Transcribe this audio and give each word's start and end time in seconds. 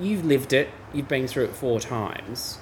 you've 0.00 0.24
lived 0.24 0.52
it. 0.52 0.68
You've 0.92 1.08
been 1.08 1.26
through 1.28 1.44
it 1.44 1.50
four 1.54 1.78
times. 1.80 2.58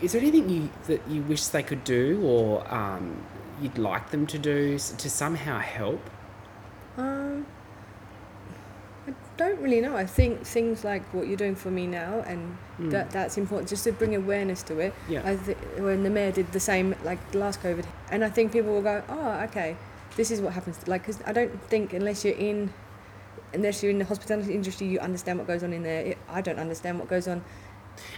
Is 0.00 0.12
there 0.12 0.20
anything 0.22 0.48
you 0.48 0.70
that 0.86 1.06
you 1.08 1.22
wish 1.22 1.44
they 1.46 1.62
could 1.62 1.84
do, 1.84 2.22
or 2.24 2.72
um, 2.72 3.22
you'd 3.60 3.76
like 3.78 4.10
them 4.10 4.26
to 4.28 4.38
do 4.38 4.78
to 4.78 5.10
somehow 5.10 5.58
help? 5.58 6.00
Um, 6.96 7.46
I 9.06 9.12
don't 9.36 9.60
really 9.60 9.80
know. 9.80 9.96
I 9.96 10.06
think 10.06 10.44
things 10.46 10.84
like 10.84 11.02
what 11.12 11.26
you're 11.26 11.36
doing 11.36 11.54
for 11.54 11.70
me 11.70 11.86
now, 11.86 12.22
and 12.26 12.56
Mm. 12.80 12.90
that 12.92 13.10
that's 13.10 13.36
important 13.36 13.68
just 13.68 13.84
to 13.84 13.92
bring 13.92 14.16
awareness 14.16 14.62
to 14.62 14.78
it. 14.78 14.94
Yeah. 15.06 15.20
I 15.22 15.36
think 15.36 15.58
when 15.76 16.02
the 16.02 16.08
mayor 16.08 16.32
did 16.32 16.50
the 16.52 16.60
same, 16.60 16.94
like 17.04 17.18
last 17.34 17.62
COVID, 17.62 17.84
and 18.10 18.24
I 18.24 18.30
think 18.30 18.52
people 18.52 18.72
will 18.72 18.80
go, 18.82 19.02
oh, 19.10 19.32
okay, 19.44 19.76
this 20.16 20.30
is 20.30 20.40
what 20.40 20.54
happens. 20.54 20.78
Like, 20.88 21.02
because 21.02 21.20
I 21.26 21.32
don't 21.32 21.62
think 21.68 21.92
unless 21.92 22.24
you're 22.24 22.34
in, 22.34 22.72
unless 23.52 23.82
you're 23.82 23.90
in 23.90 23.98
the 23.98 24.04
hospitality 24.04 24.54
industry, 24.54 24.86
you 24.86 24.98
understand 25.00 25.38
what 25.38 25.46
goes 25.46 25.62
on 25.62 25.72
in 25.72 25.82
there. 25.82 26.02
It, 26.02 26.18
I 26.28 26.40
don't 26.40 26.58
understand 26.58 26.98
what 26.98 27.08
goes 27.08 27.26
on. 27.26 27.42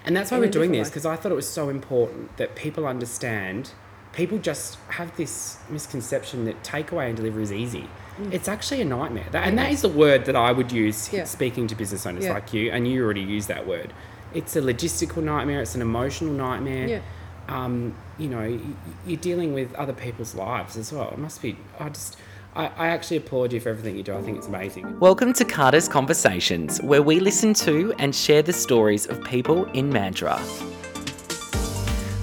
And 0.05 0.15
that's 0.17 0.31
why 0.31 0.39
we're 0.39 0.51
doing 0.51 0.73
this 0.73 0.89
because 0.89 1.07
I 1.07 1.17
thought 1.17 1.33
it 1.33 1.37
was 1.37 1.49
so 1.49 1.69
important 1.69 2.37
that 2.37 2.55
people 2.55 2.87
understand. 2.87 3.71
People 4.13 4.39
just 4.39 4.77
have 4.89 5.17
this 5.17 5.57
misconception 5.71 6.45
that 6.45 6.63
takeaway 6.63 7.09
and 7.09 7.17
delivery 7.17 7.43
is 7.43 7.53
easy. 7.53 7.89
It's 8.31 8.47
actually 8.47 8.83
a 8.83 8.85
nightmare. 8.85 9.27
That, 9.33 9.49
and 9.49 9.57
that 9.59 9.73
is 9.73 9.81
the 9.81 9.89
word 9.89 10.27
that 10.27 10.37
I 10.37 10.53
would 10.53 10.71
use 10.71 11.11
Yeah. 11.13 11.25
speaking 11.25 11.67
to 11.69 11.75
business 11.75 12.05
owners 12.07 12.25
Yeah. 12.25 12.35
like 12.35 12.53
you, 12.53 12.71
and 12.71 12.87
you 12.87 13.03
already 13.03 13.23
use 13.23 13.47
that 13.47 13.67
word. 13.67 13.93
It's 14.35 14.55
a 14.55 14.61
logistical 14.61 15.23
nightmare, 15.23 15.63
it's 15.63 15.75
an 15.75 15.81
emotional 15.83 16.33
nightmare. 16.33 16.87
Yeah. 16.87 17.01
Um, 17.49 17.95
you 18.19 18.29
know, 18.29 18.61
you're 19.07 19.17
dealing 19.17 19.53
with 19.55 19.75
other 19.75 19.93
people's 19.95 20.35
lives 20.35 20.77
as 20.77 20.93
well. 20.93 21.09
It 21.11 21.19
must 21.19 21.41
be, 21.43 21.57
I 21.81 21.89
just, 21.89 22.17
I, 22.55 22.67
I 22.67 22.89
actually 22.89 23.17
applaud 23.17 23.53
you 23.53 23.61
for 23.61 23.71
everything 23.71 23.97
you 23.97 24.03
do. 24.03 24.15
I 24.15 24.21
think 24.21 24.37
it's 24.37 24.47
amazing. 24.47 25.01
Welcome 25.01 25.33
to 25.35 25.45
Carter's 25.45 25.89
Conversations, 25.89 26.83
where 26.83 27.01
we 27.03 27.19
listen 27.19 27.55
to 27.55 27.95
and 27.99 28.15
share 28.15 28.43
the 28.43 28.53
stories 28.53 29.07
of 29.07 29.25
people 29.25 29.65
in 29.73 29.91
Mandurah. 29.91 30.39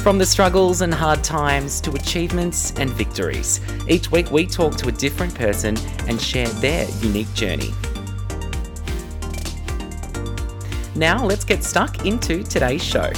From 0.04 0.20
the 0.20 0.26
struggles 0.28 0.82
and 0.82 0.94
hard 0.94 1.24
times 1.24 1.82
to 1.82 1.92
achievements 1.94 2.74
and 2.78 2.92
victories, 2.92 3.60
each 3.88 4.12
week 4.12 4.30
we 4.30 4.46
talk 4.46 4.76
to 4.78 4.90
a 4.90 4.92
different 4.92 5.34
person 5.34 5.76
and 6.08 6.22
share 6.22 6.48
their 6.48 6.88
unique 7.00 7.34
journey. 7.34 7.74
Now 10.96 11.26
let's 11.26 11.44
get 11.44 11.64
stuck 11.64 12.06
into 12.06 12.44
today's 12.44 12.84
show. 12.84 13.12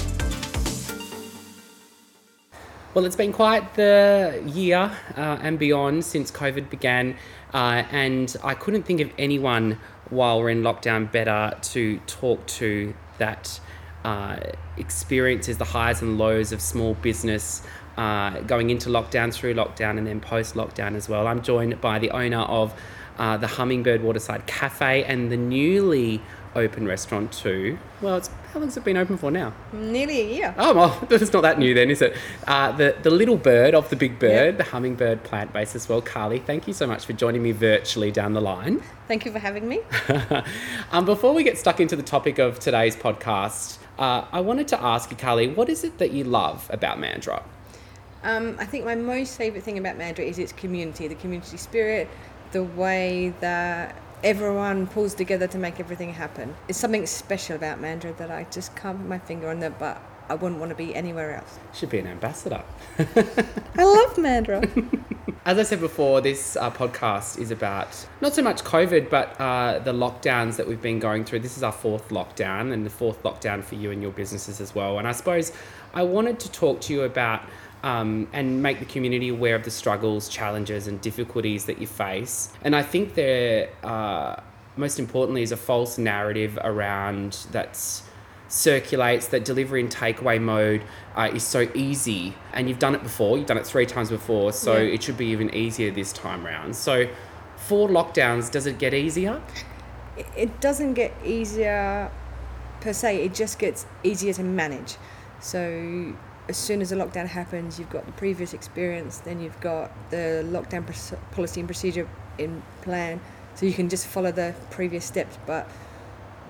Well, 2.93 3.05
it's 3.05 3.15
been 3.15 3.31
quite 3.31 3.75
the 3.75 4.43
year 4.45 4.91
uh, 5.15 5.39
and 5.41 5.57
beyond 5.57 6.03
since 6.03 6.29
COVID 6.29 6.69
began, 6.69 7.15
uh, 7.53 7.83
and 7.89 8.35
I 8.43 8.53
couldn't 8.53 8.83
think 8.83 8.99
of 8.99 9.09
anyone 9.17 9.79
while 10.09 10.41
we're 10.41 10.49
in 10.49 10.61
lockdown 10.61 11.09
better 11.09 11.57
to 11.69 11.99
talk 11.99 12.45
to 12.47 12.93
that 13.17 13.61
uh, 14.03 14.39
experiences 14.75 15.57
the 15.57 15.63
highs 15.63 16.01
and 16.01 16.17
lows 16.17 16.51
of 16.51 16.59
small 16.59 16.95
business 16.95 17.63
uh, 17.95 18.41
going 18.41 18.69
into 18.69 18.89
lockdown, 18.89 19.33
through 19.33 19.53
lockdown, 19.53 19.97
and 19.97 20.05
then 20.05 20.19
post 20.19 20.55
lockdown 20.55 20.95
as 20.95 21.07
well. 21.07 21.27
I'm 21.27 21.41
joined 21.41 21.79
by 21.79 21.97
the 21.97 22.11
owner 22.11 22.41
of 22.41 22.73
uh, 23.17 23.37
the 23.37 23.47
Hummingbird 23.47 24.03
Waterside 24.03 24.47
Cafe 24.47 25.05
and 25.05 25.31
the 25.31 25.37
newly 25.37 26.21
open 26.55 26.87
restaurant 26.87 27.31
too. 27.31 27.77
Well, 28.01 28.17
it's 28.17 28.29
how 28.53 28.59
long's 28.59 28.75
it 28.75 28.83
been 28.83 28.97
open 28.97 29.17
for 29.17 29.31
now? 29.31 29.53
Nearly 29.71 30.21
a 30.21 30.25
year. 30.25 30.55
Oh 30.57 30.73
well, 30.73 31.07
it's 31.09 31.31
not 31.31 31.41
that 31.41 31.57
new 31.57 31.73
then, 31.73 31.89
is 31.89 32.01
it? 32.01 32.15
Uh, 32.47 32.71
the 32.71 32.95
the 33.01 33.09
little 33.09 33.37
bird 33.37 33.73
of 33.73 33.89
the 33.89 33.95
big 33.95 34.19
bird, 34.19 34.57
the 34.57 34.63
hummingbird 34.63 35.23
plant 35.23 35.53
based 35.53 35.75
as 35.75 35.87
well. 35.87 36.01
Carly, 36.01 36.39
thank 36.39 36.67
you 36.67 36.73
so 36.73 36.85
much 36.85 37.05
for 37.05 37.13
joining 37.13 37.41
me 37.41 37.51
virtually 37.51 38.11
down 38.11 38.33
the 38.33 38.41
line. 38.41 38.81
Thank 39.07 39.25
you 39.25 39.31
for 39.33 39.39
having 39.39 39.67
me. 39.67 39.81
um, 40.93 41.03
before 41.03 41.33
we 41.33 41.43
get 41.43 41.57
stuck 41.57 41.81
into 41.81 41.97
the 41.97 42.03
topic 42.03 42.39
of 42.39 42.59
today's 42.59 42.95
podcast, 42.95 43.77
uh, 43.99 44.25
I 44.31 44.39
wanted 44.39 44.69
to 44.69 44.81
ask 44.81 45.11
you, 45.11 45.17
Carly, 45.17 45.49
what 45.49 45.67
is 45.67 45.83
it 45.83 45.97
that 45.97 46.11
you 46.11 46.23
love 46.23 46.69
about 46.71 46.97
Mandurah? 46.97 47.43
Um, 48.23 48.55
I 48.57 48.65
think 48.65 48.85
my 48.85 48.95
most 48.95 49.37
favourite 49.37 49.65
thing 49.65 49.77
about 49.77 49.97
Mandurah 49.97 50.25
is 50.25 50.39
its 50.39 50.53
community, 50.53 51.09
the 51.09 51.15
community 51.15 51.57
spirit, 51.57 52.07
the 52.53 52.63
way 52.63 53.33
that 53.41 54.00
everyone 54.23 54.87
pulls 54.87 55.13
together 55.13 55.47
to 55.47 55.57
make 55.57 55.79
everything 55.79 56.13
happen. 56.13 56.55
It's 56.67 56.77
something 56.77 57.05
special 57.05 57.55
about 57.55 57.81
Mandurah 57.81 58.17
that 58.17 58.31
I 58.31 58.45
just 58.51 58.75
can't 58.75 58.97
put 58.97 59.07
my 59.07 59.19
finger 59.19 59.49
on 59.49 59.59
that, 59.61 59.79
but 59.79 60.01
I 60.29 60.35
wouldn't 60.35 60.59
want 60.59 60.69
to 60.69 60.75
be 60.75 60.95
anywhere 60.95 61.35
else. 61.35 61.59
Should 61.73 61.89
be 61.89 61.99
an 61.99 62.07
ambassador. 62.07 62.63
I 62.99 63.83
love 63.83 64.15
Mandurah. 64.15 65.03
As 65.43 65.57
I 65.57 65.63
said 65.63 65.79
before, 65.79 66.21
this 66.21 66.55
uh, 66.55 66.69
podcast 66.69 67.39
is 67.39 67.49
about 67.49 68.07
not 68.21 68.35
so 68.35 68.43
much 68.43 68.63
COVID, 68.63 69.09
but 69.09 69.39
uh, 69.41 69.79
the 69.79 69.91
lockdowns 69.91 70.55
that 70.57 70.67
we've 70.67 70.81
been 70.81 70.99
going 70.99 71.25
through. 71.25 71.39
This 71.39 71.57
is 71.57 71.63
our 71.63 71.71
fourth 71.71 72.09
lockdown, 72.09 72.71
and 72.71 72.85
the 72.85 72.91
fourth 72.91 73.23
lockdown 73.23 73.63
for 73.63 73.73
you 73.75 73.89
and 73.89 74.03
your 74.03 74.11
businesses 74.11 74.61
as 74.61 74.75
well. 74.75 74.99
And 74.99 75.07
I 75.07 75.13
suppose 75.13 75.51
I 75.95 76.03
wanted 76.03 76.39
to 76.41 76.51
talk 76.51 76.79
to 76.81 76.93
you 76.93 77.01
about 77.03 77.41
um, 77.83 78.27
and 78.33 78.61
make 78.61 78.79
the 78.79 78.85
community 78.85 79.29
aware 79.29 79.55
of 79.55 79.63
the 79.63 79.71
struggles, 79.71 80.29
challenges, 80.29 80.87
and 80.87 81.01
difficulties 81.01 81.65
that 81.65 81.79
you 81.79 81.87
face. 81.87 82.49
And 82.63 82.75
I 82.75 82.83
think 82.83 83.15
there, 83.15 83.69
uh, 83.83 84.35
most 84.77 84.99
importantly, 84.99 85.41
is 85.43 85.51
a 85.51 85.57
false 85.57 85.97
narrative 85.97 86.57
around 86.63 87.37
that's 87.51 88.03
circulates 88.47 89.27
that 89.27 89.45
delivery 89.45 89.79
and 89.79 89.89
takeaway 89.89 90.39
mode 90.41 90.83
uh, 91.15 91.29
is 91.33 91.41
so 91.41 91.69
easy 91.73 92.33
and 92.51 92.67
you've 92.67 92.79
done 92.79 92.93
it 92.93 93.01
before 93.01 93.37
you've 93.37 93.47
done 93.47 93.57
it 93.57 93.65
three 93.65 93.85
times 93.85 94.09
before 94.09 94.51
so 94.51 94.73
Yeah. 94.75 94.93
it 94.95 95.01
should 95.03 95.15
be 95.15 95.27
even 95.27 95.55
easier 95.55 95.89
this 95.89 96.11
time 96.11 96.45
round 96.45 96.75
so 96.75 97.07
for 97.55 97.87
lockdowns 97.87 98.51
does 98.51 98.65
it 98.65 98.77
get 98.77 98.93
easier 98.93 99.41
it- 100.17 100.25
it 100.35 100.59
doesn't 100.59 100.95
get 100.95 101.13
easier 101.23 102.11
per 102.81 102.91
se, 102.91 103.23
it 103.23 103.33
just 103.33 103.57
gets 103.57 103.85
easier 104.03 104.33
to 104.33 104.43
manage. 104.43 104.97
So 105.39 106.13
as 106.51 106.57
soon 106.57 106.81
as 106.81 106.89
the 106.91 106.95
lockdown 106.97 107.27
happens, 107.27 107.79
you've 107.79 107.89
got 107.89 108.05
the 108.05 108.11
previous 108.11 108.53
experience, 108.53 109.13
then 109.19 109.39
you've 109.41 109.59
got 109.61 109.89
the 110.11 110.43
lockdown 110.55 110.85
pros- 110.85 111.13
policy 111.31 111.59
and 111.61 111.67
procedure 111.67 112.07
in 112.37 112.61
plan, 112.81 113.19
so 113.55 113.65
you 113.65 113.73
can 113.73 113.87
just 113.89 114.05
follow 114.05 114.31
the 114.31 114.53
previous 114.69 115.05
steps, 115.05 115.37
but 115.45 115.67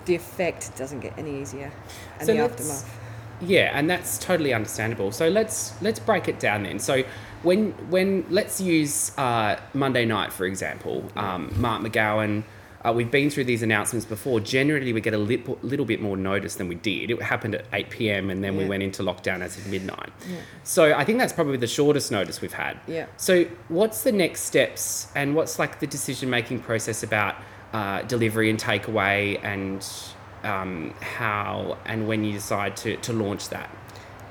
the 0.06 0.14
effect 0.16 0.76
doesn't 0.76 1.00
get 1.00 1.16
any 1.16 1.40
easier 1.40 1.70
and 2.18 2.26
So 2.26 2.32
the 2.34 2.40
aftermath. 2.40 2.98
yeah 3.40 3.70
and 3.78 3.88
that's 3.88 4.18
totally 4.18 4.52
understandable. 4.52 5.12
So 5.12 5.28
let's 5.28 5.80
let's 5.80 6.00
break 6.00 6.26
it 6.28 6.40
down 6.40 6.64
then. 6.64 6.78
So 6.80 7.04
when 7.44 7.70
when 7.88 8.24
let's 8.38 8.60
use 8.60 9.16
uh, 9.18 9.56
monday 9.74 10.04
night 10.04 10.32
for 10.32 10.44
example 10.46 10.96
um, 11.16 11.52
mark 11.60 11.82
mcgowan 11.82 12.42
uh, 12.84 12.92
we've 12.92 13.10
been 13.10 13.30
through 13.30 13.44
these 13.44 13.62
announcements 13.62 14.04
before. 14.04 14.40
Generally, 14.40 14.92
we 14.92 15.00
get 15.00 15.14
a 15.14 15.18
little, 15.18 15.58
little 15.62 15.86
bit 15.86 16.00
more 16.00 16.16
notice 16.16 16.56
than 16.56 16.68
we 16.68 16.74
did. 16.74 17.10
It 17.10 17.22
happened 17.22 17.54
at 17.54 17.64
8 17.72 17.90
p.m. 17.90 18.30
and 18.30 18.42
then 18.42 18.56
we 18.56 18.64
went 18.64 18.82
into 18.82 19.02
lockdown 19.02 19.40
as 19.40 19.56
of 19.56 19.66
midnight. 19.68 20.12
Yeah. 20.28 20.36
So 20.64 20.94
I 20.94 21.04
think 21.04 21.18
that's 21.18 21.32
probably 21.32 21.58
the 21.58 21.66
shortest 21.66 22.10
notice 22.10 22.40
we've 22.40 22.52
had. 22.52 22.80
Yeah. 22.88 23.06
So 23.16 23.44
what's 23.68 24.02
the 24.02 24.12
next 24.12 24.42
steps 24.42 25.08
and 25.14 25.36
what's 25.36 25.58
like 25.58 25.78
the 25.80 25.86
decision 25.86 26.28
making 26.28 26.60
process 26.60 27.02
about 27.02 27.36
uh, 27.72 28.02
delivery 28.02 28.50
and 28.50 28.58
takeaway 28.58 29.42
and 29.44 29.86
um, 30.42 30.92
how 31.00 31.78
and 31.84 32.08
when 32.08 32.24
you 32.24 32.32
decide 32.32 32.76
to, 32.78 32.96
to 32.96 33.12
launch 33.12 33.48
that? 33.50 33.70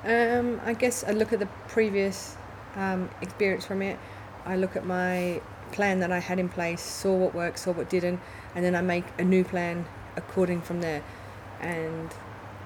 Um, 0.04 0.60
I 0.66 0.74
guess 0.74 1.04
I 1.04 1.12
look 1.12 1.32
at 1.32 1.40
the 1.40 1.50
previous 1.68 2.36
um, 2.76 3.10
experience 3.22 3.66
from 3.66 3.82
it. 3.82 3.98
I 4.46 4.56
look 4.58 4.76
at 4.76 4.86
my 4.86 5.42
plan 5.72 6.00
that 6.00 6.12
I 6.12 6.20
had 6.20 6.40
in 6.40 6.50
place, 6.50 6.82
saw 6.82 7.16
what 7.16 7.34
worked, 7.34 7.60
saw 7.60 7.72
what 7.72 7.90
didn't, 7.90 8.20
and 8.56 8.64
then 8.64 8.76
I 8.76 8.82
make 8.82 9.06
a 9.18 9.24
new 9.24 9.44
plan 9.44 9.86
according 10.16 10.62
from 10.62 10.82
there, 10.82 11.04
and 11.60 12.12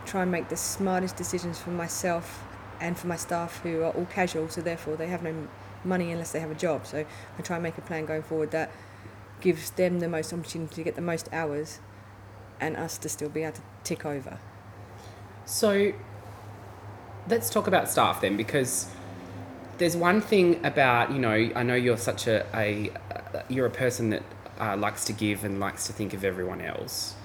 try 0.05 0.21
and 0.23 0.31
make 0.31 0.49
the 0.49 0.57
smartest 0.57 1.15
decisions 1.15 1.59
for 1.59 1.71
myself 1.71 2.43
and 2.79 2.97
for 2.97 3.07
my 3.07 3.15
staff 3.15 3.59
who 3.61 3.83
are 3.83 3.91
all 3.91 4.05
casual, 4.05 4.49
so 4.49 4.61
therefore 4.61 4.95
they 4.95 5.07
have 5.07 5.23
no 5.23 5.47
money 5.83 6.11
unless 6.11 6.31
they 6.31 6.39
have 6.39 6.51
a 6.51 6.55
job. 6.55 6.85
So 6.85 7.05
I 7.37 7.41
try 7.41 7.55
and 7.55 7.63
make 7.63 7.77
a 7.77 7.81
plan 7.81 8.05
going 8.05 8.23
forward 8.23 8.51
that 8.51 8.71
gives 9.41 9.69
them 9.71 9.99
the 9.99 10.07
most 10.07 10.33
opportunity 10.33 10.75
to 10.75 10.83
get 10.83 10.95
the 10.95 11.01
most 11.01 11.29
hours, 11.31 11.79
and 12.59 12.75
us 12.77 12.97
to 12.97 13.09
still 13.09 13.29
be 13.29 13.43
able 13.43 13.57
to 13.57 13.61
tick 13.83 14.05
over. 14.05 14.39
So 15.45 15.93
let's 17.27 17.49
talk 17.49 17.67
about 17.67 17.89
staff 17.89 18.21
then, 18.21 18.37
because 18.37 18.89
there's 19.77 19.97
one 19.97 20.21
thing 20.21 20.63
about 20.65 21.11
you 21.11 21.19
know 21.19 21.51
I 21.55 21.63
know 21.63 21.75
you're 21.75 21.97
such 21.97 22.27
a, 22.27 22.45
a 22.53 22.91
you're 23.49 23.65
a 23.65 23.71
person 23.71 24.09
that 24.11 24.23
uh, 24.59 24.77
likes 24.77 25.05
to 25.05 25.13
give 25.13 25.43
and 25.43 25.59
likes 25.59 25.87
to 25.87 25.93
think 25.93 26.13
of 26.13 26.23
everyone 26.23 26.61
else, 26.61 27.15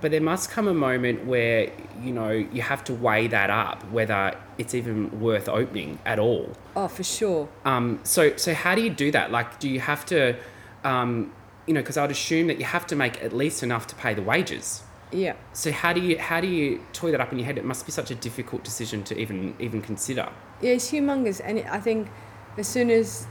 but 0.00 0.10
there 0.10 0.20
must 0.20 0.50
come 0.50 0.66
a 0.68 0.74
moment 0.74 1.24
where 1.26 1.70
you 2.02 2.12
know 2.12 2.30
you 2.30 2.62
have 2.62 2.82
to 2.84 2.94
weigh 2.94 3.28
that 3.28 3.50
up 3.50 3.90
whether 3.90 4.36
it's 4.58 4.74
even 4.74 5.20
worth 5.20 5.48
opening 5.48 5.98
at 6.04 6.18
all. 6.18 6.52
Oh, 6.74 6.88
for 6.88 7.04
sure. 7.04 7.48
Um, 7.64 8.00
so 8.02 8.36
so 8.36 8.54
how 8.54 8.74
do 8.74 8.82
you 8.82 8.90
do 8.90 9.10
that? 9.12 9.30
Like, 9.30 9.58
do 9.58 9.68
you 9.68 9.80
have 9.80 10.04
to, 10.06 10.36
um, 10.84 11.32
you 11.66 11.74
know, 11.74 11.80
because 11.80 11.96
I'd 11.96 12.10
assume 12.10 12.48
that 12.48 12.58
you 12.58 12.64
have 12.64 12.86
to 12.88 12.96
make 12.96 13.22
at 13.22 13.32
least 13.32 13.62
enough 13.62 13.86
to 13.88 13.94
pay 13.94 14.14
the 14.14 14.22
wages. 14.22 14.82
Yeah. 15.12 15.34
So 15.52 15.70
how 15.70 15.92
do 15.92 16.00
you 16.00 16.18
how 16.18 16.40
do 16.40 16.48
you 16.48 16.80
toy 16.92 17.10
that 17.10 17.20
up 17.20 17.32
in 17.32 17.38
your 17.38 17.46
head? 17.46 17.58
It 17.58 17.64
must 17.64 17.86
be 17.86 17.92
such 17.92 18.10
a 18.10 18.14
difficult 18.14 18.64
decision 18.64 19.04
to 19.04 19.18
even 19.18 19.54
even 19.58 19.82
consider. 19.82 20.28
Yeah, 20.62 20.72
it's 20.72 20.90
humongous, 20.90 21.40
and 21.44 21.58
it, 21.58 21.66
I 21.70 21.80
think 21.80 22.08
as 22.56 22.68
soon 22.68 22.88
as 22.90 23.26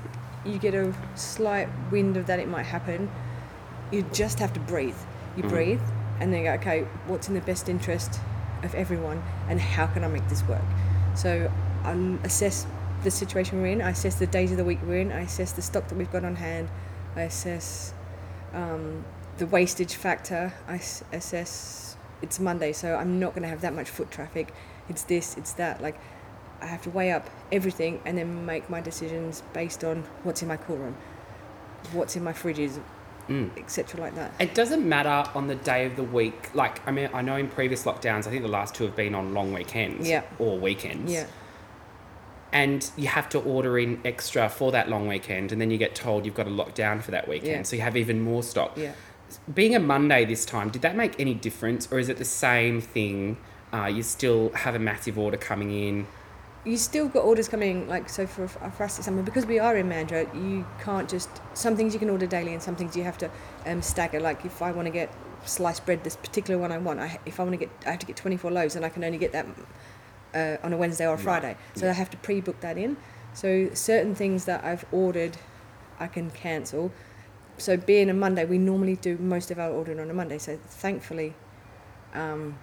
you 0.46 0.58
get 0.60 0.74
a 0.76 0.94
slight 1.16 1.70
wind 1.92 2.18
of 2.18 2.28
that 2.28 2.40
it 2.40 2.48
might 2.48 2.64
happen, 2.66 3.10
you 3.92 4.04
just 4.14 4.40
have 4.40 4.54
to 4.54 4.60
breathe. 4.60 4.98
You 5.38 5.44
Mhm. 5.44 5.50
breathe, 5.50 5.82
and 6.20 6.34
then 6.34 6.44
go, 6.44 6.52
okay, 6.54 6.82
what's 7.08 7.28
in 7.30 7.34
the 7.34 7.42
best 7.42 7.70
interest 7.70 8.20
of 8.64 8.76
everyone, 8.76 9.24
and 9.50 9.60
how 9.62 9.88
can 9.88 10.04
I 10.04 10.08
make 10.08 10.28
this 10.28 10.44
work? 10.48 10.62
So 11.16 11.50
I 11.84 11.92
assess 12.24 12.66
the 13.04 13.12
situation 13.12 13.62
we're 13.62 13.68
in. 13.68 13.82
I 13.82 13.90
assess 13.92 14.16
the 14.16 14.28
days 14.28 14.52
of 14.52 14.58
the 14.58 14.64
week 14.66 14.80
we're 14.86 15.00
in. 15.00 15.12
I 15.12 15.22
assess 15.22 15.52
the 15.54 15.62
stock 15.62 15.88
that 15.88 15.98
we've 15.98 16.12
got 16.12 16.24
on 16.24 16.36
hand. 16.36 16.70
I 17.16 17.22
assess 17.22 17.94
um, 18.54 19.04
the 19.38 19.48
wastage 19.48 19.96
factor. 19.96 20.54
I 20.68 20.76
s- 20.76 21.04
assess 21.14 21.96
it's 22.22 22.40
Monday, 22.40 22.74
so 22.74 22.96
I'm 22.96 23.20
not 23.20 23.30
going 23.34 23.44
to 23.44 23.48
have 23.50 23.62
that 23.62 23.74
much 23.74 23.90
foot 23.90 24.12
traffic. 24.12 24.54
It's 24.90 25.04
this, 25.04 25.36
it's 25.38 25.54
that. 25.54 25.82
Like 25.82 25.96
I 26.62 26.68
have 26.68 26.82
to 26.84 26.90
weigh 26.90 27.12
up 27.12 27.30
everything 27.52 28.00
and 28.06 28.18
then 28.18 28.46
make 28.46 28.70
my 28.70 28.82
decisions 28.82 29.42
based 29.54 29.84
on 29.84 30.04
what's 30.24 30.42
in 30.42 30.48
my 30.48 30.58
cool 30.58 30.78
room, 30.78 30.96
what's 31.94 32.16
in 32.16 32.24
my 32.24 32.34
fridges, 32.34 32.80
Mm. 33.30 33.56
etc. 33.58 34.02
Like 34.02 34.16
that. 34.16 34.32
It 34.40 34.56
doesn't 34.56 34.88
matter 34.88 35.30
on 35.36 35.48
the 35.48 35.56
day 35.56 35.86
of 35.86 35.96
the 35.96 36.04
week. 36.04 36.54
Like, 36.56 36.86
I 36.88 36.92
mean, 36.92 37.10
I 37.14 37.22
know 37.22 37.36
in 37.38 37.48
previous 37.48 37.84
lockdowns, 37.84 38.28
I 38.28 38.32
think 38.32 38.42
the 38.42 38.48
last 38.50 38.74
two 38.76 38.84
have 38.84 38.96
been 38.96 39.14
on 39.16 39.34
long 39.34 39.54
weekends 39.54 40.10
Yeah. 40.10 40.24
or 40.40 40.58
weekends. 40.58 41.12
Yeah, 41.14 41.26
And 42.52 42.90
you 42.98 43.08
have 43.08 43.30
to 43.30 43.40
order 43.40 43.80
in 43.80 44.02
extra 44.04 44.50
for 44.50 44.72
that 44.74 44.90
long 44.90 45.08
weekend, 45.08 45.52
and 45.54 45.62
then 45.62 45.72
you 45.72 45.78
get 45.78 45.96
told 45.96 46.26
you've 46.26 46.36
got 46.36 46.44
to 46.44 46.50
lock 46.50 46.74
down 46.74 47.00
for 47.02 47.12
that 47.12 47.28
weekend. 47.28 47.52
Yeah. 47.52 47.64
So 47.64 47.76
you 47.78 47.82
have 47.84 47.96
even 47.96 48.22
more 48.22 48.44
stock. 48.44 48.74
yeah. 48.76 48.94
Being 49.54 49.74
a 49.76 49.80
Monday 49.80 50.26
this 50.26 50.44
time, 50.44 50.70
did 50.70 50.82
that 50.82 50.96
make 50.98 51.18
any 51.18 51.34
difference, 51.34 51.88
or 51.90 52.00
is 52.00 52.10
it 52.10 52.18
the 52.18 52.26
same 52.26 52.82
thing? 52.82 53.38
Uh, 53.72 53.86
you 53.86 54.04
still 54.04 54.50
have 54.54 54.76
a 54.76 54.80
massive 54.80 55.18
order 55.18 55.38
coming 55.38 55.72
in. 55.72 56.08
You 56.64 56.78
still 56.78 57.08
got 57.08 57.24
orders 57.24 57.48
coming 57.48 57.88
like 57.88 58.08
so 58.08 58.28
for, 58.28 58.48
for 58.48 58.84
us 58.84 59.00
example 59.00 59.24
because 59.24 59.48
we 59.48 59.58
are 59.58 59.76
in 59.78 59.90
Mandurah 59.90 60.32
you 60.36 60.66
can't 60.80 61.10
just 61.10 61.30
some 61.56 61.76
things 61.76 61.92
you 61.94 62.00
can 62.00 62.10
order 62.10 62.28
daily 62.28 62.54
and 62.54 62.62
some 62.62 62.76
things 62.76 62.96
you 62.96 63.04
have 63.04 63.18
to 63.18 63.32
um, 63.66 63.82
stagger. 63.82 64.20
Like 64.20 64.46
if 64.46 64.62
I 64.62 64.72
want 64.72 64.86
to 64.86 64.92
get 64.92 65.12
sliced 65.44 65.88
bread 65.88 66.04
this 66.04 66.16
particular 66.16 66.60
one 66.60 66.72
I 66.72 66.78
want 66.78 67.00
I, 67.00 67.20
if 67.26 67.40
I 67.40 67.44
want 67.44 67.54
to 67.54 67.58
get 67.58 67.72
I 67.88 67.92
have 67.92 68.00
to 68.00 68.06
get 68.06 68.16
24 68.16 68.52
loaves 68.52 68.76
and 68.76 68.86
I 68.86 68.90
can 68.90 69.04
only 69.04 69.18
get 69.18 69.32
that 69.32 69.48
uh, 70.36 70.58
on 70.64 70.72
a 70.72 70.78
Wednesday 70.78 71.08
or 71.08 71.16
a. 71.16 71.18
Friday. 71.18 71.58
So 71.76 71.90
I 71.90 71.94
have 71.94 72.12
to 72.12 72.18
pre-book 72.18 72.60
that 72.62 72.78
in. 72.78 72.96
So 73.34 73.74
certain 73.74 74.14
things 74.14 74.46
that 74.46 74.64
I've 74.64 74.86
ordered 74.92 75.38
I 76.00 76.06
can 76.06 76.30
cancel. 76.30 76.92
So 77.58 77.76
being 77.76 78.08
a 78.08 78.14
Monday 78.14 78.46
we 78.46 78.60
normally 78.60 78.98
do 78.98 79.18
most 79.18 79.50
of 79.50 79.58
our 79.58 79.72
ordering 79.72 80.00
on 80.00 80.12
a 80.12 80.14
Monday. 80.14 80.38
So 80.38 80.60
thankfully 80.68 81.34
um, 82.14 82.60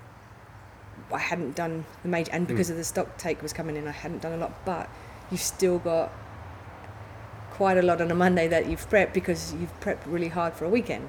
I 1.12 1.18
hadn't 1.18 1.54
done 1.56 1.84
the 2.02 2.08
major, 2.08 2.30
and 2.32 2.46
because 2.46 2.70
of 2.70 2.76
the 2.76 2.84
stock 2.84 3.16
take 3.18 3.42
was 3.42 3.52
coming 3.52 3.76
in, 3.76 3.86
I 3.88 3.92
hadn't 3.92 4.22
done 4.22 4.32
a 4.32 4.36
lot. 4.36 4.64
But 4.64 4.88
you've 5.30 5.40
still 5.40 5.78
got 5.78 6.12
quite 7.50 7.76
a 7.76 7.82
lot 7.82 8.00
on 8.00 8.10
a 8.10 8.14
Monday 8.14 8.46
that 8.48 8.68
you've 8.68 8.88
prepped 8.88 9.12
because 9.12 9.52
you've 9.54 9.80
prepped 9.80 10.00
really 10.06 10.28
hard 10.28 10.54
for 10.54 10.64
a 10.64 10.68
weekend. 10.68 11.08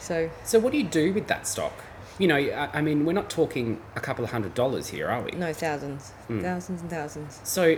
So 0.00 0.30
So, 0.44 0.58
what 0.58 0.72
do 0.72 0.78
you 0.78 0.84
do 0.84 1.12
with 1.12 1.26
that 1.28 1.46
stock? 1.46 1.72
You 2.18 2.28
know, 2.28 2.36
I, 2.36 2.78
I 2.78 2.80
mean, 2.82 3.04
we're 3.04 3.12
not 3.12 3.28
talking 3.28 3.80
a 3.94 4.00
couple 4.00 4.24
of 4.24 4.30
hundred 4.30 4.54
dollars 4.54 4.88
here, 4.88 5.08
are 5.08 5.20
we? 5.22 5.32
no 5.32 5.52
thousands, 5.52 6.12
Mm. 6.30 6.42
thousands 6.42 6.80
and 6.80 6.90
thousands. 6.90 7.40
So, 7.44 7.76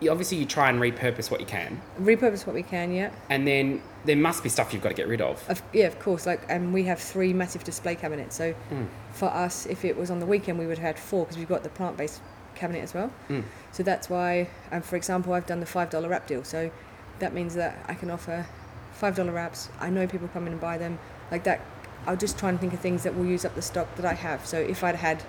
you, 0.00 0.10
obviously, 0.10 0.38
you 0.38 0.46
try 0.46 0.68
and 0.70 0.80
repurpose 0.80 1.30
what 1.30 1.40
you 1.40 1.46
can, 1.46 1.80
Repurpose 2.00 2.46
what 2.46 2.54
we 2.54 2.62
can, 2.62 2.92
yeah. 2.92 3.10
and 3.30 3.46
then 3.46 3.82
there 4.04 4.16
must 4.16 4.42
be 4.42 4.48
stuff 4.48 4.72
you've 4.72 4.82
got 4.82 4.90
to 4.90 4.94
get 4.94 5.08
rid 5.08 5.20
of. 5.20 5.42
Of, 5.50 5.62
yeah, 5.72 5.86
of 5.86 5.98
course. 5.98 6.24
Like, 6.26 6.40
and 6.48 6.72
we 6.72 6.84
have 6.84 7.00
three 7.00 7.32
massive 7.32 7.64
display 7.64 7.94
cabinets. 7.96 8.36
So 8.36 8.54
Mm. 8.70 8.86
for 9.12 9.26
us, 9.26 9.66
if 9.66 9.84
it 9.84 9.96
was 9.96 10.10
on 10.10 10.20
the 10.20 10.26
weekend, 10.26 10.58
we 10.58 10.66
would 10.66 10.78
have 10.78 10.86
had 10.96 10.98
four 10.98 11.24
because 11.24 11.36
we've 11.36 11.48
got 11.48 11.62
the 11.64 11.68
plant-based 11.68 12.20
cabinet 12.54 12.82
as 12.82 12.94
well. 12.94 13.10
Mm. 13.28 13.42
So 13.72 13.82
that's 13.82 14.08
why, 14.08 14.48
um, 14.72 14.82
for 14.82 14.96
example, 14.96 15.32
I've 15.32 15.46
done 15.46 15.60
the 15.60 15.66
five 15.66 15.90
dollar 15.90 16.08
wrap 16.08 16.26
deal. 16.26 16.44
So 16.44 16.70
that 17.18 17.34
means 17.34 17.54
that 17.56 17.76
I 17.88 17.94
can 17.94 18.10
offer 18.10 18.46
five 18.92 19.16
dollar 19.16 19.32
wraps. 19.32 19.68
I 19.80 19.90
know 19.90 20.06
people 20.06 20.28
come 20.28 20.46
in 20.46 20.52
and 20.52 20.60
buy 20.60 20.78
them 20.78 20.98
like 21.30 21.44
that. 21.44 21.60
I'll 22.06 22.16
just 22.16 22.38
try 22.38 22.48
and 22.48 22.58
think 22.60 22.72
of 22.72 22.80
things 22.80 23.02
that 23.02 23.14
will 23.16 23.26
use 23.26 23.44
up 23.44 23.54
the 23.56 23.62
stock 23.62 23.94
that 23.96 24.04
I 24.06 24.14
have. 24.14 24.46
So 24.46 24.58
if 24.58 24.82
I'd 24.84 24.94
had 24.94 25.22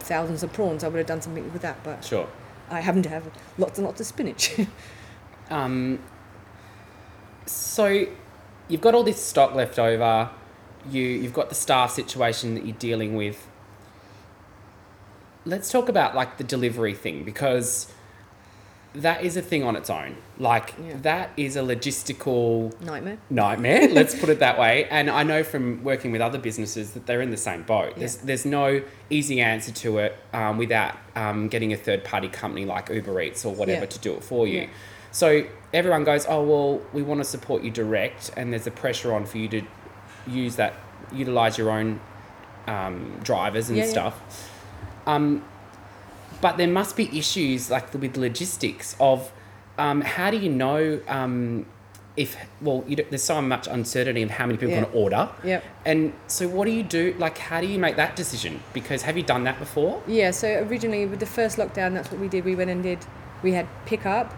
thousands 0.00 0.42
of 0.42 0.52
prawns, 0.52 0.82
I 0.84 0.88
would 0.88 0.98
have 0.98 1.06
done 1.06 1.22
something 1.22 1.50
with 1.52 1.62
that. 1.62 1.82
But 1.84 2.04
Sure. 2.04 2.28
I 2.72 2.80
happen 2.80 3.02
to 3.02 3.08
have 3.08 3.30
lots 3.58 3.78
and 3.78 3.86
lots 3.86 4.00
of 4.00 4.06
spinach. 4.06 4.58
Um, 5.50 5.98
so 7.44 8.06
you've 8.68 8.80
got 8.80 8.94
all 8.94 9.02
this 9.02 9.22
stock 9.22 9.54
left 9.54 9.78
over. 9.78 10.30
You 10.90 11.02
you've 11.02 11.34
got 11.34 11.50
the 11.50 11.54
staff 11.54 11.90
situation 11.90 12.54
that 12.54 12.64
you're 12.64 12.76
dealing 12.76 13.14
with. 13.14 13.46
Let's 15.44 15.70
talk 15.70 15.90
about 15.90 16.14
like 16.14 16.38
the 16.38 16.44
delivery 16.44 16.94
thing 16.94 17.24
because 17.24 17.92
that 18.94 19.22
is 19.22 19.36
a 19.36 19.42
thing 19.42 19.62
on 19.62 19.76
its 19.76 19.90
own. 19.90 20.16
Like 20.42 20.74
Yeah. 20.84 20.94
that 21.02 21.30
is 21.36 21.54
a 21.56 21.60
logistical 21.60 22.72
Nightmare. 22.82 23.18
nightmare. 23.30 23.86
let's 23.98 24.14
put 24.18 24.28
it 24.28 24.40
that 24.40 24.58
way. 24.58 24.86
And 24.90 25.08
I 25.08 25.22
know 25.22 25.44
from 25.44 25.84
working 25.84 26.10
with 26.10 26.20
other 26.20 26.38
businesses 26.38 26.92
that 26.94 27.06
they're 27.06 27.20
in 27.22 27.30
the 27.30 27.36
same 27.36 27.62
boat. 27.62 27.94
There's 27.96 28.16
Yeah. 28.16 28.22
there's 28.24 28.44
no 28.44 28.82
easy 29.08 29.40
answer 29.40 29.70
to 29.72 29.98
it 29.98 30.16
um, 30.32 30.58
without 30.58 30.94
um, 31.14 31.46
getting 31.48 31.72
a 31.72 31.76
third 31.76 32.02
party 32.02 32.28
company 32.28 32.64
like 32.64 32.88
Uber 32.90 33.20
Eats 33.20 33.44
or 33.44 33.54
whatever 33.54 33.82
Yeah. 33.82 33.86
to 33.96 33.98
do 34.00 34.12
it 34.14 34.24
for 34.24 34.46
you. 34.48 34.68
So 35.12 35.44
everyone 35.72 36.02
goes, 36.04 36.26
oh 36.28 36.42
well, 36.42 36.80
we 36.92 37.02
want 37.02 37.20
to 37.20 37.24
support 37.24 37.62
you 37.62 37.70
direct, 37.70 38.30
and 38.36 38.52
there's 38.52 38.66
a 38.66 38.70
pressure 38.72 39.14
on 39.14 39.26
for 39.26 39.38
you 39.38 39.48
to 39.48 39.62
use 40.26 40.56
that, 40.56 40.72
utilize 41.12 41.56
your 41.58 41.70
own 41.70 42.00
um, 42.66 43.20
drivers 43.22 43.70
and 43.70 43.84
stuff. 43.84 44.16
Um, 45.06 45.44
but 46.40 46.56
there 46.56 46.66
must 46.80 46.96
be 46.96 47.16
issues 47.16 47.70
like 47.70 47.92
with 47.94 48.16
logistics 48.16 48.96
of 48.98 49.30
um, 49.78 50.00
how 50.00 50.30
do 50.30 50.36
you 50.38 50.50
know 50.50 51.00
um, 51.08 51.66
if 52.16 52.36
well 52.60 52.84
there's 53.10 53.22
so 53.22 53.40
much 53.40 53.66
uncertainty 53.66 54.22
of 54.22 54.30
how 54.30 54.44
many 54.46 54.58
people 54.58 54.74
are 54.74 54.76
Yeah. 54.76 54.80
going 54.82 54.92
to 54.92 54.98
order 54.98 55.28
Yep. 55.44 55.64
and 55.86 56.12
so 56.26 56.46
what 56.46 56.66
do 56.66 56.70
you 56.70 56.82
do 56.82 57.14
like 57.18 57.38
how 57.38 57.60
do 57.60 57.66
you 57.66 57.78
make 57.78 57.96
that 57.96 58.16
decision 58.16 58.62
because 58.74 59.02
have 59.02 59.16
you 59.16 59.22
done 59.22 59.44
that 59.44 59.58
before 59.58 60.02
Yeah, 60.06 60.30
so 60.30 60.46
originally 60.68 61.06
with 61.06 61.20
the 61.20 61.26
first 61.26 61.56
lockdown, 61.56 61.94
that's 61.94 62.10
what 62.10 62.20
we 62.20 62.28
did. 62.28 62.44
We 62.44 62.54
went 62.54 62.70
and 62.70 62.82
did, 62.82 62.98
we 63.42 63.52
had 63.52 63.66
pickup, 63.86 64.34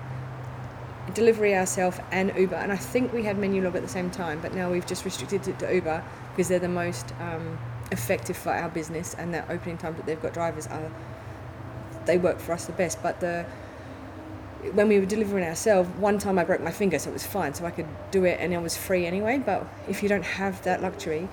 delivery 1.14 1.54
ourselves, 1.56 1.98
and 2.12 2.32
Uber. 2.36 2.54
And 2.56 2.70
I 2.72 2.76
think 2.76 3.12
we 3.12 3.24
had 3.24 3.36
Menulog 3.36 3.74
at 3.74 3.82
the 3.82 3.88
same 3.88 4.10
time, 4.10 4.38
but 4.40 4.54
now 4.54 4.70
we've 4.70 4.86
just 4.86 5.04
restricted 5.04 5.46
it 5.48 5.58
to 5.58 5.74
Uber 5.74 6.02
because 6.30 6.48
they're 6.48 6.58
the 6.60 6.68
most 6.68 7.12
um, 7.20 7.58
effective 7.92 8.36
for 8.36 8.50
our 8.52 8.68
business, 8.68 9.14
and 9.14 9.34
their 9.34 9.44
opening 9.50 9.78
times 9.78 9.96
that 9.96 10.06
they've 10.06 10.22
got 10.22 10.32
drivers 10.32 10.66
are, 10.68 10.90
they 12.06 12.18
work 12.18 12.38
for 12.38 12.52
us 12.52 12.64
the 12.66 12.72
best. 12.72 13.02
But 13.02 13.20
the 13.20 13.44
when 14.72 14.88
we 14.88 14.98
were 14.98 15.06
delivering 15.06 15.44
ourselves, 15.44 15.88
one 15.98 16.18
time 16.18 16.38
I 16.38 16.44
broke 16.44 16.60
my 16.62 16.70
finger, 16.72 16.98
so 16.98 17.10
it 17.10 17.12
was 17.12 17.26
fine, 17.26 17.54
so 17.54 17.64
I 17.66 17.70
could 17.70 17.86
do 18.10 18.24
it, 18.24 18.38
and 18.40 18.52
it 18.52 18.58
was 18.62 18.76
free 18.76 19.06
anyway. 19.06 19.38
But 19.38 19.66
if 19.88 20.02
you 20.02 20.08
don't 20.08 20.24
have 20.24 20.62
that 20.64 20.80
luxury, 20.82 21.28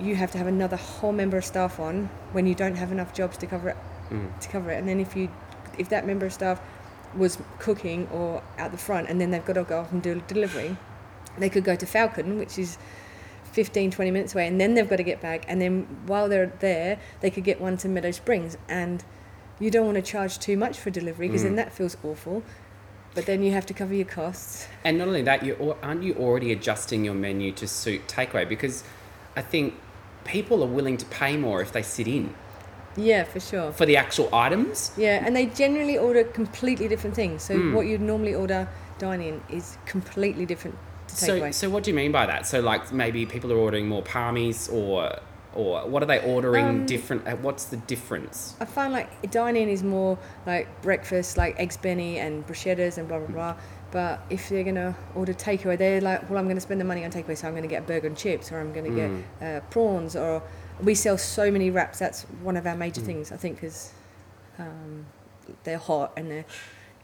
you 0.00 0.16
have 0.16 0.30
to 0.32 0.38
have 0.38 0.46
another 0.46 0.76
whole 0.76 1.12
member 1.12 1.36
of 1.36 1.44
staff 1.44 1.78
on 1.78 2.08
when 2.32 2.46
you 2.46 2.54
don't 2.54 2.74
have 2.76 2.90
enough 2.90 3.12
jobs 3.14 3.36
to 3.38 3.46
cover 3.46 3.68
it 3.70 3.76
Mm. 4.10 4.38
to 4.38 4.48
cover 4.50 4.70
it 4.70 4.76
and 4.78 4.86
then 4.86 5.00
if 5.00 5.16
you 5.16 5.30
if 5.78 5.88
that 5.88 6.06
member 6.06 6.26
of 6.26 6.32
staff 6.34 6.60
was 7.16 7.38
cooking 7.58 8.06
or 8.12 8.42
out 8.58 8.70
the 8.70 8.76
front 8.76 9.08
and 9.08 9.18
then 9.18 9.30
they've 9.30 9.44
got 9.46 9.54
to 9.54 9.62
go 9.64 9.78
off 9.78 9.92
and 9.92 10.02
do 10.02 10.20
delivery 10.28 10.76
they 11.38 11.48
could 11.48 11.64
go 11.64 11.74
to 11.74 11.86
falcon 11.86 12.38
which 12.38 12.58
is 12.58 12.76
15 13.52 13.90
20 13.92 14.10
minutes 14.10 14.34
away 14.34 14.46
and 14.46 14.60
then 14.60 14.74
they've 14.74 14.90
got 14.90 14.96
to 14.96 15.02
get 15.04 15.22
back 15.22 15.46
and 15.48 15.58
then 15.62 15.86
while 16.06 16.28
they're 16.28 16.52
there 16.60 16.98
they 17.22 17.30
could 17.30 17.44
get 17.44 17.62
one 17.62 17.78
to 17.78 17.88
meadow 17.88 18.10
springs 18.10 18.58
and 18.68 19.04
you 19.58 19.70
don't 19.70 19.86
want 19.86 19.96
to 19.96 20.02
charge 20.02 20.38
too 20.38 20.56
much 20.58 20.76
for 20.78 20.90
delivery 20.90 21.28
because 21.28 21.40
Mm. 21.42 21.44
then 21.46 21.56
that 21.56 21.72
feels 21.72 21.96
awful 22.04 22.42
but 23.14 23.26
then 23.26 23.42
you 23.42 23.52
have 23.52 23.66
to 23.66 23.74
cover 23.74 23.94
your 23.94 24.06
costs 24.06 24.66
and 24.84 24.98
not 24.98 25.08
only 25.08 25.22
that 25.22 25.42
you 25.44 25.76
aren't 25.82 26.02
you 26.02 26.14
already 26.14 26.52
adjusting 26.52 27.04
your 27.04 27.14
menu 27.14 27.52
to 27.52 27.66
suit 27.66 28.06
takeaway 28.08 28.48
because 28.48 28.84
i 29.36 29.42
think 29.42 29.74
people 30.24 30.62
are 30.62 30.68
willing 30.68 30.96
to 30.96 31.06
pay 31.06 31.36
more 31.36 31.60
if 31.62 31.72
they 31.72 31.82
sit 31.82 32.08
in 32.08 32.34
yeah 32.96 33.24
for 33.24 33.40
sure 33.40 33.72
for 33.72 33.86
the 33.86 33.96
actual 33.96 34.28
items 34.34 34.92
Yeah, 34.96 35.24
and 35.26 35.34
they 35.34 35.46
generally 35.46 35.98
order 35.98 36.22
completely 36.22 36.86
different 36.88 37.16
things. 37.16 37.42
So 37.42 37.54
Mm. 37.54 37.74
what 37.74 37.86
you'd 37.86 38.00
normally 38.00 38.34
order 38.34 38.68
dine-in 38.98 39.42
is 39.50 39.76
completely 39.84 40.46
different 40.46 40.76
to 41.08 41.14
so 41.16 41.40
takeaway. 41.40 41.52
so 41.52 41.68
what 41.68 41.82
do 41.82 41.90
you 41.90 41.96
mean 41.96 42.12
by 42.12 42.24
that 42.26 42.46
so 42.46 42.60
like 42.60 42.92
maybe 42.92 43.26
people 43.26 43.52
are 43.52 43.56
ordering 43.56 43.88
more 43.88 44.02
palmies 44.02 44.72
or 44.72 45.18
or 45.54 45.86
what 45.88 46.02
are 46.02 46.06
they 46.06 46.20
ordering 46.20 46.66
Um, 46.80 46.86
different 46.86 47.26
uh, 47.26 47.36
what's 47.36 47.64
the 47.66 47.76
difference 47.76 48.54
I 48.60 48.64
find 48.64 48.92
like 48.92 49.30
dining 49.30 49.64
in 49.64 49.68
is 49.68 49.82
more 49.82 50.18
like 50.46 50.66
breakfast, 50.82 51.36
like 51.36 51.58
eggs 51.58 51.76
benny 51.76 52.18
and 52.18 52.46
bruschettas 52.46 52.98
and 52.98 53.06
blah 53.08 53.18
blah 53.18 53.28
blah. 53.28 53.54
But 53.90 54.20
if 54.28 54.48
they're 54.48 54.64
gonna 54.64 54.96
order 55.14 55.32
takeaway, 55.32 55.78
they're 55.78 56.00
like, 56.00 56.28
well, 56.28 56.38
I'm 56.38 56.48
gonna 56.48 56.60
spend 56.60 56.80
the 56.80 56.84
money 56.84 57.04
on 57.04 57.12
takeaway, 57.12 57.36
so 57.36 57.46
I'm 57.46 57.54
gonna 57.54 57.68
get 57.68 57.84
a 57.84 57.86
burger 57.86 58.08
and 58.08 58.16
chips, 58.16 58.50
or 58.50 58.58
I'm 58.58 58.72
gonna 58.72 58.88
Mm. 58.90 59.22
get 59.40 59.46
uh, 59.46 59.60
prawns, 59.70 60.16
or 60.16 60.42
we 60.82 60.94
sell 60.96 61.16
so 61.16 61.50
many 61.50 61.70
wraps. 61.70 62.00
That's 62.00 62.22
one 62.42 62.56
of 62.56 62.66
our 62.66 62.76
major 62.76 63.00
Mm. 63.00 63.06
things, 63.06 63.30
I 63.32 63.36
think, 63.36 63.56
because 63.60 63.92
um, 64.58 65.06
they're 65.64 65.78
hot 65.78 66.12
and 66.16 66.30
they're 66.30 66.44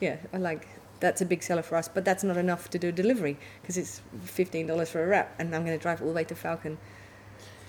yeah, 0.00 0.16
like. 0.32 0.66
That's 1.00 1.22
a 1.22 1.24
big 1.24 1.42
seller 1.42 1.62
for 1.62 1.76
us, 1.76 1.88
but 1.88 2.04
that's 2.04 2.22
not 2.22 2.36
enough 2.36 2.68
to 2.68 2.78
do 2.78 2.92
delivery 2.92 3.38
because 3.62 3.78
it's 3.78 4.02
fifteen 4.22 4.66
dollars 4.66 4.90
for 4.90 5.02
a 5.02 5.06
wrap, 5.06 5.34
and 5.38 5.54
I'm 5.56 5.64
going 5.64 5.74
to 5.78 5.82
drive 5.82 6.02
all 6.02 6.08
the 6.08 6.12
way 6.14 6.24
to 6.24 6.34
Falcon. 6.34 6.76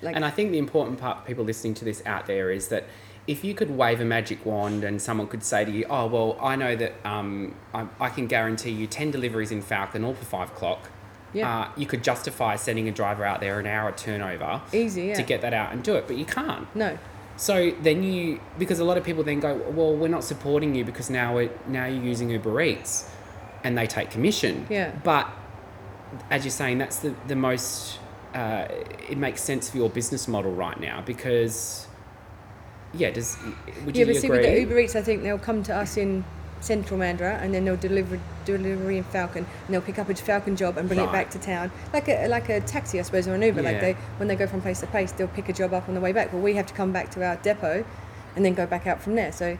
Like, 0.01 0.15
and 0.15 0.25
I 0.25 0.29
think 0.29 0.51
the 0.51 0.57
important 0.57 0.99
part 0.99 1.19
for 1.19 1.25
people 1.25 1.43
listening 1.43 1.73
to 1.75 1.85
this 1.85 2.01
out 2.05 2.25
there 2.27 2.51
is 2.51 2.69
that 2.69 2.85
if 3.27 3.43
you 3.43 3.53
could 3.53 3.69
wave 3.69 4.01
a 4.01 4.05
magic 4.05 4.45
wand 4.45 4.83
and 4.83 5.01
someone 5.01 5.27
could 5.27 5.43
say 5.43 5.63
to 5.63 5.71
you, 5.71 5.85
"Oh 5.89 6.07
well, 6.07 6.37
I 6.41 6.55
know 6.55 6.75
that 6.75 6.93
um, 7.05 7.55
I, 7.73 7.87
I 7.99 8.09
can 8.09 8.27
guarantee 8.27 8.71
you 8.71 8.87
ten 8.87 9.11
deliveries 9.11 9.51
in 9.51 9.61
Falcon 9.61 10.03
all 10.03 10.15
for 10.15 10.25
five 10.25 10.49
o'clock," 10.49 10.89
Yeah. 11.33 11.59
Uh, 11.61 11.69
you 11.77 11.85
could 11.85 12.03
justify 12.03 12.55
sending 12.55 12.89
a 12.89 12.91
driver 12.91 13.23
out 13.23 13.39
there 13.39 13.59
an 13.59 13.67
hour 13.67 13.91
turnover 13.91 14.61
Easy, 14.73 15.03
yeah. 15.03 15.13
to 15.13 15.23
get 15.23 15.41
that 15.41 15.53
out 15.53 15.71
and 15.71 15.83
do 15.83 15.95
it, 15.95 16.07
but 16.07 16.17
you 16.17 16.25
can't. 16.25 16.73
No. 16.75 16.97
So 17.37 17.71
then 17.81 18.03
you, 18.03 18.39
because 18.59 18.79
a 18.79 18.83
lot 18.83 18.97
of 18.97 19.03
people 19.03 19.23
then 19.23 19.39
go, 19.39 19.55
well, 19.71 19.95
we're 19.95 20.09
not 20.09 20.23
supporting 20.23 20.75
you 20.75 20.83
because 20.83 21.09
now 21.09 21.33
we're, 21.35 21.49
now 21.67 21.85
you're 21.85 22.03
using 22.03 22.29
Uber 22.29 22.61
Eats, 22.61 23.09
and 23.63 23.77
they 23.77 23.87
take 23.87 24.11
commission. 24.11 24.67
Yeah. 24.69 24.91
But 25.03 25.29
as 26.29 26.43
you're 26.43 26.51
saying, 26.51 26.79
that's 26.79 26.97
the 26.99 27.15
the 27.27 27.35
most. 27.35 27.99
Uh, 28.33 28.67
it 29.09 29.17
makes 29.17 29.41
sense 29.41 29.69
for 29.69 29.77
your 29.77 29.89
business 29.89 30.27
model 30.27 30.53
right 30.53 30.79
now 30.79 31.01
because, 31.01 31.87
yeah, 32.93 33.11
does 33.11 33.37
would 33.85 33.95
yeah, 33.95 34.05
you 34.05 34.13
but 34.13 34.21
see, 34.21 34.29
with 34.29 34.41
the 34.41 34.59
Uber 34.61 34.79
Eats, 34.79 34.95
I 34.95 35.01
think 35.01 35.21
they'll 35.23 35.37
come 35.37 35.63
to 35.63 35.75
us 35.75 35.97
in 35.97 36.23
Central 36.61 36.99
Mandurah 36.99 37.41
and 37.41 37.53
then 37.53 37.65
they'll 37.65 37.75
deliver 37.75 38.19
delivery 38.45 38.97
in 38.97 39.03
Falcon 39.03 39.45
and 39.65 39.73
they'll 39.73 39.81
pick 39.81 39.99
up 39.99 40.09
a 40.09 40.15
Falcon 40.15 40.55
job 40.55 40.77
and 40.77 40.87
bring 40.87 40.99
it 40.99 41.11
back 41.11 41.29
to 41.31 41.39
town, 41.39 41.71
like 41.91 42.07
a 42.07 42.27
like 42.27 42.49
a 42.49 42.61
taxi, 42.61 42.99
I 42.99 43.01
suppose, 43.01 43.27
or 43.27 43.33
an 43.33 43.41
Uber. 43.41 43.61
Like 43.61 43.81
they 43.81 43.93
when 44.17 44.27
they 44.27 44.35
go 44.35 44.47
from 44.47 44.61
place 44.61 44.79
to 44.79 44.87
place, 44.87 45.11
they'll 45.11 45.27
pick 45.27 45.49
a 45.49 45.53
job 45.53 45.73
up 45.73 45.89
on 45.89 45.95
the 45.95 46.01
way 46.01 46.13
back. 46.13 46.31
But 46.31 46.37
we 46.37 46.53
have 46.55 46.67
to 46.67 46.73
come 46.73 46.93
back 46.93 47.11
to 47.11 47.25
our 47.25 47.35
depot, 47.37 47.83
and 48.35 48.45
then 48.45 48.53
go 48.53 48.65
back 48.65 48.87
out 48.87 49.01
from 49.01 49.15
there. 49.15 49.31
So 49.31 49.57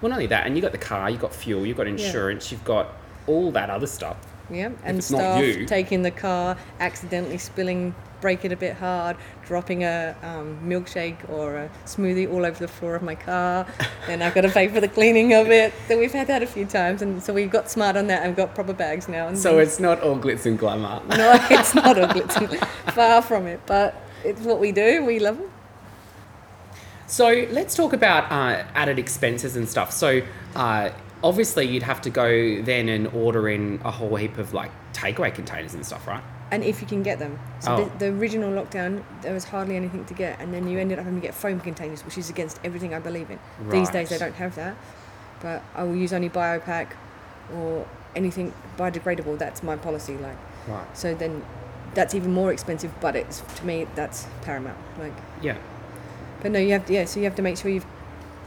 well, 0.00 0.10
not 0.10 0.16
only 0.16 0.26
that, 0.28 0.46
and 0.46 0.54
you 0.54 0.62
got 0.62 0.72
the 0.72 0.78
car, 0.78 1.08
you've 1.10 1.20
got 1.20 1.34
fuel, 1.34 1.66
you've 1.66 1.76
got 1.76 1.86
insurance, 1.86 2.52
you've 2.52 2.64
got 2.64 2.92
all 3.26 3.50
that 3.52 3.70
other 3.70 3.86
stuff. 3.86 4.18
Yeah, 4.50 4.70
and 4.84 5.02
staff 5.02 5.42
you- 5.44 5.66
taking 5.66 6.02
the 6.02 6.10
car, 6.10 6.56
accidentally 6.80 7.38
spilling, 7.38 7.94
break 8.20 8.44
it 8.44 8.52
a 8.52 8.56
bit 8.56 8.74
hard, 8.74 9.16
dropping 9.46 9.84
a 9.84 10.16
um, 10.22 10.58
milkshake 10.64 11.16
or 11.28 11.56
a 11.56 11.70
smoothie 11.84 12.30
all 12.32 12.44
over 12.46 12.58
the 12.58 12.68
floor 12.68 12.94
of 12.94 13.02
my 13.02 13.14
car. 13.14 13.66
then 14.06 14.22
I've 14.22 14.34
got 14.34 14.42
to 14.42 14.48
pay 14.50 14.68
for 14.68 14.80
the 14.80 14.88
cleaning 14.88 15.34
of 15.34 15.50
it. 15.50 15.72
So 15.88 15.98
we've 15.98 16.12
had 16.12 16.26
that 16.28 16.42
a 16.42 16.46
few 16.46 16.64
times, 16.66 17.02
and 17.02 17.22
so 17.22 17.32
we've 17.34 17.50
got 17.50 17.70
smart 17.70 17.96
on 17.96 18.06
that 18.08 18.24
and 18.24 18.34
got 18.34 18.54
proper 18.54 18.72
bags 18.72 19.08
now. 19.08 19.28
And 19.28 19.38
So 19.38 19.56
things. 19.56 19.68
it's 19.72 19.80
not 19.80 20.00
all 20.00 20.16
glitz 20.18 20.46
and 20.46 20.58
glamour. 20.58 21.02
no, 21.08 21.38
it's 21.50 21.74
not 21.74 21.98
a 21.98 22.06
glitz 22.06 22.36
and 22.36 22.48
glam. 22.48 22.66
far 22.94 23.20
from 23.22 23.46
it, 23.46 23.60
but 23.66 23.94
it's 24.24 24.40
what 24.40 24.58
we 24.60 24.72
do. 24.72 25.04
We 25.04 25.18
love 25.18 25.40
it. 25.40 25.50
So 27.06 27.46
let's 27.50 27.74
talk 27.76 27.92
about 27.92 28.24
uh, 28.32 28.64
added 28.74 28.98
expenses 28.98 29.56
and 29.56 29.68
stuff. 29.68 29.92
So 29.92 30.22
uh, 30.56 30.90
obviously 31.24 31.64
you'd 31.66 31.82
have 31.82 32.00
to 32.02 32.10
go 32.10 32.60
then 32.62 32.88
and 32.88 33.06
order 33.08 33.48
in 33.48 33.80
a 33.84 33.90
whole 33.90 34.14
heap 34.14 34.36
of 34.38 34.52
like 34.54 34.70
takeaway 34.92 35.34
containers 35.34 35.72
and 35.74 35.84
stuff, 35.84 36.06
right? 36.06 36.22
And 36.50 36.62
if 36.62 36.80
you 36.82 36.86
can 36.86 37.02
get 37.02 37.18
them. 37.18 37.38
So 37.60 37.72
Oh. 37.72 37.84
the, 37.98 37.98
the 38.10 38.18
original 38.18 38.50
lockdown, 38.52 39.02
there 39.22 39.32
was 39.32 39.44
hardly 39.44 39.74
anything 39.74 40.04
to 40.04 40.14
get, 40.14 40.38
and 40.38 40.52
then 40.52 40.68
you 40.68 40.78
ended 40.78 40.98
up 40.98 41.04
having 41.06 41.20
to 41.20 41.26
get 41.26 41.34
foam 41.34 41.58
containers, 41.60 42.04
which 42.04 42.18
is 42.18 42.28
against 42.30 42.60
everything 42.62 42.94
I 42.94 42.98
believe 43.00 43.30
in. 43.30 43.38
Right. 43.60 43.70
These 43.72 43.90
days 43.90 44.10
they 44.10 44.18
don't 44.18 44.34
have 44.34 44.54
that, 44.56 44.76
but 45.40 45.62
I 45.74 45.82
will 45.84 45.96
use 45.96 46.12
only 46.12 46.28
BioPak 46.28 46.88
or 47.56 47.86
anything 48.14 48.52
biodegradable. 48.76 49.38
That's 49.38 49.62
my 49.62 49.76
policy. 49.76 50.16
Like 50.18 50.36
Right. 50.68 50.86
so, 50.96 51.14
then 51.14 51.42
that's 51.94 52.14
even 52.14 52.32
more 52.32 52.52
expensive, 52.52 52.92
but 53.00 53.16
it's 53.16 53.40
to 53.56 53.64
me 53.64 53.86
that's 53.94 54.26
paramount. 54.42 54.78
Like, 54.98 55.12
Yeah. 55.40 55.56
but 56.42 56.50
no, 56.52 56.58
you 56.58 56.72
have 56.72 56.84
to, 56.86 56.92
yeah. 56.92 57.06
So 57.06 57.18
you 57.20 57.24
have 57.24 57.34
to 57.36 57.42
make 57.42 57.56
sure 57.56 57.70
you've 57.70 57.86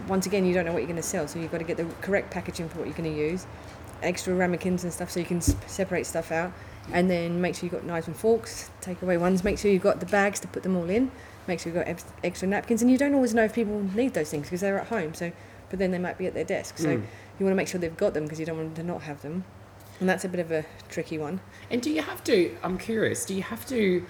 once 0.08 0.26
again 0.26 0.46
you 0.46 0.54
don't 0.54 0.66
know 0.66 0.72
what 0.74 0.80
you're 0.80 0.88
going 0.88 0.96
to 0.96 1.02
sell, 1.04 1.28
so 1.28 1.40
you've 1.40 1.52
got 1.52 1.58
to 1.60 1.64
get 1.64 1.78
the 1.78 1.86
correct 2.02 2.32
packaging 2.32 2.70
for 2.70 2.80
what 2.80 2.88
you're 2.88 2.98
going 2.98 3.12
to 3.14 3.20
use, 3.20 3.46
extra 4.04 4.34
ramekins 4.34 4.84
and 4.84 4.94
stuff, 4.94 5.10
so 5.12 5.20
you 5.20 5.26
can 5.26 5.38
s- 5.38 5.56
separate 5.68 6.06
stuff 6.06 6.32
out, 6.32 6.52
and 6.94 7.10
then 7.10 7.42
make 7.42 7.56
sure 7.56 7.64
you've 7.66 7.74
got 7.74 7.84
knives 7.84 8.08
and 8.08 8.16
forks, 8.16 8.70
take 8.82 9.02
away 9.02 9.18
ones. 9.18 9.44
Make 9.44 9.58
sure 9.60 9.70
you've 9.72 9.84
got 9.84 10.00
the 10.00 10.06
bags 10.06 10.40
to 10.42 10.48
put 10.48 10.64
them 10.64 10.76
all 10.78 10.90
in. 10.90 11.12
Make 11.48 11.60
sure 11.60 11.72
you've 11.72 11.84
got 11.84 11.90
ex- 11.90 12.06
extra 12.24 12.48
napkins, 12.48 12.82
and 12.82 12.90
you 12.92 12.98
don't 12.98 13.14
always 13.14 13.34
know 13.34 13.44
if 13.44 13.54
people 13.54 13.82
need 13.96 14.14
those 14.14 14.30
things 14.30 14.48
because 14.48 14.62
they're 14.62 14.80
at 14.80 14.88
home. 14.88 15.14
So, 15.14 15.32
but 15.70 15.80
then 15.80 15.92
they 15.92 16.00
might 16.00 16.18
be 16.18 16.28
at 16.28 16.34
their 16.34 16.44
desk, 16.46 16.78
so 16.78 16.88
Mm. 16.88 17.04
you 17.40 17.46
want 17.46 17.52
to 17.52 17.56
make 17.56 17.68
sure 17.68 17.80
they've 17.80 17.96
got 17.98 18.14
them 18.14 18.24
because 18.24 18.40
you 18.40 18.46
don't 18.46 18.58
want 18.58 18.76
them 18.76 18.86
to 18.86 18.92
not 18.94 19.02
have 19.04 19.22
them, 19.22 19.44
and 20.00 20.08
that's 20.08 20.24
a 20.24 20.30
bit 20.30 20.40
of 20.40 20.52
a 20.52 20.64
tricky 20.90 21.18
one. 21.18 21.40
And 21.70 21.82
do 21.82 21.90
you 21.90 22.02
have 22.02 22.24
to? 22.26 22.56
I'm 22.64 22.78
curious. 22.78 23.26
Do 23.26 23.34
you 23.34 23.44
have 23.44 23.66
to? 23.68 24.06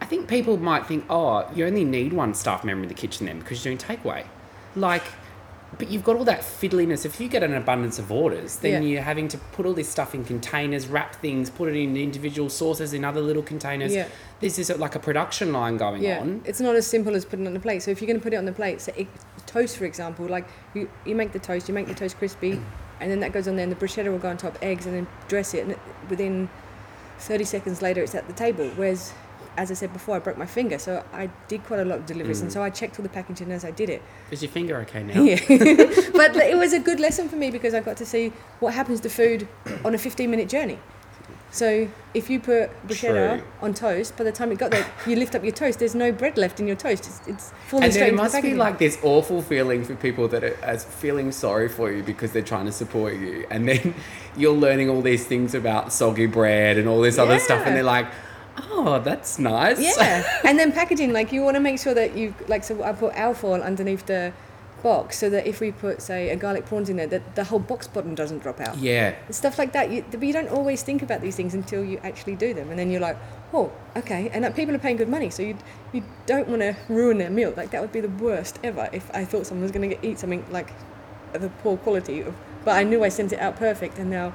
I 0.00 0.04
think 0.06 0.28
people 0.28 0.56
might 0.56 0.86
think, 0.86 1.04
oh, 1.10 1.44
you 1.54 1.66
only 1.66 1.84
need 1.84 2.12
one 2.12 2.32
staff 2.34 2.62
member 2.64 2.82
in 2.84 2.88
the 2.88 2.94
kitchen 2.94 3.26
then 3.26 3.40
because 3.40 3.64
you're 3.64 3.74
doing 3.76 3.98
takeaway. 3.98 4.24
Like, 4.78 5.02
but 5.76 5.90
you've 5.90 6.02
got 6.04 6.16
all 6.16 6.24
that 6.24 6.40
fiddliness. 6.40 7.04
If 7.04 7.20
you 7.20 7.28
get 7.28 7.42
an 7.42 7.52
abundance 7.54 7.98
of 7.98 8.10
orders, 8.10 8.56
then 8.56 8.82
Yeah. 8.82 8.88
you're 8.88 9.02
having 9.02 9.28
to 9.28 9.38
put 9.38 9.66
all 9.66 9.74
this 9.74 9.88
stuff 9.88 10.14
in 10.14 10.24
containers, 10.24 10.86
wrap 10.86 11.16
things, 11.16 11.50
put 11.50 11.68
it 11.68 11.76
in 11.76 11.96
individual 11.96 12.48
sauces 12.48 12.94
in 12.94 13.04
other 13.04 13.20
little 13.20 13.42
containers. 13.42 13.94
Yeah. 13.94 14.06
This 14.40 14.58
is 14.58 14.70
like 14.78 14.94
a 14.94 14.98
production 14.98 15.52
line 15.52 15.76
going 15.76 16.02
Yeah, 16.02 16.20
on. 16.20 16.40
it's 16.46 16.60
not 16.60 16.74
as 16.74 16.86
simple 16.86 17.14
as 17.14 17.24
putting 17.26 17.44
it 17.44 17.48
on 17.48 17.54
the 17.54 17.60
plate. 17.60 17.82
So 17.82 17.90
if 17.90 18.00
you're 18.00 18.06
going 18.06 18.18
to 18.18 18.22
put 18.22 18.32
it 18.32 18.36
on 18.36 18.46
the 18.46 18.52
plate, 18.52 18.80
so 18.80 18.92
it, 18.96 19.08
toast 19.46 19.76
for 19.76 19.84
example, 19.84 20.26
like 20.26 20.46
you, 20.74 20.88
you 21.04 21.14
make 21.14 21.32
the 21.32 21.38
toast, 21.38 21.68
you 21.68 21.74
make 21.74 21.86
the 21.86 21.94
toast 21.94 22.16
crispy, 22.18 22.52
and 23.00 23.10
then 23.10 23.20
that 23.20 23.32
goes 23.32 23.46
on 23.46 23.56
there, 23.56 23.64
and 23.64 23.70
the 23.72 23.76
bruschetta 23.76 24.10
will 24.10 24.18
go 24.18 24.28
on 24.30 24.36
top, 24.38 24.56
eggs, 24.62 24.86
and 24.86 24.94
then 24.94 25.06
dress 25.28 25.52
it, 25.54 25.66
and 25.66 25.76
within 26.08 26.48
30 27.18 27.44
seconds 27.44 27.82
later, 27.82 28.02
it's 28.02 28.14
at 28.14 28.26
the 28.26 28.32
table. 28.32 28.68
Whereas, 28.76 29.12
as 29.56 29.70
I 29.70 29.74
said 29.74 29.92
before, 29.92 30.16
I 30.16 30.18
broke 30.18 30.38
my 30.38 30.46
finger, 30.46 30.78
so 30.78 31.04
I 31.12 31.28
did 31.48 31.64
quite 31.64 31.80
a 31.80 31.84
lot 31.84 31.98
of 31.98 32.06
deliveries, 32.06 32.40
and 32.40 32.50
mm. 32.50 32.54
so 32.54 32.62
I 32.62 32.70
checked 32.70 32.98
all 32.98 33.02
the 33.02 33.08
packaging 33.08 33.50
as 33.50 33.64
I 33.64 33.70
did 33.70 33.90
it. 33.90 34.02
Is 34.30 34.42
your 34.42 34.50
finger 34.50 34.76
okay 34.78 35.02
now? 35.02 35.22
Yeah, 35.22 35.38
but 36.12 36.36
it 36.36 36.56
was 36.56 36.72
a 36.72 36.78
good 36.78 37.00
lesson 37.00 37.28
for 37.28 37.36
me 37.36 37.50
because 37.50 37.74
I 37.74 37.80
got 37.80 37.96
to 37.98 38.06
see 38.06 38.32
what 38.60 38.74
happens 38.74 39.00
to 39.00 39.10
food 39.10 39.48
on 39.84 39.94
a 39.94 39.98
15 39.98 40.30
minute 40.30 40.48
journey. 40.48 40.78
So 41.50 41.88
if 42.12 42.28
you 42.28 42.40
put 42.40 42.70
bruschetta 42.86 43.38
True. 43.38 43.46
on 43.62 43.72
toast, 43.72 44.16
by 44.16 44.24
the 44.24 44.32
time 44.32 44.52
it 44.52 44.58
got 44.58 44.70
there, 44.70 44.86
you 45.06 45.16
lift 45.16 45.34
up 45.34 45.42
your 45.42 45.52
toast. 45.52 45.78
There's 45.78 45.94
no 45.94 46.12
bread 46.12 46.36
left 46.36 46.60
in 46.60 46.66
your 46.66 46.76
toast. 46.76 47.06
It's, 47.06 47.26
it's 47.26 47.52
falling 47.68 47.84
And 47.84 47.92
straight 47.92 48.10
then 48.10 48.14
it 48.14 48.16
must 48.16 48.42
be 48.42 48.54
like 48.54 48.78
this 48.78 48.98
awful 49.02 49.40
feeling 49.40 49.82
for 49.82 49.94
people 49.94 50.28
that 50.28 50.44
are 50.44 50.56
as 50.62 50.84
feeling 50.84 51.32
sorry 51.32 51.68
for 51.68 51.90
you 51.90 52.02
because 52.02 52.32
they're 52.32 52.42
trying 52.42 52.66
to 52.66 52.72
support 52.72 53.14
you, 53.14 53.46
and 53.50 53.66
then 53.66 53.94
you're 54.36 54.54
learning 54.54 54.90
all 54.90 55.00
these 55.00 55.26
things 55.26 55.54
about 55.54 55.92
soggy 55.92 56.26
bread 56.26 56.76
and 56.76 56.86
all 56.86 57.00
this 57.00 57.18
other 57.18 57.38
stuff, 57.38 57.66
and 57.66 57.74
they're 57.74 57.82
like, 57.82 58.08
"Oh, 58.70 59.00
that's 59.00 59.38
nice." 59.38 59.80
Yeah, 59.80 60.24
and 60.44 60.58
then 60.58 60.72
packaging 60.72 61.12
like 61.12 61.32
you 61.32 61.42
want 61.42 61.56
to 61.56 61.60
make 61.60 61.78
sure 61.78 61.94
that 61.94 62.16
you 62.16 62.34
like. 62.48 62.64
So 62.64 62.82
I 62.82 62.92
put 62.92 63.14
alfoil 63.14 63.62
underneath 63.62 64.06
the 64.06 64.32
box 64.82 65.18
so 65.18 65.28
that 65.30 65.46
if 65.46 65.60
we 65.60 65.72
put 65.72 66.00
say 66.00 66.30
a 66.30 66.36
garlic 66.36 66.66
prawns 66.66 66.88
in 66.88 66.96
there, 66.96 67.06
that 67.06 67.34
the 67.34 67.44
whole 67.44 67.58
box 67.58 67.86
bottom 67.86 68.14
doesn't 68.14 68.38
drop 68.38 68.60
out. 68.60 68.76
yeah. 68.78 69.14
stuff 69.30 69.58
like 69.58 69.72
that. 69.72 69.90
You, 69.90 70.04
but 70.10 70.22
you 70.22 70.32
don't 70.32 70.48
always 70.48 70.82
think 70.82 71.02
about 71.02 71.20
these 71.20 71.36
things 71.36 71.54
until 71.54 71.84
you 71.84 71.98
actually 72.02 72.36
do 72.36 72.54
them, 72.54 72.70
and 72.70 72.78
then 72.78 72.90
you're 72.90 73.00
like, 73.00 73.16
oh, 73.52 73.72
okay. 73.96 74.28
And 74.30 74.54
people 74.54 74.74
are 74.74 74.78
paying 74.78 74.96
good 74.96 75.08
money, 75.08 75.30
so 75.30 75.42
you 75.42 75.56
you 75.92 76.02
don't 76.26 76.48
want 76.48 76.62
to 76.62 76.76
ruin 76.88 77.18
their 77.18 77.30
meal. 77.30 77.52
Like 77.56 77.70
that 77.70 77.80
would 77.80 77.92
be 77.92 78.00
the 78.00 78.08
worst 78.08 78.58
ever 78.62 78.88
if 78.92 79.10
I 79.14 79.24
thought 79.24 79.46
someone 79.46 79.62
was 79.62 79.72
going 79.72 79.90
to 79.90 80.06
eat 80.06 80.18
something 80.18 80.44
like 80.50 80.70
of 81.34 81.42
a 81.42 81.48
poor 81.48 81.76
quality. 81.76 82.20
Of, 82.22 82.34
but 82.64 82.76
I 82.76 82.84
knew 82.84 83.04
I 83.04 83.08
sent 83.08 83.32
it 83.32 83.38
out 83.38 83.56
perfect, 83.56 83.98
and 83.98 84.10
now, 84.10 84.34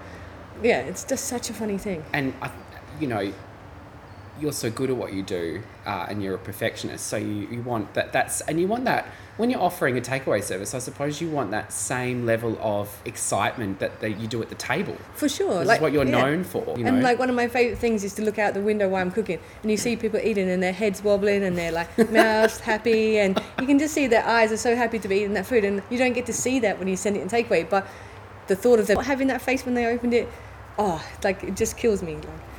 yeah, 0.62 0.80
it's 0.80 1.04
just 1.04 1.26
such 1.26 1.50
a 1.50 1.54
funny 1.54 1.78
thing. 1.78 2.04
And 2.14 2.34
I, 2.42 2.52
you 3.00 3.08
know, 3.08 3.32
you're 4.44 4.52
so 4.52 4.70
good 4.70 4.90
at 4.90 4.98
what 4.98 5.14
you 5.14 5.24
do, 5.24 5.64
uh, 5.86 6.06
and 6.10 6.22
you're 6.22 6.36
a 6.36 6.40
perfectionist. 6.40 7.08
So 7.08 7.16
you, 7.16 7.48
you 7.50 7.62
want 7.62 7.94
that. 7.94 8.12
That's 8.12 8.42
and 8.42 8.60
you 8.60 8.68
want 8.68 8.84
that 8.86 9.08
when 9.38 9.50
you're 9.50 9.62
offering 9.62 9.98
a 9.98 10.02
takeaway 10.02 10.44
service. 10.44 10.76
I 10.76 10.80
suppose 10.80 11.22
you 11.22 11.30
want 11.30 11.52
that 11.52 11.72
same 11.72 12.26
level 12.26 12.58
of 12.62 12.94
excitement 13.06 13.80
that, 13.80 14.02
that 14.02 14.20
you 14.20 14.28
do 14.28 14.42
at 14.42 14.50
the 14.50 14.56
table. 14.56 14.98
For 15.16 15.30
sure, 15.30 15.60
This 15.60 15.68
like 15.70 15.82
what 15.82 15.94
you're 15.94 16.04
yeah. 16.04 16.22
known 16.22 16.44
for. 16.44 16.78
You 16.78 16.86
and 16.86 16.98
know? 16.98 17.04
like 17.04 17.18
one 17.20 17.30
of 17.30 17.36
my 17.36 17.48
favorite 17.48 17.80
things 17.80 18.04
is 18.04 18.14
to 18.16 18.22
look 18.22 18.38
out 18.38 18.54
the 18.54 18.62
window 18.62 18.90
while 18.90 19.02
I'm 19.02 19.12
cooking, 19.12 19.40
and 19.62 19.72
you 19.72 19.78
see 19.78 19.96
people 19.96 20.20
eating, 20.20 20.50
and 20.50 20.62
their 20.62 20.74
heads 20.74 21.02
wobbling, 21.02 21.44
and 21.44 21.58
they're 21.58 21.72
like 21.72 21.98
mouths 22.12 22.60
happy, 22.60 23.20
and 23.20 23.42
you 23.62 23.66
can 23.66 23.80
just 23.80 23.94
see 23.94 24.08
their 24.08 24.26
eyes 24.28 24.52
are 24.52 24.58
so 24.58 24.76
happy 24.76 25.00
to 25.00 25.08
be 25.08 25.18
eating 25.18 25.34
that 25.34 25.46
food, 25.46 25.64
and 25.64 25.82
you 25.90 25.98
don't 25.98 26.14
get 26.14 26.26
to 26.26 26.34
see 26.34 26.60
that 26.60 26.78
when 26.78 26.90
you 26.90 26.98
send 26.98 27.16
it 27.16 27.22
in 27.22 27.30
takeaway. 27.30 27.68
But 27.68 27.88
the 28.48 28.58
thought 28.58 28.80
of 28.80 28.88
them 28.88 29.00
having 29.00 29.28
that 29.28 29.42
face 29.42 29.66
when 29.66 29.74
they 29.74 29.86
opened 29.86 30.14
it, 30.14 30.28
oh, 30.78 31.02
like 31.24 31.44
it 31.44 31.56
just 31.56 31.78
kills 31.78 32.04
me. 32.04 32.16
Like, 32.16 32.53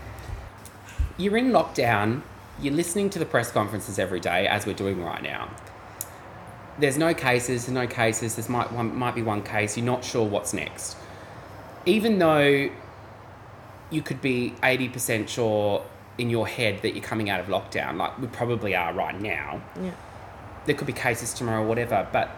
you're 1.16 1.36
in 1.36 1.50
lockdown, 1.50 2.22
you're 2.60 2.74
listening 2.74 3.10
to 3.10 3.18
the 3.18 3.26
press 3.26 3.50
conferences 3.50 3.98
every 3.98 4.20
day, 4.20 4.46
as 4.46 4.66
we're 4.66 4.74
doing 4.74 5.02
right 5.02 5.22
now. 5.22 5.50
There's 6.78 6.98
no 6.98 7.14
cases, 7.14 7.66
there's 7.66 7.74
no 7.74 7.86
cases, 7.86 8.36
there 8.36 8.48
might, 8.50 8.72
one, 8.72 8.96
might 8.96 9.14
be 9.14 9.22
one 9.22 9.42
case, 9.42 9.76
you're 9.76 9.86
not 9.86 10.04
sure 10.04 10.26
what's 10.26 10.52
next. 10.52 10.96
Even 11.86 12.18
though 12.18 12.70
you 13.90 14.02
could 14.02 14.20
be 14.20 14.54
80% 14.62 15.28
sure 15.28 15.84
in 16.18 16.30
your 16.30 16.46
head 16.46 16.82
that 16.82 16.94
you're 16.94 17.04
coming 17.04 17.30
out 17.30 17.40
of 17.40 17.46
lockdown, 17.46 17.96
like 17.96 18.18
we 18.18 18.26
probably 18.26 18.74
are 18.74 18.92
right 18.92 19.20
now, 19.20 19.60
yeah, 19.80 19.92
there 20.66 20.74
could 20.74 20.86
be 20.86 20.92
cases 20.92 21.32
tomorrow, 21.32 21.66
whatever, 21.66 22.08
but 22.12 22.30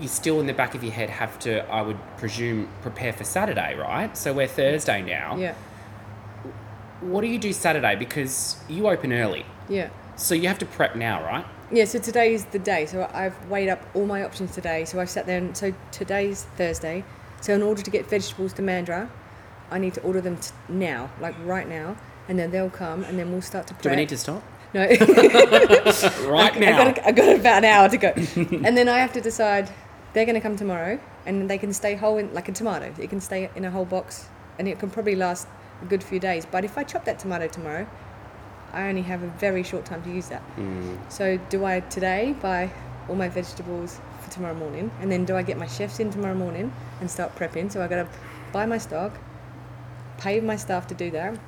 you 0.00 0.08
still 0.08 0.40
in 0.40 0.46
the 0.46 0.54
back 0.54 0.74
of 0.74 0.82
your 0.82 0.92
head 0.92 1.10
have 1.10 1.38
to, 1.40 1.68
I 1.70 1.82
would 1.82 1.98
presume, 2.16 2.68
prepare 2.80 3.12
for 3.12 3.24
Saturday, 3.24 3.74
right? 3.74 4.16
So 4.16 4.32
we're 4.32 4.48
Thursday 4.48 5.02
now. 5.02 5.36
yeah, 5.36 5.54
What 7.02 7.20
do 7.22 7.26
you 7.26 7.38
do 7.38 7.52
Saturday? 7.52 7.96
Because 7.96 8.56
you 8.68 8.88
open 8.88 9.12
early. 9.12 9.44
yeah. 9.68 9.88
So 10.16 10.34
you 10.34 10.46
have 10.46 10.58
to 10.58 10.66
prep 10.66 10.94
now, 10.94 11.24
right? 11.24 11.44
Yeah, 11.72 11.86
so 11.86 11.98
today 11.98 12.34
is 12.34 12.44
the 12.44 12.58
day. 12.58 12.84
So 12.86 13.10
I've 13.14 13.34
weighed 13.48 13.70
up 13.70 13.80
all 13.94 14.06
my 14.06 14.22
options 14.22 14.52
today. 14.54 14.84
So 14.84 15.00
I've 15.00 15.08
sat 15.10 15.26
there 15.26 15.38
and 15.38 15.56
so 15.56 15.72
today's 15.90 16.44
Thursday. 16.56 17.02
So 17.40 17.54
in 17.54 17.62
order 17.62 17.82
to 17.82 17.90
get 17.90 18.06
vegetables 18.08 18.52
to 18.54 18.62
Mandurah, 18.62 19.08
I 19.70 19.78
need 19.78 19.94
to 19.94 20.02
order 20.02 20.20
them 20.20 20.36
t- 20.36 20.52
now, 20.68 21.10
like 21.18 21.34
right 21.44 21.66
now, 21.66 21.96
and 22.28 22.38
then 22.38 22.50
they'll 22.50 22.70
come, 22.70 23.02
and 23.04 23.18
then 23.18 23.32
we'll 23.32 23.40
start 23.40 23.66
to 23.68 23.74
prep. 23.74 23.82
Do 23.84 23.90
we 23.90 23.96
need 23.96 24.10
to 24.10 24.18
stop? 24.18 24.42
No. 24.74 24.82
Right 24.86 26.54
I, 26.56 26.58
now. 26.58 26.80
I 26.82 26.92
got, 26.92 27.06
I 27.06 27.12
got 27.12 27.36
about 27.36 27.58
an 27.58 27.64
hour 27.64 27.88
to 27.88 27.96
go, 27.96 28.08
and 28.66 28.76
then 28.76 28.88
I 28.88 28.98
have 28.98 29.12
to 29.14 29.20
decide 29.20 29.70
they're 30.12 30.26
going 30.26 30.34
to 30.34 30.40
come 30.40 30.56
tomorrow, 30.56 31.00
and 31.26 31.48
they 31.48 31.58
can 31.58 31.72
stay 31.72 31.94
whole 31.94 32.18
in 32.18 32.32
like 32.34 32.48
a 32.48 32.52
tomato. 32.52 32.94
It 32.98 33.08
can 33.10 33.20
stay 33.20 33.50
in 33.56 33.64
a 33.64 33.70
whole 33.70 33.86
box, 33.86 34.28
and 34.58 34.68
it 34.68 34.78
can 34.78 34.90
probably 34.90 35.16
last 35.16 35.48
good 35.88 36.02
few 36.02 36.20
days. 36.20 36.46
But 36.46 36.64
if 36.64 36.78
I 36.78 36.84
chop 36.84 37.04
that 37.04 37.18
tomato 37.18 37.48
tomorrow, 37.48 37.86
I 38.72 38.88
only 38.88 39.02
have 39.02 39.22
a 39.22 39.28
very 39.28 39.62
short 39.62 39.84
time 39.84 40.02
to 40.02 40.10
use 40.10 40.28
that. 40.28 40.42
Mm. 40.56 40.98
So 41.10 41.38
do 41.48 41.64
I 41.64 41.80
today 41.80 42.34
buy 42.40 42.70
all 43.08 43.16
my 43.16 43.28
vegetables 43.28 44.00
for 44.20 44.30
tomorrow 44.30 44.54
morning, 44.54 44.90
and 45.00 45.10
then 45.10 45.24
do 45.24 45.36
I 45.36 45.42
get 45.42 45.58
my 45.58 45.66
chefs 45.66 46.00
in 46.00 46.10
tomorrow 46.10 46.34
morning 46.34 46.72
and 47.00 47.10
start 47.10 47.34
prepping? 47.36 47.70
So 47.70 47.82
I 47.82 47.88
got 47.88 47.96
to 47.96 48.08
buy 48.52 48.66
my 48.66 48.78
stock, 48.78 49.12
pay 50.18 50.40
my 50.40 50.56
staff 50.56 50.86
to 50.88 50.94
do 50.94 51.10
that, 51.10 51.38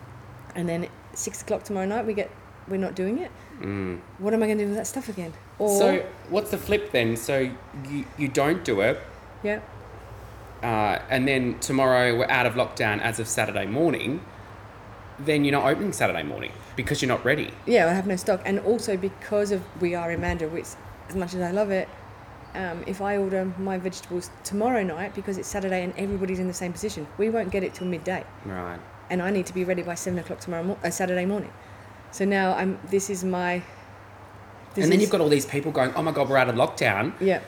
and 0.54 0.68
then 0.68 0.88
six 1.14 1.42
o'clock 1.42 1.62
tomorrow 1.64 1.86
night 1.86 2.04
we 2.06 2.14
get 2.14 2.30
we're 2.68 2.76
not 2.76 2.94
doing 2.94 3.18
it. 3.18 3.30
Mm. 3.60 4.00
What 4.18 4.34
am 4.34 4.42
I 4.42 4.46
going 4.46 4.58
to 4.58 4.64
do 4.64 4.68
with 4.68 4.78
that 4.78 4.86
stuff 4.86 5.08
again? 5.08 5.32
Or 5.58 5.78
So 5.78 6.06
what's 6.30 6.50
the 6.50 6.58
flip 6.58 6.92
then? 6.92 7.16
So 7.16 7.50
you, 7.90 8.04
you 8.18 8.28
don't 8.28 8.64
do 8.64 8.80
it, 8.80 9.00
yeah, 9.42 9.60
uh, 10.64 11.02
and 11.10 11.28
then 11.28 11.58
tomorrow 11.60 12.16
we're 12.18 12.30
out 12.30 12.46
of 12.46 12.54
lockdown 12.54 13.00
as 13.00 13.20
of 13.20 13.28
Saturday 13.28 13.66
morning. 13.66 14.20
Then 15.18 15.44
you're 15.44 15.52
not 15.52 15.66
opening 15.70 15.92
Saturday 15.92 16.22
morning 16.24 16.50
because 16.74 17.00
you're 17.00 17.08
not 17.08 17.24
ready. 17.24 17.50
yeah, 17.66 17.86
I 17.86 17.92
have 17.92 18.06
no 18.06 18.16
stock, 18.16 18.40
and 18.44 18.58
also 18.60 18.96
because 18.96 19.52
of 19.52 19.62
we 19.80 19.94
are 19.94 20.10
in 20.10 20.20
Mandurah, 20.20 20.50
which 20.50 20.66
as 21.08 21.14
much 21.14 21.34
as 21.34 21.40
I 21.42 21.50
love 21.52 21.70
it. 21.70 21.88
Um, 22.56 22.84
if 22.86 23.00
I 23.02 23.16
order 23.16 23.44
my 23.58 23.78
vegetables 23.78 24.30
tomorrow 24.44 24.84
night 24.84 25.12
because 25.12 25.38
it's 25.38 25.48
Saturday 25.48 25.82
and 25.82 25.92
everybody's 25.96 26.38
in 26.38 26.46
the 26.46 26.54
same 26.54 26.72
position, 26.72 27.04
we 27.18 27.28
won't 27.28 27.50
get 27.50 27.64
it 27.64 27.74
till 27.74 27.88
midday. 27.88 28.22
Right. 28.44 28.78
and 29.10 29.20
I 29.20 29.30
need 29.30 29.46
to 29.46 29.52
be 29.54 29.64
ready 29.64 29.82
by 29.82 29.96
seven 29.96 30.18
o'clock 30.20 30.38
tomorrow, 30.38 30.62
mo- 30.62 30.78
uh, 30.84 30.90
Saturday 30.90 31.26
morning. 31.26 31.52
So 32.12 32.24
now 32.24 32.54
I'm. 32.54 32.78
This 32.90 33.10
is 33.10 33.24
my. 33.24 33.60
This 34.74 34.84
and 34.84 34.92
then 34.92 34.98
is- 34.98 35.02
you've 35.02 35.10
got 35.10 35.20
all 35.20 35.28
these 35.28 35.46
people 35.46 35.72
going, 35.72 35.92
"Oh 35.96 36.02
my 36.02 36.12
god, 36.12 36.28
we're 36.28 36.36
out 36.38 36.48
of 36.48 36.54
lockdown." 36.54 37.12
Yeah, 37.20 37.40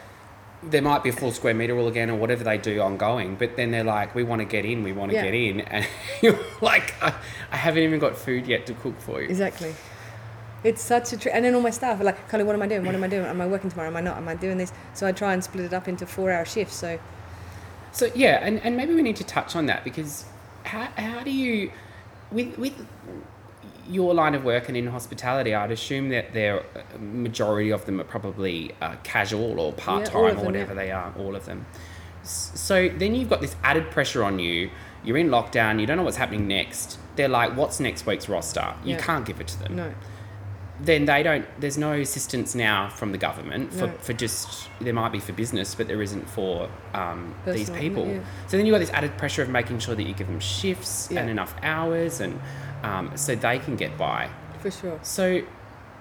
There 0.66 0.82
might 0.82 1.02
be 1.02 1.10
a 1.10 1.12
full 1.12 1.32
square 1.32 1.54
meter 1.54 1.74
rule 1.74 1.88
again, 1.88 2.10
or 2.10 2.16
whatever 2.16 2.42
they 2.44 2.58
do 2.58 2.80
ongoing. 2.80 3.36
But 3.36 3.56
then 3.56 3.70
they're 3.70 3.84
like, 3.84 4.14
"We 4.14 4.22
want 4.24 4.40
to 4.40 4.44
get 4.44 4.64
in. 4.64 4.82
We 4.82 4.92
want 4.92 5.10
to 5.12 5.16
Yeah. 5.16 5.24
get 5.24 5.34
in," 5.34 5.60
and 5.60 5.86
you're 6.22 6.38
like, 6.60 6.94
I, 7.02 7.14
"I 7.52 7.56
haven't 7.56 7.82
even 7.82 7.98
got 8.00 8.16
food 8.16 8.46
yet 8.46 8.66
to 8.66 8.74
cook 8.74 9.00
for 9.00 9.20
you." 9.22 9.28
exactly. 9.28 9.74
It's 10.64 10.82
such 10.82 11.12
a. 11.12 11.16
Tr- 11.18 11.28
and 11.28 11.44
then 11.44 11.54
all 11.54 11.60
my 11.60 11.70
staff 11.70 12.00
are 12.00 12.04
like, 12.04 12.28
Carly, 12.28 12.44
what 12.44 12.56
am 12.56 12.62
I 12.62 12.66
doing? 12.66 12.84
What 12.84 12.94
am 12.94 13.04
I 13.04 13.08
doing? 13.08 13.24
Am 13.26 13.40
I 13.40 13.46
working 13.46 13.70
tomorrow? 13.70 13.88
Am 13.88 13.96
I 13.96 14.00
not? 14.00 14.16
Am 14.16 14.26
I 14.26 14.34
doing 14.34 14.58
this? 14.58 14.72
So 14.94 15.06
I 15.06 15.12
try 15.12 15.32
and 15.32 15.44
split 15.44 15.64
it 15.66 15.72
up 15.72 15.86
into 15.86 16.06
four-hour 16.06 16.44
shifts. 16.44 16.74
So 16.74 16.98
So 17.92 18.10
yeah, 18.16 18.40
and, 18.42 18.60
and 18.62 18.76
maybe 18.76 18.92
we 18.94 19.02
need 19.02 19.16
to 19.16 19.24
touch 19.24 19.54
on 19.54 19.66
that 19.66 19.84
because 19.84 20.24
how, 20.64 20.88
how 20.96 21.22
do 21.22 21.30
you 21.30 21.70
with 22.32 22.58
with 22.58 22.74
your 23.88 24.14
line 24.14 24.34
of 24.34 24.44
work 24.44 24.68
and 24.68 24.76
in 24.76 24.86
hospitality, 24.88 25.54
I'd 25.54 25.70
assume 25.70 26.08
that 26.10 26.32
there 26.32 26.64
a 26.94 26.98
majority 26.98 27.70
of 27.70 27.84
them 27.86 28.00
are 28.00 28.04
probably 28.04 28.72
uh, 28.80 28.96
casual 29.02 29.60
or 29.60 29.72
part 29.72 30.06
time 30.06 30.16
of 30.16 30.22
or 30.24 30.34
them, 30.34 30.44
whatever 30.44 30.72
yeah. 30.74 30.80
they 30.82 30.90
are, 30.90 31.12
all 31.18 31.36
of 31.36 31.44
them. 31.46 31.66
So 32.22 32.88
then 32.88 33.14
you've 33.14 33.28
got 33.30 33.40
this 33.40 33.54
added 33.62 33.90
pressure 33.90 34.24
on 34.24 34.38
you. 34.38 34.70
You're 35.04 35.16
in 35.16 35.28
lockdown. 35.28 35.80
You 35.80 35.86
don't 35.86 35.96
know 35.96 36.02
what's 36.02 36.16
happening 36.16 36.48
next. 36.48 36.98
They're 37.14 37.28
like, 37.28 37.56
"What's 37.56 37.78
next 37.78 38.04
week's 38.06 38.28
roster?" 38.28 38.74
You 38.84 38.94
Yeah. 38.96 39.00
can't 39.00 39.24
give 39.24 39.40
it 39.40 39.46
to 39.48 39.58
them. 39.60 39.76
no, 39.76 39.94
Then 40.80 41.06
they 41.06 41.22
don't. 41.22 41.46
There's 41.60 41.78
no 41.78 41.92
assistance 41.92 42.54
now 42.54 42.88
from 42.90 43.12
the 43.12 43.18
government 43.18 43.72
for, 43.72 43.86
No. 43.86 43.92
for 44.00 44.12
just. 44.12 44.68
There 44.80 44.92
might 44.92 45.12
be 45.12 45.20
for 45.20 45.32
business, 45.32 45.74
but 45.74 45.86
there 45.88 46.02
isn't 46.02 46.28
for 46.28 46.68
um, 46.92 47.34
these 47.46 47.70
people. 47.70 48.06
yeah. 48.06 48.18
So 48.48 48.56
then 48.56 48.66
you've 48.66 48.74
got 48.74 48.80
this 48.80 48.90
added 48.90 49.16
pressure 49.16 49.42
of 49.42 49.48
making 49.48 49.78
sure 49.78 49.94
that 49.94 50.02
you 50.02 50.12
give 50.12 50.26
them 50.26 50.40
shifts 50.40 51.08
Yeah. 51.10 51.20
and 51.20 51.30
enough 51.30 51.54
hours, 51.62 52.20
and 52.20 52.38
um, 52.86 53.16
so 53.16 53.34
they 53.34 53.58
can 53.58 53.76
get 53.76 53.96
by. 53.98 54.28
for 54.60 54.70
sure. 54.70 54.98
So, 55.02 55.42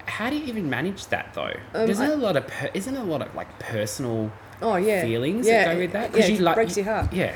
how 0.06 0.30
do 0.30 0.36
you 0.38 0.46
even 0.46 0.70
manage 0.70 1.08
that 1.08 1.34
though? 1.34 1.54
Um, 1.74 1.90
Isn't 1.90 2.10
I- 2.10 2.14
a 2.14 2.18
lot 2.18 2.36
of 2.38 2.48
per- 2.48 2.70
isn't 2.74 2.96
a 2.96 3.04
lot 3.04 3.22
of 3.22 3.34
like 3.36 3.50
personal 3.60 4.32
Oh 4.62 4.76
yeah, 4.76 5.02
feelings 5.02 5.46
yeah, 5.48 5.66
that 5.66 5.74
go 5.74 5.80
with 5.80 5.92
that? 5.94 6.16
Yeah, 6.18 6.26
you 6.28 6.38
like 6.40 6.56
breaks 6.56 6.78
your 6.78 6.86
heart. 6.86 7.12
Yeah. 7.14 7.36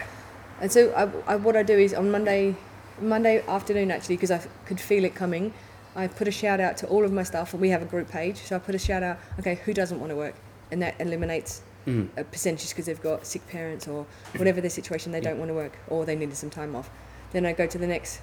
And 0.61 0.71
so 0.71 0.91
I, 1.27 1.33
I, 1.33 1.35
what 1.37 1.55
I 1.55 1.63
do 1.63 1.77
is 1.77 1.93
on 1.93 2.11
Monday, 2.11 2.55
Monday 3.01 3.41
afternoon 3.47 3.91
actually, 3.91 4.15
because 4.17 4.31
I 4.31 4.39
could 4.65 4.79
feel 4.79 5.03
it 5.05 5.15
coming, 5.15 5.53
I 5.95 6.07
put 6.07 6.27
a 6.27 6.31
shout 6.31 6.59
out 6.59 6.77
to 6.77 6.87
all 6.87 7.03
of 7.05 7.11
my 7.11 7.23
staff. 7.23 7.53
and 7.53 7.61
We 7.61 7.69
have 7.69 7.81
a 7.81 7.85
group 7.85 8.09
page, 8.09 8.37
so 8.37 8.55
I 8.55 8.59
put 8.59 8.75
a 8.75 8.79
shout 8.79 9.01
out. 9.03 9.17
Okay, 9.39 9.55
who 9.65 9.73
doesn't 9.73 9.99
want 9.99 10.11
to 10.11 10.15
work? 10.15 10.35
And 10.71 10.81
that 10.81 10.95
eliminates 10.99 11.61
Mm. 11.87 12.09
a 12.17 12.23
percentage 12.25 12.69
because 12.69 12.85
they've 12.87 13.01
got 13.01 13.25
sick 13.25 13.47
parents 13.47 13.87
or 13.87 14.05
whatever 14.35 14.59
their 14.59 14.69
situation, 14.69 15.13
they 15.13 15.19
Yeah. 15.19 15.29
don't 15.29 15.39
want 15.39 15.49
to 15.49 15.55
work 15.55 15.77
or 15.87 16.05
they 16.05 16.15
needed 16.15 16.35
some 16.35 16.49
time 16.49 16.75
off. 16.75 16.89
Then 17.31 17.45
I 17.45 17.53
go 17.53 17.65
to 17.67 17.77
the 17.77 17.87
next 17.87 18.19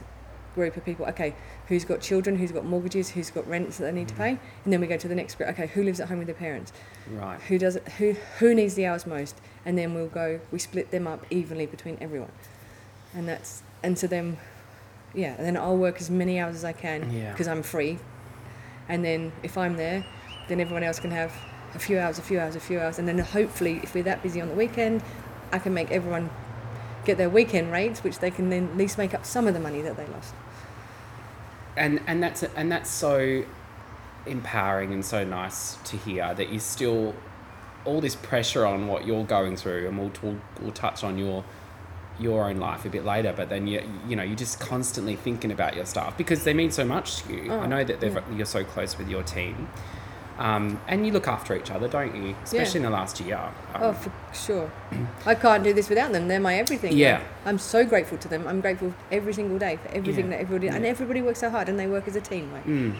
group 0.56 0.76
of 0.76 0.84
people. 0.84 1.06
Okay, 1.06 1.36
who's 1.68 1.84
got 1.84 2.00
children? 2.00 2.36
Who's 2.36 2.50
got 2.50 2.64
mortgages? 2.64 3.10
Who's 3.10 3.30
got 3.30 3.46
rents 3.46 3.78
that 3.78 3.84
they 3.84 3.92
need 3.92 4.08
to 4.08 4.14
pay? 4.14 4.32
Mm-hmm. 4.32 4.60
And 4.64 4.72
then 4.72 4.80
we 4.80 4.88
go 4.88 4.96
to 4.96 5.06
the 5.06 5.14
next 5.14 5.36
group. 5.36 5.50
Okay, 5.50 5.68
who 5.68 5.84
lives 5.84 6.00
at 6.00 6.08
home 6.08 6.18
with 6.18 6.26
their 6.26 6.34
parents? 6.34 6.72
Right. 7.08 7.40
who 7.42 7.56
does 7.56 7.76
it, 7.76 7.86
who 7.98 8.16
who 8.40 8.52
needs 8.52 8.74
the 8.74 8.84
hours 8.86 9.06
most 9.06 9.36
and 9.64 9.78
then 9.78 9.94
we'll 9.94 10.08
go 10.08 10.40
we 10.50 10.58
split 10.58 10.90
them 10.90 11.06
up 11.06 11.24
evenly 11.30 11.64
between 11.66 11.96
everyone 12.00 12.32
and 13.14 13.28
that's 13.28 13.62
and 13.84 13.96
so 13.96 14.08
then 14.08 14.38
yeah 15.14 15.34
and 15.38 15.46
then 15.46 15.56
I'll 15.56 15.76
work 15.76 16.00
as 16.00 16.10
many 16.10 16.40
hours 16.40 16.56
as 16.56 16.64
I 16.64 16.72
can 16.72 17.08
Yeah. 17.12 17.30
because 17.30 17.46
I'm 17.46 17.62
free 17.62 18.00
and 18.88 19.04
then 19.04 19.30
if 19.44 19.56
I'm 19.56 19.76
there 19.76 20.04
then 20.48 20.58
everyone 20.58 20.82
else 20.82 20.98
can 20.98 21.12
have 21.12 21.32
a 21.76 21.78
few 21.78 21.96
hours 22.00 22.18
a 22.18 22.22
few 22.22 22.40
hours 22.40 22.56
a 22.56 22.60
few 22.60 22.80
hours 22.80 22.98
and 22.98 23.06
then 23.06 23.18
hopefully 23.20 23.78
if 23.84 23.94
we're 23.94 24.02
that 24.02 24.20
busy 24.24 24.40
on 24.40 24.48
the 24.48 24.54
weekend 24.56 25.00
I 25.52 25.60
can 25.60 25.72
make 25.72 25.92
everyone 25.92 26.28
get 27.04 27.18
their 27.18 27.30
weekend 27.30 27.70
rates 27.70 28.02
which 28.02 28.18
they 28.18 28.32
can 28.32 28.50
then 28.50 28.70
at 28.70 28.76
least 28.76 28.98
make 28.98 29.14
up 29.14 29.24
some 29.24 29.46
of 29.46 29.54
the 29.54 29.60
money 29.60 29.80
that 29.80 29.96
they 29.96 30.06
lost 30.08 30.34
and 31.76 32.00
and 32.06 32.22
that's 32.22 32.42
and 32.42 32.70
that's 32.72 32.90
so 32.90 33.44
empowering 34.26 34.92
and 34.92 35.04
so 35.04 35.24
nice 35.24 35.76
to 35.84 35.96
hear 35.96 36.34
that 36.34 36.48
you 36.50 36.58
still 36.58 37.14
all 37.84 38.00
this 38.00 38.16
pressure 38.16 38.66
on 38.66 38.88
what 38.88 39.06
you're 39.06 39.24
going 39.24 39.56
through 39.56 39.86
and 39.86 39.96
we'll, 39.96 40.10
we'll, 40.22 40.36
we'll 40.60 40.72
touch 40.72 41.04
on 41.04 41.16
your 41.18 41.44
your 42.18 42.48
own 42.48 42.56
life 42.56 42.84
a 42.84 42.88
bit 42.88 43.04
later 43.04 43.32
but 43.36 43.48
then 43.48 43.66
you 43.66 43.80
you 44.08 44.16
know 44.16 44.22
you're 44.22 44.34
just 44.34 44.58
constantly 44.58 45.14
thinking 45.14 45.52
about 45.52 45.76
your 45.76 45.84
staff 45.84 46.16
because 46.16 46.42
they 46.44 46.54
mean 46.54 46.70
so 46.70 46.84
much 46.84 47.22
to 47.22 47.32
you 47.34 47.52
i 47.52 47.56
Oh, 47.64 47.66
know 47.66 47.84
that 47.84 48.02
yeah. 48.02 48.20
you're 48.34 48.46
so 48.46 48.64
close 48.64 48.96
with 48.98 49.08
your 49.08 49.22
team 49.22 49.68
um, 50.38 50.80
and 50.86 51.06
you 51.06 51.12
look 51.12 51.26
after 51.28 51.56
each 51.56 51.70
other 51.70 51.88
don't 51.88 52.14
you 52.14 52.34
especially 52.44 52.78
in 52.78 52.82
the 52.84 52.90
last 52.90 53.18
year 53.20 53.38
um, 53.74 53.82
Oh, 53.82 53.92
for 53.92 54.12
sure. 54.34 54.70
I 55.24 55.34
can't 55.34 55.64
do 55.64 55.72
this 55.72 55.88
without 55.88 56.12
them. 56.12 56.28
They're 56.28 56.40
my 56.40 56.56
everything. 56.56 56.96
Yeah. 56.96 57.22
I'm 57.44 57.58
so 57.58 57.84
grateful 57.84 58.18
to 58.18 58.28
them. 58.28 58.46
I'm 58.46 58.60
grateful 58.60 58.94
every 59.10 59.32
single 59.34 59.58
day 59.58 59.76
for 59.82 59.88
everything 59.88 60.26
Yeah. 60.26 60.30
that 60.36 60.40
everybody 60.40 60.68
and 60.68 60.84
everybody 60.86 61.22
works 61.22 61.40
so 61.40 61.50
hard 61.50 61.68
and 61.68 61.78
they 61.78 61.86
work 61.86 62.06
as 62.08 62.16
a 62.16 62.20
team. 62.20 62.52
Like, 62.52 62.64
Mm. 62.66 62.94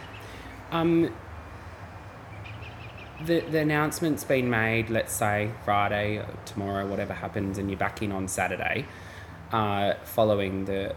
Um, 0.72 1.11
the, 3.25 3.40
the 3.40 3.59
announcement's 3.61 4.25
been 4.25 4.51
made, 4.51 4.90
let's 4.90 5.12
say 5.14 5.51
Friday, 5.64 6.18
or 6.18 6.27
tomorrow, 6.44 6.87
whatever 6.87 7.14
happens, 7.14 7.57
and 7.59 7.70
you're 7.70 7.79
back 7.79 8.03
in 8.03 8.12
on 8.12 8.29
Saturday 8.29 8.85
uh, 9.53 9.94
following 10.05 10.64
the 10.66 10.94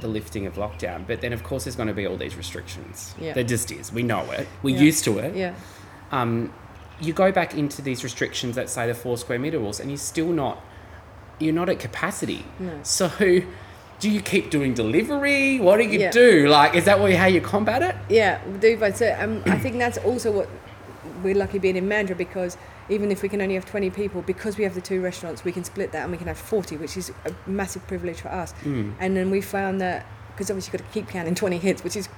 the 0.00 0.08
lifting 0.08 0.46
of 0.46 0.54
lockdown. 0.54 1.06
But 1.06 1.20
then, 1.20 1.32
of 1.32 1.42
course, 1.44 1.64
there's 1.64 1.76
going 1.76 1.88
to 1.88 1.94
be 1.94 2.06
all 2.06 2.16
these 2.16 2.36
restrictions. 2.36 3.14
Yeah. 3.20 3.32
There 3.34 3.44
just 3.44 3.70
is. 3.70 3.92
We 3.92 4.02
know 4.02 4.30
it. 4.32 4.46
We're 4.62 4.76
Yeah. 4.76 4.82
used 4.82 5.04
to 5.04 5.18
it. 5.18 5.34
yeah. 5.36 5.54
Um, 6.12 6.52
you 7.00 7.12
go 7.12 7.30
back 7.32 7.54
into 7.54 7.82
these 7.82 8.02
restrictions, 8.04 8.56
let's 8.56 8.72
say 8.72 8.86
the 8.86 8.94
four 8.94 9.18
square 9.18 9.38
meter 9.38 9.58
rules, 9.58 9.80
and 9.80 9.90
you're 9.90 9.98
still 9.98 10.28
not, 10.28 10.64
you're 11.38 11.52
not 11.54 11.68
at 11.68 11.78
capacity. 11.78 12.44
No. 12.58 12.72
So, 12.82 13.10
do 13.98 14.10
you 14.10 14.20
keep 14.20 14.50
doing 14.50 14.74
delivery? 14.74 15.58
What 15.60 15.76
do 15.78 15.84
you 15.84 15.98
Yeah. 16.00 16.10
do? 16.10 16.48
Like, 16.48 16.74
is 16.74 16.84
that 16.86 16.98
what, 17.00 17.12
how 17.12 17.26
you 17.26 17.40
combat 17.40 17.82
it? 17.82 17.94
Yeah, 18.08 18.38
we 18.50 18.58
do. 18.58 18.76
But 18.78 18.96
so, 18.96 19.14
um, 19.18 19.42
I 19.46 19.58
think 19.58 19.78
that's 19.78 19.98
also 19.98 20.30
what 20.32 20.48
we're 21.22 21.34
lucky 21.34 21.58
being 21.58 21.76
in 21.76 21.86
Mandurah 21.88 22.16
because 22.16 22.56
even 22.88 23.10
if 23.10 23.22
we 23.22 23.28
can 23.28 23.40
only 23.40 23.54
have 23.54 23.66
20 23.66 23.90
people, 23.90 24.22
because 24.22 24.56
we 24.56 24.64
have 24.64 24.74
the 24.74 24.80
two 24.80 25.00
restaurants, 25.00 25.44
we 25.44 25.52
can 25.52 25.64
split 25.64 25.92
that 25.92 26.02
and 26.02 26.12
we 26.12 26.18
can 26.18 26.26
have 26.26 26.38
40, 26.38 26.76
which 26.76 26.96
is 26.96 27.10
a 27.24 27.34
massive 27.48 27.86
privilege 27.86 28.20
for 28.20 28.28
us. 28.28 28.52
Mm. 28.64 28.94
And 29.00 29.16
then 29.16 29.30
we 29.30 29.40
found 29.40 29.80
that 29.80 30.06
because 30.28 30.50
obviously 30.50 30.72
you've 30.72 30.82
got 30.82 30.92
to 30.92 30.94
keep 30.94 31.08
counting 31.08 31.34
20 31.34 31.58
hits, 31.58 31.82
which 31.82 31.96
is 31.96 32.08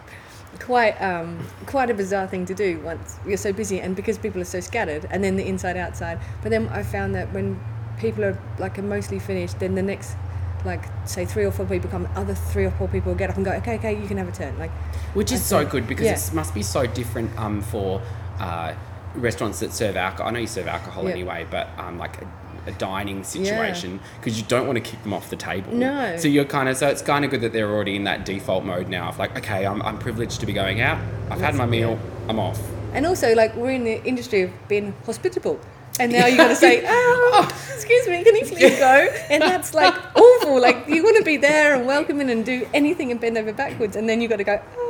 quite 0.61 1.01
um, 1.01 1.47
quite 1.67 1.91
a 1.91 1.95
bizarre 1.95 2.27
thing 2.27 2.45
to 2.47 2.55
do 2.55 2.81
once 2.81 3.19
you're 3.27 3.37
so 3.37 3.53
busy 3.53 3.81
and 3.81 3.95
because 3.95 4.19
people 4.19 4.41
are 4.41 4.47
so 4.47 4.61
scattered 4.61 5.07
and 5.11 5.23
then 5.23 5.37
the 5.37 5.47
inside 5.47 5.77
outside. 5.77 6.19
But 6.43 6.51
then 6.51 6.69
I 6.69 6.83
found 6.83 7.15
that 7.15 7.33
when 7.33 7.61
people 7.99 8.25
are 8.25 8.41
like 8.59 8.79
are 8.79 8.83
mostly 8.83 9.19
finished, 9.19 9.59
then 9.61 9.75
the 9.75 9.83
next 9.83 10.17
like 10.65 10.85
say 11.07 11.25
three 11.25 11.45
or 11.45 11.53
four 11.53 11.67
people 11.67 11.89
come, 11.91 12.09
other 12.15 12.35
three 12.35 12.65
or 12.65 12.71
four 12.73 12.89
people 12.89 13.15
get 13.15 13.31
up 13.31 13.37
and 13.37 13.45
go, 13.45 13.53
okay, 13.53 13.77
okay, 13.77 14.01
you 14.01 14.09
can 14.09 14.17
have 14.17 14.29
a 14.29 14.33
turn. 14.33 14.59
Like 14.59 14.73
Which 15.15 15.33
is 15.33 15.45
so 15.45 15.65
good 15.65 15.87
because 15.87 16.07
yeah. 16.07 16.15
it 16.15 16.35
must 16.35 16.55
be 16.55 16.63
so 16.63 16.87
different 16.87 17.37
um, 17.39 17.63
for 17.63 18.03
uh, 18.41 18.75
restaurants 19.15 19.61
that 19.61 19.73
serve 19.73 19.97
alcohol. 19.97 20.29
I 20.29 20.31
know 20.33 20.41
you 20.41 20.47
serve 20.47 20.69
alcohol 20.69 21.05
Yeah. 21.05 21.11
anyway, 21.11 21.47
but 21.51 21.69
um, 21.79 21.99
like 21.99 22.21
a, 22.23 22.27
a 22.67 22.73
dining 22.73 23.25
situation 23.25 24.01
because 24.21 24.39
you 24.39 24.45
don't 24.47 24.67
want 24.67 24.77
to 24.77 24.83
kick 24.91 25.03
them 25.03 25.13
off 25.13 25.31
the 25.31 25.37
table. 25.37 25.73
No. 25.73 26.17
So 26.17 26.29
you're 26.29 26.45
kind 26.45 26.69
of 26.69 26.77
so 26.77 26.89
it's 26.89 27.03
kind 27.03 27.25
of 27.25 27.31
good 27.31 27.41
that 27.41 27.53
they're 27.53 27.71
already 27.71 27.97
in 27.97 28.05
that 28.05 28.25
default 28.27 28.65
mode 28.65 28.89
now 28.89 29.09
of 29.09 29.19
like, 29.19 29.37
okay, 29.39 29.67
I'm, 29.67 29.81
I'm 29.83 29.99
privileged 29.99 30.41
to 30.41 30.47
be 30.47 30.53
going 30.53 30.81
out. 30.81 30.99
I've 31.31 31.41
had 31.41 31.55
my 31.55 31.67
meal. 31.67 31.93
yeah. 31.93 32.29
I'm 32.31 32.39
off. 32.39 32.61
And 32.95 33.05
also, 33.07 33.35
like, 33.35 33.55
we're 33.55 33.71
in 33.73 33.85
the 33.85 34.03
industry 34.05 34.43
of 34.43 34.51
being 34.67 34.95
hospitable. 35.05 35.61
And 36.01 36.11
now 36.13 36.27
you 36.27 36.37
got 36.39 36.49
to 36.49 36.57
say, 36.57 36.83
oh, 36.89 37.49
excuse 37.75 38.07
me, 38.07 38.23
can 38.25 38.35
you 38.37 38.47
please 38.47 38.79
go? 38.79 39.09
And 39.31 39.43
that's 39.43 39.75
like 39.75 39.95
awful. 40.17 40.61
Like, 40.61 40.89
you 40.89 41.03
want 41.03 41.17
to 41.19 41.25
be 41.25 41.37
there 41.37 41.75
and 41.75 41.87
welcoming 41.87 42.31
and 42.31 42.47
do 42.47 42.67
anything 42.73 43.11
and 43.11 43.21
bend 43.21 43.37
over 43.37 43.53
backwards. 43.53 43.95
And 43.97 44.09
then 44.09 44.21
you 44.23 44.29
got 44.29 44.37
to 44.37 44.45
go, 44.45 44.61
oh, 44.77 44.88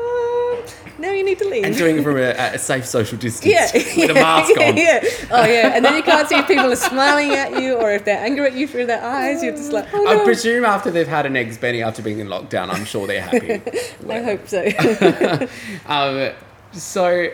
now 0.98 1.12
you 1.12 1.24
need 1.24 1.38
to 1.38 1.48
leave. 1.48 1.64
and 1.64 1.76
doing 1.76 1.98
it 1.98 2.02
from 2.02 2.16
a, 2.16 2.30
a 2.54 2.58
safe 2.58 2.84
social 2.86 3.16
distance 3.18 3.52
yeah, 3.52 3.70
with 3.96 4.10
a 4.10 4.14
mask 4.14 4.50
on. 4.60 4.76
yeah. 4.76 5.00
Oh 5.30 5.44
yeah, 5.44 5.74
and 5.74 5.84
then 5.84 5.94
you 5.96 6.02
can't 6.02 6.28
see 6.28 6.36
if 6.36 6.46
people 6.46 6.70
are 6.70 6.76
smiling 6.76 7.30
at 7.30 7.60
you 7.62 7.74
or 7.74 7.90
if 7.92 8.04
they're 8.04 8.18
angry 8.18 8.46
at 8.46 8.54
you 8.54 8.66
through 8.66 8.86
their 8.86 9.02
eyes. 9.02 9.42
You're 9.42 9.56
just 9.56 9.72
like, 9.72 9.86
oh 9.92 10.06
I 10.06 10.24
presume 10.24 10.64
after 10.64 10.90
they've 10.90 11.06
had 11.08 11.26
an 11.26 11.36
eggs 11.36 11.56
Benny 11.58 11.82
after 11.82 12.02
being 12.02 12.18
in 12.18 12.26
lockdown, 12.28 12.70
I'm 12.70 12.84
sure 12.84 13.06
they're 13.06 13.22
happy. 13.22 13.62
I 14.08 14.22
hope 14.22 14.48
so. 14.48 15.48
um, 15.86 16.32
so, 16.72 17.28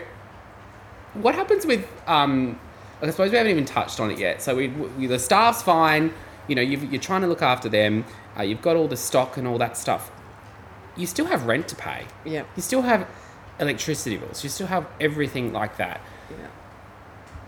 what 1.14 1.34
happens 1.34 1.66
with? 1.66 1.86
Um, 2.06 2.58
I 3.02 3.10
suppose 3.10 3.30
we 3.30 3.36
haven't 3.36 3.50
even 3.52 3.64
touched 3.64 4.00
on 4.00 4.10
it 4.10 4.18
yet. 4.18 4.40
So 4.40 4.54
we, 4.56 4.68
we 4.68 5.06
the 5.06 5.18
staff's 5.18 5.62
fine. 5.62 6.12
You 6.48 6.54
know, 6.54 6.62
you've, 6.62 6.90
you're 6.92 7.00
trying 7.00 7.22
to 7.22 7.26
look 7.26 7.42
after 7.42 7.68
them. 7.68 8.04
Uh, 8.38 8.42
you've 8.42 8.62
got 8.62 8.76
all 8.76 8.88
the 8.88 8.96
stock 8.96 9.36
and 9.36 9.46
all 9.46 9.58
that 9.58 9.76
stuff. 9.76 10.10
You 10.96 11.06
still 11.06 11.26
have 11.26 11.46
rent 11.46 11.68
to 11.68 11.76
pay. 11.76 12.06
yeah, 12.24 12.44
You 12.56 12.62
still 12.62 12.82
have 12.82 13.06
electricity 13.60 14.16
bills. 14.16 14.42
You 14.44 14.50
still 14.50 14.66
have 14.66 14.86
everything 15.00 15.52
like 15.52 15.76
that. 15.76 16.00
yeah. 16.30 16.46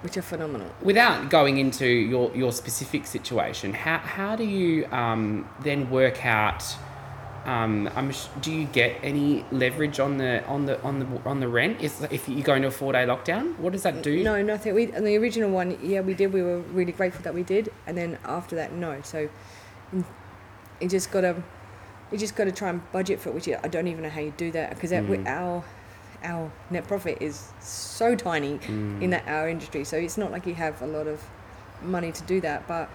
Which 0.02 0.16
are 0.16 0.22
phenomenal. 0.22 0.70
Without 0.82 1.30
going 1.30 1.58
into 1.58 1.86
your, 1.86 2.30
your 2.36 2.52
specific 2.52 3.06
situation, 3.06 3.72
how, 3.72 3.98
how 3.98 4.36
do 4.36 4.44
you 4.44 4.86
um, 4.92 5.48
then 5.60 5.90
work 5.90 6.24
out? 6.24 6.62
Um, 7.44 7.88
I'm, 7.96 8.10
sh- 8.12 8.26
do 8.40 8.52
you 8.52 8.66
get 8.66 8.98
any 9.02 9.44
leverage 9.52 9.98
on 10.00 10.18
the 10.18 10.44
on 10.46 10.66
the 10.66 10.82
on 10.82 10.98
the 10.98 11.06
on 11.24 11.38
the 11.38 11.46
rent? 11.48 11.80
Is 11.80 12.02
if 12.10 12.28
you 12.28 12.42
go 12.42 12.54
into 12.54 12.66
a 12.68 12.72
four 12.72 12.92
day 12.92 13.06
lockdown, 13.06 13.56
what 13.58 13.72
does 13.72 13.84
that 13.84 14.02
do? 14.02 14.22
No, 14.24 14.42
nothing. 14.42 14.74
We 14.74 14.92
on 14.92 15.04
the 15.04 15.16
original 15.16 15.50
one, 15.50 15.78
yeah, 15.80 16.00
we 16.00 16.14
did. 16.14 16.32
We 16.32 16.42
were 16.42 16.58
really 16.58 16.90
grateful 16.90 17.22
that 17.22 17.34
we 17.34 17.44
did, 17.44 17.72
and 17.86 17.96
then 17.96 18.18
after 18.24 18.56
that, 18.56 18.72
no. 18.72 19.00
So, 19.02 19.28
you 19.92 20.88
just 20.88 21.10
gotta, 21.12 21.40
you 22.10 22.18
just 22.18 22.34
gotta 22.34 22.50
try 22.52 22.68
and 22.70 22.92
budget 22.92 23.20
for 23.20 23.28
it. 23.30 23.34
Which 23.36 23.48
I 23.48 23.68
don't 23.68 23.86
even 23.86 24.02
know 24.02 24.10
how 24.10 24.20
you 24.20 24.32
do 24.36 24.50
that 24.52 24.70
because 24.70 24.90
Mm. 24.90 25.26
our 25.26 25.64
our 26.26 26.50
net 26.70 26.86
profit 26.86 27.18
is 27.20 27.48
so 27.60 28.14
tiny 28.14 28.58
Mm. 28.58 29.00
in 29.02 29.10
that 29.10 29.24
our 29.28 29.48
industry. 29.48 29.84
So 29.84 29.96
it's 29.96 30.18
not 30.18 30.30
like 30.32 30.46
you 30.46 30.54
have 30.54 30.82
a 30.82 30.86
lot 30.86 31.06
of 31.06 31.22
money 31.82 32.12
to 32.12 32.22
do 32.24 32.40
that. 32.40 32.66
But 32.66 32.88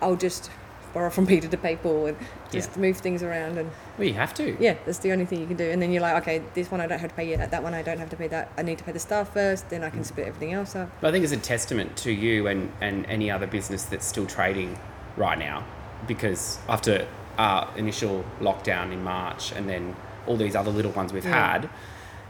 I'll 0.00 0.16
just 0.16 0.50
borrow 0.94 1.10
from 1.10 1.26
Peter 1.32 1.48
to 1.48 1.56
pay 1.56 1.76
Paul 1.76 2.06
and 2.06 2.16
just 2.50 2.70
Yeah. 2.74 2.80
move 2.82 2.96
things 2.98 3.22
around 3.22 3.58
and 3.58 3.70
Well, 3.98 4.08
you 4.08 4.14
have 4.14 4.32
to. 4.34 4.56
yeah, 4.58 4.74
that's 4.86 4.98
the 4.98 5.12
only 5.12 5.26
thing 5.26 5.40
you 5.40 5.46
can 5.46 5.56
do. 5.56 5.68
And 5.70 5.80
then 5.82 5.92
you're 5.92 6.02
like, 6.02 6.16
okay, 6.22 6.42
this 6.54 6.70
one 6.70 6.80
I 6.80 6.86
don't 6.86 6.98
have 6.98 7.10
to 7.10 7.16
pay 7.16 7.28
yet. 7.28 7.50
That 7.50 7.62
one 7.62 7.74
I 7.74 7.82
don't 7.82 7.98
have 7.98 8.10
to 8.10 8.16
pay 8.16 8.28
that. 8.28 8.50
I 8.56 8.62
need 8.62 8.78
to 8.78 8.84
pay 8.84 8.92
the 8.92 8.98
staff 8.98 9.32
first. 9.32 9.68
Then 9.68 9.84
I 9.84 9.88
Mm. 9.90 9.94
can 9.94 10.04
split 10.04 10.26
everything 10.28 10.52
else 10.54 10.74
up. 10.74 10.88
But 11.00 11.08
I 11.08 11.12
think 11.12 11.24
it's 11.24 11.32
a 11.34 11.36
testament 11.36 11.96
to 11.98 12.10
you 12.12 12.46
and, 12.46 12.72
and 12.80 13.04
any 13.06 13.30
other 13.30 13.46
business 13.46 13.84
that's 13.84 14.06
still 14.06 14.26
trading 14.26 14.78
right 15.16 15.38
now 15.38 15.64
because 16.06 16.58
after 16.68 17.06
our 17.38 17.68
initial 17.76 18.24
lockdown 18.40 18.92
in 18.92 19.02
March 19.02 19.52
and 19.52 19.68
then 19.68 19.94
all 20.26 20.36
these 20.36 20.56
other 20.56 20.70
little 20.70 20.92
ones 20.92 21.12
we've 21.12 21.24
Yeah. 21.24 21.52
had, 21.52 21.68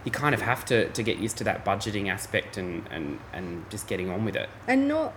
you 0.07 0.11
kind 0.13 0.35
of 0.35 0.41
have 0.41 0.65
to, 0.67 0.89
to 0.91 1.03
get 1.03 1.19
used 1.19 1.37
to 1.39 1.45
that 1.45 1.65
budgeting 1.65 2.09
aspect 2.09 2.57
and, 2.57 2.87
and, 2.91 3.19
and 3.35 3.69
just 3.71 3.87
getting 3.89 4.09
on 4.09 4.25
with 4.25 4.37
it. 4.37 4.49
And 4.67 4.89
not 4.89 5.13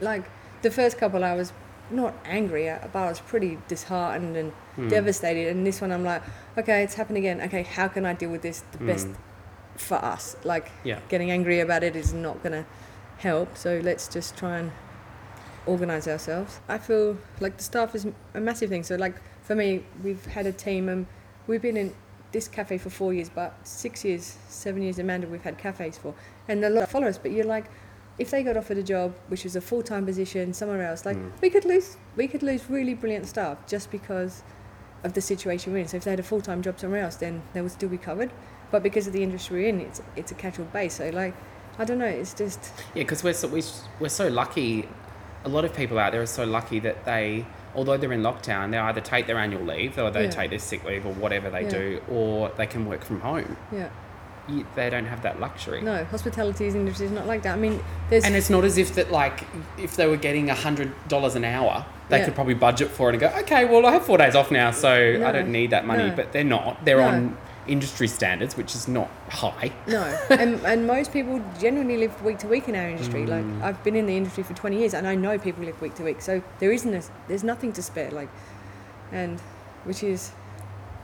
like 0.00 0.24
the 0.62 0.70
first 0.70 0.98
couple 0.98 1.24
I 1.24 1.34
was 1.34 1.52
not 1.90 2.12
angry 2.24 2.68
at, 2.68 2.92
but 2.92 2.98
I 2.98 3.08
was 3.08 3.20
pretty 3.20 3.56
disheartened 3.68 4.36
and 4.36 4.52
Hmm. 4.74 4.88
devastated. 4.88 5.48
And 5.48 5.66
this 5.66 5.80
one 5.82 5.92
I'm 5.92 6.02
like, 6.02 6.22
okay, 6.56 6.82
it's 6.82 6.94
happened 6.94 7.18
again. 7.18 7.40
Okay, 7.42 7.62
how 7.62 7.88
can 7.88 8.06
I 8.06 8.14
deal 8.14 8.30
with 8.30 8.40
this 8.42 8.64
the 8.72 8.78
best 8.78 9.06
for 9.76 9.96
us? 9.96 10.34
Like. 10.44 10.70
Yeah. 10.82 10.98
getting 11.08 11.30
angry 11.30 11.60
about 11.60 11.82
it 11.84 11.94
is 11.94 12.12
not 12.14 12.42
going 12.42 12.52
to 12.52 12.64
help. 13.18 13.56
So 13.56 13.80
let's 13.84 14.08
just 14.08 14.34
try 14.36 14.58
and 14.58 14.72
organize 15.66 16.08
ourselves. 16.08 16.58
I 16.68 16.78
feel 16.78 17.18
like 17.38 17.58
the 17.58 17.62
staff 17.62 17.94
is 17.94 18.06
a 18.34 18.40
massive 18.40 18.70
thing. 18.70 18.82
So 18.82 18.96
like 18.96 19.14
for 19.42 19.54
me, 19.54 19.84
we've 20.02 20.24
had 20.26 20.46
a 20.46 20.52
team 20.52 20.88
and 20.88 21.06
we've 21.46 21.62
been 21.62 21.76
in 21.76 21.94
this 22.32 22.48
cafe 22.48 22.78
for 22.78 22.90
four 22.90 23.12
years, 23.14 23.28
but 23.28 23.54
six 23.62 24.04
years, 24.04 24.36
seven 24.48 24.82
years 24.82 24.98
Amanda, 24.98 25.26
we've 25.26 25.42
had 25.42 25.58
cafes 25.58 25.98
for, 25.98 26.14
and 26.48 26.64
a 26.64 26.70
lot 26.70 26.88
follow 26.88 27.06
us. 27.06 27.18
But 27.18 27.32
you're 27.32 27.44
like, 27.44 27.66
if 28.18 28.30
they 28.30 28.42
got 28.42 28.56
offered 28.56 28.78
a 28.78 28.82
job 28.82 29.14
which 29.28 29.44
was 29.44 29.56
a 29.56 29.60
full 29.60 29.82
time 29.82 30.04
position 30.06 30.52
somewhere 30.52 30.82
else, 30.82 31.04
like 31.06 31.16
Mm. 31.16 31.30
we 31.40 31.50
could 31.50 31.64
lose, 31.64 31.96
we 32.16 32.26
could 32.26 32.42
lose 32.42 32.68
really 32.68 32.94
brilliant 32.94 33.26
staff 33.26 33.58
just 33.66 33.90
because 33.90 34.42
of 35.04 35.12
the 35.14 35.20
situation 35.20 35.72
we're 35.72 35.78
in. 35.80 35.88
So 35.88 35.96
if 35.96 36.04
they 36.04 36.10
had 36.10 36.20
a 36.20 36.24
full 36.24 36.40
time 36.40 36.62
job 36.62 36.78
somewhere 36.78 37.02
else, 37.02 37.16
then 37.16 37.42
they 37.52 37.60
would 37.60 37.72
still 37.72 37.88
be 37.88 37.98
covered. 37.98 38.30
But 38.70 38.82
because 38.82 39.06
of 39.06 39.12
the 39.12 39.22
industry 39.22 39.62
we're 39.62 39.68
in, 39.68 39.80
it's 39.80 40.00
it's 40.16 40.32
a 40.32 40.34
casual 40.34 40.66
base. 40.66 40.94
So 40.94 41.10
like, 41.10 41.34
I 41.78 41.84
don't 41.84 41.98
know. 41.98 42.04
It's 42.06 42.34
just 42.34 42.60
Yeah, 42.94 43.02
because 43.02 43.22
we're 43.24 43.32
so, 43.34 43.48
we, 43.48 43.62
we're 44.00 44.08
so 44.08 44.28
lucky. 44.28 44.88
A 45.44 45.48
lot 45.48 45.64
of 45.64 45.74
people 45.74 45.98
out 45.98 46.12
there 46.12 46.22
are 46.22 46.26
so 46.26 46.44
lucky 46.44 46.78
that 46.80 47.04
they, 47.04 47.44
although 47.74 47.96
they're 47.96 48.12
in 48.12 48.22
lockdown, 48.22 48.70
they 48.70 48.78
either 48.78 49.00
take 49.00 49.26
their 49.26 49.38
annual 49.38 49.62
leave 49.62 49.98
or 49.98 50.10
they 50.10 50.24
Yeah. 50.24 50.30
take 50.30 50.50
their 50.50 50.58
sick 50.58 50.84
leave 50.84 51.06
or 51.06 51.12
whatever 51.12 51.50
they 51.50 51.62
Yeah. 51.62 51.68
do, 51.70 52.00
or 52.10 52.50
they 52.56 52.66
can 52.66 52.86
work 52.86 53.04
from 53.04 53.20
home. 53.20 53.56
yeah. 53.72 53.88
You, 54.48 54.66
they 54.74 54.90
don't 54.90 55.06
have 55.06 55.22
that 55.22 55.38
luxury. 55.38 55.82
No, 55.82 56.02
hospitality 56.04 56.66
industry 56.66 57.06
is 57.06 57.12
not 57.12 57.28
like 57.28 57.42
that. 57.42 57.52
I 57.54 57.56
mean, 57.56 57.78
there's 58.10 58.24
And 58.24 58.34
it's 58.34 58.50
not 58.50 58.64
as 58.64 58.76
if 58.76 58.96
that 58.96 59.12
like 59.12 59.44
if 59.78 59.94
they 59.94 60.08
were 60.08 60.16
getting 60.16 60.50
a 60.50 60.54
hundred 60.54 60.90
dollars 61.06 61.36
an 61.36 61.44
hour, 61.44 61.84
they 62.08 62.18
Yeah. 62.18 62.24
could 62.24 62.34
probably 62.34 62.54
budget 62.54 62.88
for 62.88 63.08
it 63.08 63.12
and 63.14 63.20
go, 63.20 63.28
okay, 63.42 63.64
well 63.64 63.86
I 63.86 63.92
have 63.92 64.04
four 64.04 64.18
days 64.18 64.34
off 64.34 64.50
now, 64.50 64.72
so 64.72 65.18
No, 65.18 65.28
I 65.28 65.32
don't 65.32 65.52
need 65.52 65.70
that 65.70 65.86
money. 65.86 66.08
no. 66.08 66.16
But 66.16 66.32
they're 66.32 66.42
not. 66.42 66.84
They're 66.84 66.96
No. 66.96 67.04
on 67.06 67.36
industry 67.66 68.08
standards, 68.08 68.56
which 68.56 68.74
is 68.74 68.88
not 68.88 69.08
high. 69.28 69.70
No, 69.86 70.02
and, 70.30 70.60
and 70.64 70.86
most 70.86 71.12
people 71.12 71.40
genuinely 71.60 71.96
live 71.96 72.20
week 72.22 72.38
to 72.38 72.48
week 72.48 72.68
in 72.68 72.74
our 72.74 72.88
industry. 72.88 73.24
Like 73.26 73.44
Mm. 73.44 73.62
I've 73.62 73.82
been 73.84 73.96
in 73.96 74.06
the 74.06 74.16
industry 74.16 74.42
for 74.42 74.54
twenty 74.54 74.78
years, 74.78 74.94
and 74.94 75.06
I 75.06 75.14
know 75.14 75.38
people 75.38 75.64
live 75.64 75.80
week 75.80 75.94
to 75.96 76.02
week. 76.02 76.20
So 76.20 76.42
there 76.58 76.72
isn't 76.72 76.92
a, 76.94 77.02
there's 77.28 77.44
nothing 77.44 77.72
to 77.74 77.82
spare. 77.82 78.10
Like, 78.10 78.28
and 79.12 79.38
which 79.84 80.02
is 80.02 80.30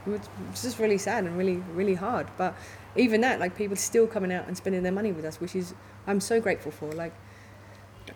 which 0.05 0.21
is 0.53 0.61
just 0.63 0.79
really 0.79 0.97
sad 0.97 1.23
and 1.25 1.37
really 1.37 1.57
really 1.73 1.95
hard. 1.95 2.27
But 2.37 2.55
even 2.95 3.21
that, 3.21 3.39
like 3.39 3.55
people 3.55 3.75
still 3.77 4.07
coming 4.07 4.31
out 4.33 4.47
and 4.47 4.57
spending 4.57 4.83
their 4.83 4.91
money 4.91 5.11
with 5.11 5.25
us, 5.25 5.39
which 5.39 5.55
is 5.55 5.73
I'm 6.07 6.19
so 6.19 6.41
grateful 6.41 6.71
for. 6.71 6.91
Like, 6.91 7.13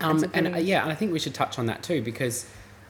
Um, 0.00 0.24
and 0.34 0.54
uh, 0.54 0.58
yeah, 0.58 0.82
and 0.82 0.90
I 0.92 0.94
think 0.94 1.12
we 1.12 1.18
should 1.18 1.34
touch 1.34 1.58
on 1.58 1.66
that 1.66 1.82
too 1.82 2.02
because 2.02 2.46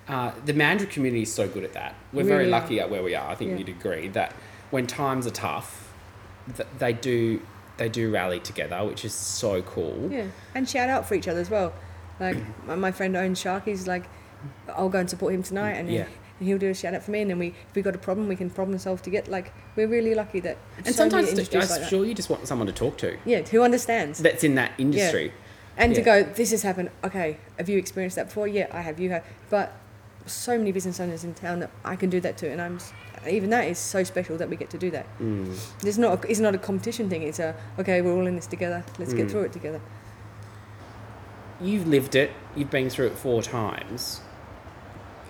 uh, 0.09 0.33
the 0.45 0.53
Mandurah 0.53 0.91
community 0.91 1.23
is 1.23 1.33
so 1.33 1.47
good 1.49 1.65
at 1.65 1.73
that. 1.75 1.95
We're 2.13 2.25
very 2.25 2.45
Really 2.45 2.49
are. 2.49 2.61
lucky 2.61 2.81
at 2.81 2.91
where 2.91 3.03
we 3.03 3.15
are. 3.15 3.29
I 3.31 3.35
think 3.35 3.51
Yeah. 3.53 3.59
you'd 3.59 3.69
agree 3.69 4.09
that 4.09 4.35
when 4.71 4.87
times 4.87 5.27
are 5.27 5.31
tough, 5.31 5.93
th- 6.57 6.69
they 6.79 6.93
do 6.93 7.41
they 7.77 7.89
do 7.89 8.11
rally 8.11 8.39
together, 8.39 8.85
which 8.85 9.05
is 9.05 9.13
so 9.13 9.61
cool. 9.63 10.09
yeah, 10.13 10.27
and 10.55 10.69
shout 10.69 10.89
out 10.89 11.07
for 11.09 11.15
each 11.15 11.27
other 11.29 11.41
as 11.41 11.51
well. 11.51 11.73
Like 12.21 12.37
my, 12.67 12.93
friend 12.93 13.17
owns 13.17 13.41
Shark. 13.41 13.65
He's 13.65 13.89
like, 13.89 14.05
I'll 14.69 14.89
go 14.89 15.01
and 15.01 15.11
support 15.11 15.35
him 15.35 15.43
tonight, 15.43 15.73
and 15.73 15.91
Yeah. 15.91 16.07
and 16.39 16.49
he'll 16.49 16.59
do 16.59 16.71
a 16.71 16.75
shout 16.75 16.95
out 16.95 17.03
for 17.03 17.11
me, 17.11 17.21
and 17.23 17.31
then 17.31 17.39
we 17.39 17.49
if 17.49 17.75
we 17.75 17.83
got 17.83 17.95
a 17.95 17.99
problem, 17.99 18.29
we 18.29 18.37
can 18.37 18.51
problem 18.51 18.79
solve 18.79 19.03
together. 19.03 19.31
Like 19.31 19.53
we're 19.77 19.89
really 19.89 20.15
lucky 20.15 20.41
that 20.41 20.57
And 20.77 20.87
so 20.87 20.93
sometimes 20.93 21.31
I'm 21.31 21.37
like 21.37 21.51
that. 21.51 21.89
sure 21.89 22.05
you 22.05 22.15
just 22.15 22.31
want 22.31 22.47
someone 22.47 22.67
to 22.69 22.73
talk 22.73 22.97
to 22.99 23.17
Yeah, 23.25 23.43
who 23.43 23.63
understands. 23.63 24.19
that's 24.21 24.45
in 24.45 24.55
that 24.55 24.73
industry. 24.79 25.33
and 25.77 25.95
to 25.97 26.03
go, 26.03 26.23
this 26.23 26.53
has 26.53 26.63
happened. 26.63 26.91
Okay, 27.03 27.39
have 27.59 27.69
you 27.69 27.79
experienced 27.79 28.15
that 28.17 28.27
before? 28.27 28.47
Yeah, 28.47 28.69
I 28.71 28.83
have. 28.83 29.01
You 29.01 29.11
have. 29.11 29.25
But 29.51 29.75
so 30.27 30.57
many 30.59 30.73
business 30.73 31.01
owners 31.01 31.25
in 31.25 31.35
town 31.35 31.61
that 31.61 31.71
I 31.85 31.97
can 31.97 32.11
do 32.11 32.21
that 32.21 32.39
too, 32.39 32.49
and 32.49 32.61
I'm 32.61 32.79
even 33.29 33.51
that 33.51 33.67
is 33.69 33.79
so 33.79 34.05
special 34.05 34.37
that 34.37 34.49
we 34.51 34.57
get 34.57 34.69
to 34.71 34.79
do 34.79 34.91
that. 34.91 35.07
Mm. 35.19 35.57
It's 35.85 35.97
not 35.99 36.25
a, 36.25 36.31
it's 36.31 36.41
not 36.41 36.55
a 36.55 36.59
competition 36.59 37.09
thing. 37.09 37.23
It's 37.23 37.39
a 37.39 37.55
okay, 37.79 38.01
we're 38.03 38.13
all 38.15 38.27
in 38.27 38.37
this 38.37 38.47
together. 38.47 38.85
Let's 38.99 39.15
get 39.15 39.27
Mm. 39.27 39.31
through 39.31 39.43
it 39.45 39.53
together. 39.53 39.81
You've 41.61 41.87
lived 41.87 42.15
it. 42.15 42.33
You've 42.57 42.71
been 42.71 42.91
through 42.91 43.07
it 43.07 43.15
four 43.17 43.43
times. 43.43 44.21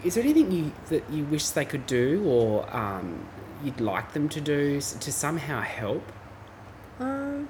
Is 0.03 0.15
there 0.15 0.25
anything 0.25 0.51
you 0.51 0.73
that 0.89 1.09
you 1.11 1.25
wish 1.25 1.49
they 1.49 1.65
could 1.65 1.87
do, 1.87 2.25
or 2.27 2.75
um, 2.75 3.27
you'd 3.63 3.81
like 3.81 4.13
them 4.13 4.29
to 4.31 4.41
do 4.41 4.81
to 4.81 5.13
somehow 5.13 5.61
help? 5.61 6.11
Um, 6.99 7.49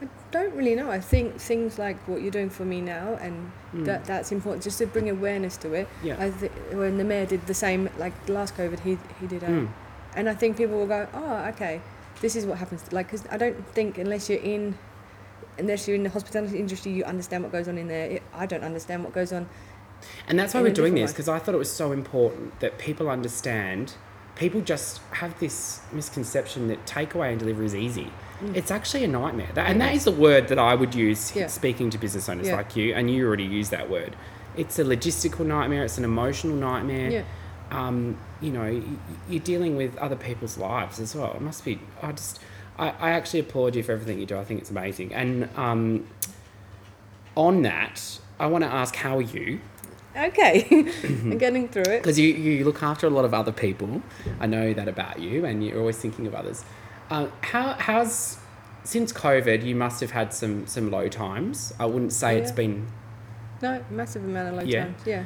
I 0.00 0.06
don't 0.42 0.54
really 0.54 0.74
know. 0.74 0.90
I 0.90 1.00
think 1.00 1.36
things 1.40 1.78
like 1.78 1.96
what 2.08 2.22
you're 2.22 2.30
doing 2.30 2.50
for 2.50 2.64
me 2.64 2.80
now, 2.80 3.18
and 3.20 3.50
Mm. 3.74 3.84
that 3.84 4.04
that's 4.04 4.32
important, 4.32 4.62
just 4.64 4.78
to 4.78 4.86
bring 4.86 5.10
awareness 5.10 5.56
to 5.58 5.72
it. 5.74 5.86
Yeah. 6.02 6.16
I 6.18 6.30
think 6.30 6.52
when 6.72 6.96
the 6.98 7.04
mayor 7.04 7.26
did 7.26 7.46
the 7.46 7.54
same, 7.54 7.88
like 7.98 8.12
last 8.28 8.56
COVID, 8.56 8.80
he 8.80 8.98
he 9.20 9.26
did 9.26 9.42
a, 9.42 9.46
Mm. 9.48 9.68
and 10.16 10.28
I 10.28 10.34
think 10.34 10.56
people 10.56 10.76
will 10.78 10.86
go, 10.86 11.06
oh, 11.14 11.36
okay, 11.52 11.80
this 12.20 12.34
is 12.36 12.46
what 12.46 12.58
happens. 12.58 12.82
Like, 12.92 13.06
because 13.08 13.24
I 13.30 13.36
don't 13.36 13.66
think 13.74 13.98
unless 13.98 14.30
you're 14.30 14.40
in, 14.40 14.76
unless 15.58 15.86
you're 15.86 15.96
in 15.96 16.02
the 16.04 16.10
hospitality 16.10 16.58
industry, 16.58 16.92
you 16.92 17.04
understand 17.04 17.42
what 17.44 17.52
goes 17.52 17.68
on 17.68 17.76
in 17.78 17.88
there. 17.88 18.06
It, 18.16 18.22
I 18.34 18.46
don't 18.46 18.64
understand 18.64 19.04
what 19.04 19.12
goes 19.12 19.32
on. 19.32 19.48
And 20.28 20.38
that's 20.38 20.52
why 20.54 20.60
we're 20.62 20.72
doing 20.72 20.94
this 20.94 21.12
because 21.12 21.28
I 21.28 21.38
thought 21.38 21.54
it 21.54 21.58
was 21.58 21.70
so 21.72 21.92
important 21.92 22.60
that 22.60 22.78
people 22.78 23.08
understand. 23.08 23.94
People 24.36 24.60
just 24.60 25.00
have 25.12 25.38
this 25.40 25.80
misconception 25.92 26.68
that 26.68 26.84
takeaway 26.86 27.30
and 27.30 27.38
delivery 27.38 27.64
is 27.66 27.74
easy. 27.74 28.10
It's 28.54 28.70
actually 28.70 29.04
a 29.04 29.08
nightmare. 29.08 29.48
That, 29.54 29.68
and 29.70 29.80
that 29.80 29.94
is 29.94 30.04
the 30.04 30.12
word 30.12 30.48
that 30.48 30.58
I 30.58 30.74
would 30.74 30.94
use 30.94 31.34
Yeah. 31.34 31.46
speaking 31.46 31.90
to 31.90 31.98
business 31.98 32.28
owners 32.28 32.46
Yeah. 32.48 32.56
like 32.56 32.76
you, 32.76 32.94
and 32.94 33.10
you 33.10 33.26
already 33.26 33.44
use 33.44 33.70
that 33.70 33.88
word. 33.90 34.14
It's 34.56 34.78
a 34.78 34.84
logistical 34.84 35.44
nightmare. 35.46 35.84
It's 35.84 35.98
an 35.98 36.04
emotional 36.04 36.56
nightmare. 36.56 37.10
Yeah. 37.10 37.22
Um, 37.70 38.16
you 38.40 38.50
know, 38.52 38.62
y- 38.72 38.82
you're 39.28 39.42
dealing 39.42 39.76
with 39.76 39.96
other 39.98 40.16
people's 40.16 40.56
lives 40.58 41.00
as 41.00 41.14
well. 41.14 41.32
It 41.34 41.40
must 41.42 41.64
be. 41.64 41.80
I 42.02 42.12
just, 42.12 42.38
I, 42.78 42.90
I 43.00 43.10
actually 43.10 43.40
applaud 43.40 43.74
you 43.74 43.82
for 43.82 43.92
everything 43.92 44.18
you 44.20 44.26
do. 44.26 44.38
I 44.38 44.44
think 44.44 44.60
it's 44.60 44.70
amazing. 44.70 45.12
And 45.14 45.48
um, 45.56 46.06
on 47.36 47.62
that, 47.62 48.18
I 48.38 48.46
want 48.46 48.64
to 48.64 48.70
ask, 48.70 48.94
how 48.96 49.18
are 49.18 49.22
you? 49.22 49.60
Okay, 50.16 50.66
I'm 51.04 51.36
getting 51.38 51.68
through 51.68 51.82
it. 51.82 52.02
because 52.02 52.18
you, 52.18 52.28
you 52.32 52.64
look 52.64 52.82
after 52.82 53.06
a 53.06 53.10
lot 53.10 53.24
of 53.26 53.34
other 53.34 53.52
people. 53.52 54.00
I 54.40 54.46
know 54.46 54.72
that 54.72 54.88
about 54.88 55.18
you, 55.20 55.44
and 55.44 55.62
you're 55.64 55.78
always 55.78 55.98
thinking 55.98 56.26
of 56.26 56.34
others. 56.34 56.64
Uh, 57.10 57.28
how 57.42 57.72
how's 57.78 58.38
since 58.84 59.12
COVID? 59.12 59.64
You 59.64 59.74
must 59.76 60.00
have 60.00 60.10
had 60.10 60.32
some 60.32 60.66
some 60.66 60.90
low 60.90 61.08
times. 61.08 61.72
I 61.78 61.86
wouldn't 61.86 62.12
say 62.12 62.38
it's 62.38 62.52
been. 62.52 62.86
No, 63.62 63.82
massive 63.90 64.24
amount 64.24 64.48
of 64.48 64.54
low 64.54 64.62
Yeah. 64.62 64.84
times. 64.84 65.00
Yeah. 65.06 65.24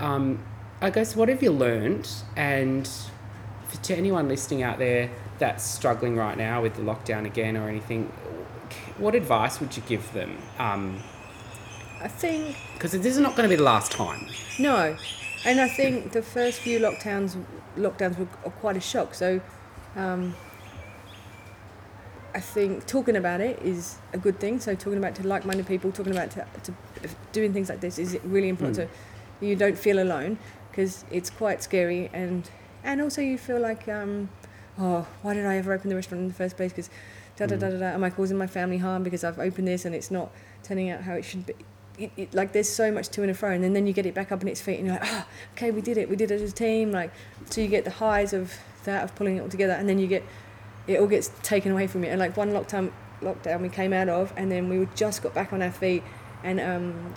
Um, 0.00 0.38
I 0.80 0.90
guess 0.90 1.14
what 1.16 1.28
have 1.28 1.42
you 1.42 1.50
learned? 1.50 2.08
And 2.36 2.88
for, 3.68 3.76
to 3.82 3.94
anyone 3.96 4.28
listening 4.28 4.62
out 4.62 4.78
there 4.78 5.10
that's 5.38 5.64
struggling 5.64 6.16
right 6.16 6.38
now 6.38 6.62
with 6.62 6.74
the 6.74 6.82
lockdown 6.82 7.26
again 7.26 7.56
or 7.56 7.68
anything, 7.68 8.04
what 8.96 9.14
advice 9.14 9.60
would 9.60 9.76
you 9.76 9.82
give 9.86 10.12
them? 10.12 10.38
Um, 10.58 11.02
I 12.00 12.08
think 12.08 12.56
because 12.74 12.92
this 12.92 13.06
is 13.06 13.18
not 13.18 13.36
going 13.36 13.48
to 13.48 13.52
be 13.52 13.56
the 13.56 13.64
last 13.64 13.90
time. 13.92 14.26
No, 14.58 14.96
and 15.44 15.60
I 15.60 15.68
think 15.68 16.12
the 16.12 16.22
first 16.22 16.60
few 16.60 16.78
lockdowns 16.78 17.36
lockdowns 17.76 18.18
were 18.18 18.26
quite 18.50 18.76
a 18.76 18.80
shock. 18.80 19.14
So, 19.14 19.40
um, 19.96 20.34
I 22.34 22.40
think 22.40 22.86
talking 22.86 23.16
about 23.16 23.40
it 23.40 23.60
is 23.62 23.96
a 24.12 24.18
good 24.18 24.38
thing. 24.38 24.60
So 24.60 24.74
talking 24.74 24.98
about 24.98 25.14
to 25.16 25.26
like-minded 25.26 25.66
people, 25.66 25.90
talking 25.92 26.12
about 26.12 26.30
to, 26.32 26.46
to 26.64 26.74
doing 27.32 27.52
things 27.52 27.68
like 27.68 27.80
this 27.80 27.98
is 27.98 28.18
really 28.24 28.48
important. 28.48 28.78
Mm. 28.78 28.82
So 29.40 29.46
you 29.46 29.56
don't 29.56 29.78
feel 29.78 29.98
alone 29.98 30.38
because 30.70 31.04
it's 31.10 31.30
quite 31.30 31.62
scary, 31.62 32.10
and 32.12 32.48
and 32.84 33.00
also 33.00 33.20
you 33.20 33.38
feel 33.38 33.60
like, 33.60 33.88
um, 33.88 34.28
oh, 34.78 35.06
why 35.22 35.34
did 35.34 35.46
I 35.46 35.56
ever 35.56 35.72
open 35.72 35.88
the 35.90 35.96
restaurant 35.96 36.22
in 36.22 36.28
the 36.28 36.34
first 36.34 36.56
place? 36.56 36.72
Because 36.72 36.90
da 37.36 37.46
da 37.46 37.56
da 37.56 37.70
da 37.70 37.78
da, 37.78 37.86
am 37.86 38.04
I 38.04 38.10
causing 38.10 38.36
my 38.36 38.46
family 38.46 38.78
harm 38.78 39.02
because 39.02 39.24
I've 39.24 39.38
opened 39.38 39.68
this 39.68 39.84
and 39.84 39.94
it's 39.94 40.10
not 40.10 40.30
turning 40.62 40.90
out 40.90 41.02
how 41.02 41.14
it 41.14 41.24
should 41.24 41.46
be? 41.46 41.54
It, 41.98 42.12
it, 42.16 42.34
like 42.34 42.52
there's 42.52 42.68
so 42.68 42.92
much 42.92 43.08
to 43.08 43.22
and 43.24 43.36
fro, 43.36 43.50
and 43.50 43.64
then, 43.64 43.72
then 43.72 43.86
you 43.88 43.92
get 43.92 44.06
it 44.06 44.14
back 44.14 44.30
up 44.30 44.42
on 44.42 44.48
its 44.48 44.60
feet, 44.60 44.78
and 44.78 44.86
you're 44.86 44.96
like, 44.96 45.08
oh, 45.10 45.26
okay, 45.54 45.70
we 45.70 45.80
did 45.80 45.96
it, 45.98 46.08
we 46.08 46.14
did 46.14 46.30
it 46.30 46.40
as 46.40 46.52
a 46.52 46.54
team. 46.54 46.92
Like, 46.92 47.10
so 47.50 47.60
you 47.60 47.68
get 47.68 47.84
the 47.84 47.90
highs 47.90 48.32
of 48.32 48.54
that 48.84 49.02
of 49.02 49.14
pulling 49.16 49.38
it 49.38 49.40
all 49.40 49.48
together, 49.48 49.72
and 49.72 49.88
then 49.88 49.98
you 49.98 50.06
get 50.06 50.22
it 50.88 50.98
all 50.98 51.06
gets 51.06 51.30
taken 51.42 51.70
away 51.72 51.86
from 51.86 52.02
you. 52.02 52.10
And 52.10 52.18
like 52.18 52.36
one 52.36 52.50
lockdown, 52.50 52.90
lockdown 53.22 53.60
we 53.60 53.68
came 53.68 53.92
out 53.92 54.08
of, 54.08 54.32
and 54.36 54.50
then 54.50 54.68
we 54.68 54.88
just 54.96 55.22
got 55.22 55.34
back 55.34 55.52
on 55.52 55.62
our 55.62 55.70
feet, 55.70 56.02
and 56.42 56.58
um, 56.60 57.14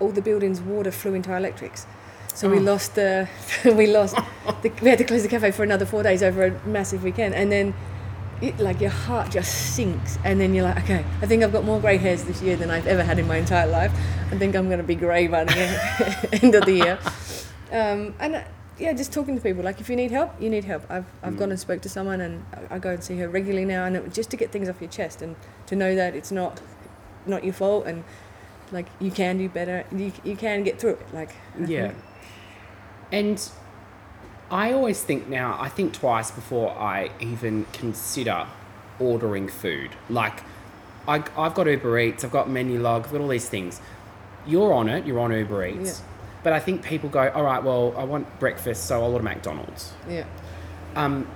all 0.00 0.10
the 0.10 0.22
buildings' 0.22 0.60
water 0.60 0.90
flew 0.90 1.14
into 1.14 1.30
our 1.30 1.36
electrics. 1.38 1.86
So 2.34 2.48
we 2.50 2.58
Oh. 2.58 2.62
lost 2.62 2.94
the, 2.96 3.28
we 3.64 3.86
lost, 3.86 4.16
the, 4.62 4.72
we 4.82 4.88
had 4.88 4.98
to 4.98 5.04
close 5.04 5.22
the 5.22 5.28
cafe 5.28 5.50
for 5.52 5.62
another 5.62 5.86
four 5.86 6.02
days 6.02 6.22
over 6.22 6.46
a 6.46 6.66
massive 6.66 7.04
weekend, 7.04 7.34
and 7.34 7.52
then. 7.52 7.74
It, 8.42 8.58
like 8.58 8.80
your 8.80 8.90
heart 8.90 9.30
just 9.30 9.74
sinks, 9.76 10.18
and 10.24 10.40
then 10.40 10.54
you're 10.54 10.64
like, 10.64 10.78
okay, 10.82 11.04
I 11.22 11.26
think 11.26 11.44
I've 11.44 11.52
got 11.52 11.64
more 11.64 11.80
grey 11.80 11.96
hairs 11.98 12.24
this 12.24 12.42
year 12.42 12.56
than 12.56 12.68
I've 12.68 12.86
ever 12.88 13.04
had 13.04 13.20
in 13.20 13.28
my 13.28 13.36
entire 13.36 13.66
life. 13.68 13.92
I 14.32 14.36
think 14.36 14.56
I'm 14.56 14.66
going 14.66 14.80
to 14.80 14.84
be 14.84 14.96
grey 14.96 15.28
by 15.28 15.44
the 15.44 16.28
end 16.42 16.54
of 16.56 16.64
the 16.66 16.72
year. 16.72 16.98
Um, 17.70 18.12
and 18.18 18.34
uh, 18.34 18.42
yeah, 18.78 18.92
just 18.92 19.12
talking 19.12 19.36
to 19.36 19.40
people. 19.40 19.62
Like 19.62 19.80
if 19.80 19.88
you 19.88 19.96
need 19.96 20.10
help, 20.10 20.40
you 20.40 20.50
need 20.50 20.64
help. 20.64 20.84
I've 20.90 21.06
I've 21.22 21.34
mm. 21.34 21.38
gone 21.38 21.50
and 21.50 21.60
spoke 21.60 21.82
to 21.82 21.88
someone, 21.88 22.20
and 22.20 22.44
I, 22.70 22.76
I 22.76 22.78
go 22.78 22.90
and 22.90 23.04
see 23.04 23.16
her 23.18 23.28
regularly 23.28 23.64
now, 23.64 23.84
and 23.84 23.96
it, 23.96 24.12
just 24.12 24.30
to 24.30 24.36
get 24.36 24.50
things 24.52 24.68
off 24.68 24.80
your 24.80 24.90
chest 24.90 25.22
and 25.22 25.36
to 25.66 25.76
know 25.76 25.94
that 25.94 26.14
it's 26.14 26.32
not 26.32 26.60
not 27.26 27.44
your 27.44 27.54
fault, 27.54 27.86
and 27.86 28.04
like 28.72 28.86
you 29.00 29.10
can 29.10 29.38
do 29.38 29.48
better. 29.48 29.84
You 29.92 30.12
you 30.24 30.36
can 30.36 30.64
get 30.64 30.80
through 30.80 30.94
it. 30.94 31.14
Like 31.14 31.30
I 31.58 31.64
Yeah. 31.66 31.88
think- 31.88 31.98
And 33.12 33.50
I 34.50 34.72
always 34.72 35.02
think 35.02 35.28
now, 35.28 35.56
I 35.60 35.68
think 35.68 35.92
twice 35.92 36.30
before 36.30 36.70
I 36.70 37.10
even 37.20 37.66
consider 37.72 38.46
ordering 38.98 39.48
food. 39.48 39.90
Like, 40.08 40.42
I, 41.06 41.22
I've 41.36 41.54
got 41.54 41.66
Uber 41.66 41.98
Eats, 41.98 42.24
I've 42.24 42.30
got 42.30 42.48
Menulog, 42.48 43.04
I've 43.04 43.12
got 43.12 43.20
all 43.20 43.28
these 43.28 43.48
things. 43.48 43.80
You're 44.46 44.72
on 44.72 44.88
it, 44.88 45.06
you're 45.06 45.20
on 45.20 45.32
Uber 45.32 45.66
Eats. 45.66 46.00
Yeah. 46.00 46.13
But 46.44 46.52
I 46.52 46.60
think 46.60 46.84
people 46.84 47.08
go, 47.08 47.28
all 47.30 47.42
right, 47.42 47.62
well, 47.62 47.94
I 47.96 48.04
want 48.04 48.38
breakfast, 48.38 48.84
so 48.84 49.02
I'll 49.02 49.12
order 49.12 49.24
McDonald's. 49.24 49.92
yeah. 50.08 50.24
Um, 50.94 51.26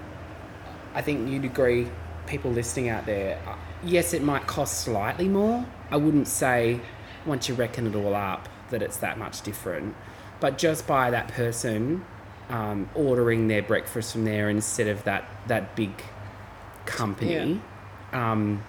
I 0.95 1.03
think 1.03 1.29
you'd 1.29 1.45
agree, 1.45 1.89
people 2.27 2.51
listening 2.53 2.89
out 2.91 3.07
there, 3.07 3.41
uh, 3.47 3.57
yes, 3.83 4.13
it 4.13 4.23
might 4.23 4.47
cost 4.47 4.83
slightly 4.83 5.29
more. 5.29 5.67
I 5.91 5.97
wouldn't 5.97 6.29
say, 6.29 6.81
once 7.27 7.49
you 7.49 7.55
reckon 7.57 7.87
it 7.87 7.97
all 7.97 8.15
up, 8.15 8.49
that 8.71 8.83
it's 8.83 8.99
that 8.99 9.19
much 9.19 9.43
different. 9.43 9.97
But 10.41 10.59
just 10.59 10.87
by 10.87 11.11
that 11.11 11.29
person 11.29 12.05
um, 12.51 12.89
ordering 12.95 13.49
their 13.49 13.63
breakfast 13.63 14.13
from 14.13 14.25
there 14.25 14.49
instead 14.49 14.87
of 14.89 15.03
that, 15.05 15.29
that 15.49 15.75
big 15.75 15.93
company, 16.87 17.61
um, 18.13 18.63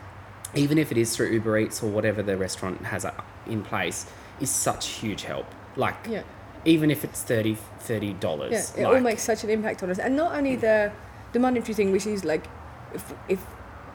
even 0.55 0.77
if 0.77 0.91
it 0.91 0.97
is 0.97 1.15
through 1.15 1.27
Uber 1.31 1.59
Eats 1.59 1.83
or 1.83 1.89
whatever 1.89 2.23
the 2.23 2.35
restaurant 2.37 2.81
has 2.85 3.05
uh, 3.05 3.13
in 3.45 3.61
place, 3.63 4.05
is 4.39 4.49
such 4.49 4.87
huge 4.87 5.23
help. 5.23 5.45
Like, 5.79 5.95
Yeah. 6.09 6.23
even 6.65 6.91
if 6.91 7.03
it's 7.03 7.21
30 7.21 7.57
$30. 7.87 8.51
Yeah, 8.51 8.57
it 8.81 8.83
like, 8.83 8.95
all 8.95 8.99
makes 9.01 9.23
such 9.23 9.43
an 9.43 9.49
impact 9.49 9.81
on 9.83 9.89
us, 9.89 9.99
and 9.99 10.15
not 10.15 10.35
only 10.35 10.55
the 10.55 10.91
the 11.31 11.39
monetary 11.39 11.73
thing, 11.73 11.91
which 11.91 12.05
is 12.07 12.23
like, 12.25 12.45
if 12.93 13.13
if 13.27 13.39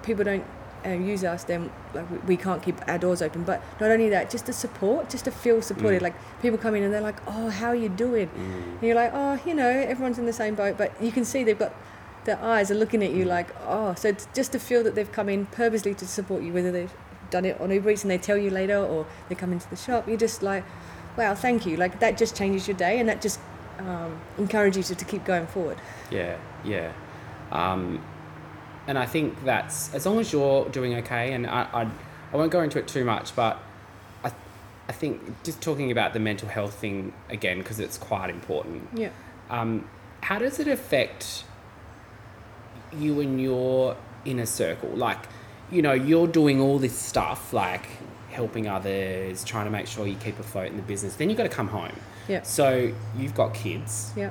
people 0.02 0.24
don't 0.24 0.44
uh, 0.86 0.90
use 0.90 1.24
us, 1.24 1.44
then 1.44 1.70
like 1.94 2.10
we, 2.10 2.18
we 2.30 2.36
can't 2.36 2.62
keep 2.62 2.76
our 2.88 2.98
doors 2.98 3.20
open. 3.22 3.42
But 3.44 3.62
not 3.80 3.90
only 3.90 4.08
that, 4.10 4.30
just 4.30 4.46
the 4.46 4.52
support, 4.52 5.10
just 5.10 5.24
to 5.24 5.30
feel 5.30 5.60
supported. 5.62 6.00
Mm. 6.00 6.08
Like 6.08 6.14
people 6.42 6.58
come 6.58 6.74
in 6.74 6.82
and 6.82 6.92
they're 6.92 7.08
like, 7.10 7.20
"Oh, 7.26 7.48
how 7.50 7.68
are 7.68 7.80
you 7.84 7.88
doing?" 7.88 8.30
And 8.36 8.82
you're 8.82 8.94
like, 8.94 9.12
"Oh, 9.14 9.38
you 9.46 9.54
know, 9.54 9.68
everyone's 9.68 10.18
in 10.18 10.26
the 10.26 10.32
same 10.32 10.54
boat." 10.54 10.76
But 10.78 10.90
you 11.02 11.12
can 11.12 11.24
see 11.24 11.44
they've 11.44 11.58
got 11.58 11.74
their 12.24 12.38
eyes 12.42 12.70
are 12.70 12.74
looking 12.82 13.02
at 13.02 13.10
you 13.12 13.24
like, 13.24 13.48
"Oh," 13.66 13.94
so 13.94 14.08
it's 14.08 14.26
just 14.34 14.52
to 14.52 14.58
feel 14.58 14.82
that 14.84 14.94
they've 14.94 15.12
come 15.12 15.28
in 15.28 15.46
purposely 15.46 15.94
to 15.94 16.06
support 16.06 16.42
you, 16.42 16.52
whether 16.52 16.72
they've 16.72 16.94
done 17.30 17.44
it 17.44 17.60
on 17.60 17.70
Uber 17.70 17.90
Eats 17.90 18.02
and 18.04 18.10
they 18.10 18.18
tell 18.18 18.36
you 18.36 18.50
later, 18.50 18.76
or 18.78 19.06
they 19.28 19.34
come 19.34 19.52
into 19.52 19.68
the 19.68 19.76
shop. 19.76 20.06
You're 20.08 20.16
just 20.28 20.42
like, 20.42 20.64
"Wow, 21.16 21.34
thank 21.34 21.66
you!" 21.66 21.76
Like 21.76 22.00
that 22.00 22.16
just 22.16 22.36
changes 22.36 22.66
your 22.68 22.76
day, 22.76 22.98
and 22.98 23.08
that 23.08 23.20
just 23.22 23.40
um, 23.78 24.20
encourages 24.38 24.90
you 24.90 24.96
to 24.96 25.04
keep 25.04 25.24
going 25.24 25.46
forward. 25.46 25.78
Yeah, 26.10 26.36
yeah. 26.64 26.92
Um, 27.52 28.02
and 28.86 28.98
I 28.98 29.06
think 29.06 29.44
that's 29.44 29.94
as 29.94 30.06
long 30.06 30.18
as 30.18 30.32
you're 30.32 30.68
doing 30.68 30.94
okay, 30.96 31.32
and 31.32 31.46
I, 31.46 31.66
I, 31.72 31.88
I 32.32 32.36
won't 32.36 32.52
go 32.52 32.60
into 32.62 32.78
it 32.78 32.86
too 32.86 33.04
much, 33.04 33.34
but 33.34 33.60
I, 34.24 34.32
I 34.88 34.92
think 34.92 35.42
just 35.42 35.60
talking 35.60 35.90
about 35.90 36.12
the 36.12 36.20
mental 36.20 36.48
health 36.48 36.74
thing 36.74 37.12
again 37.30 37.58
because 37.58 37.80
it's 37.80 37.96
quite 37.96 38.30
important. 38.30 38.88
Yeah. 38.94 39.10
Um, 39.50 39.88
how 40.20 40.38
does 40.38 40.58
it 40.58 40.68
affect 40.68 41.44
you 42.92 43.20
and 43.20 43.40
your 43.40 43.96
inner 44.24 44.46
circle? 44.46 44.90
Like, 44.90 45.18
you 45.70 45.82
know, 45.82 45.92
you're 45.92 46.26
doing 46.26 46.60
all 46.60 46.78
this 46.78 46.96
stuff, 46.96 47.52
like 47.52 47.86
helping 48.34 48.66
others, 48.66 49.44
trying 49.44 49.64
to 49.64 49.70
make 49.70 49.86
sure 49.86 50.06
you 50.06 50.16
keep 50.16 50.38
afloat 50.40 50.66
in 50.66 50.76
the 50.76 50.82
business. 50.82 51.14
Then 51.14 51.28
you've 51.30 51.36
got 51.38 51.44
to 51.44 51.56
come 51.60 51.68
home. 51.68 51.92
Yeah. 52.28 52.42
So 52.42 52.92
you've 53.16 53.34
got 53.34 53.54
kids, 53.54 54.12
Yeah. 54.16 54.30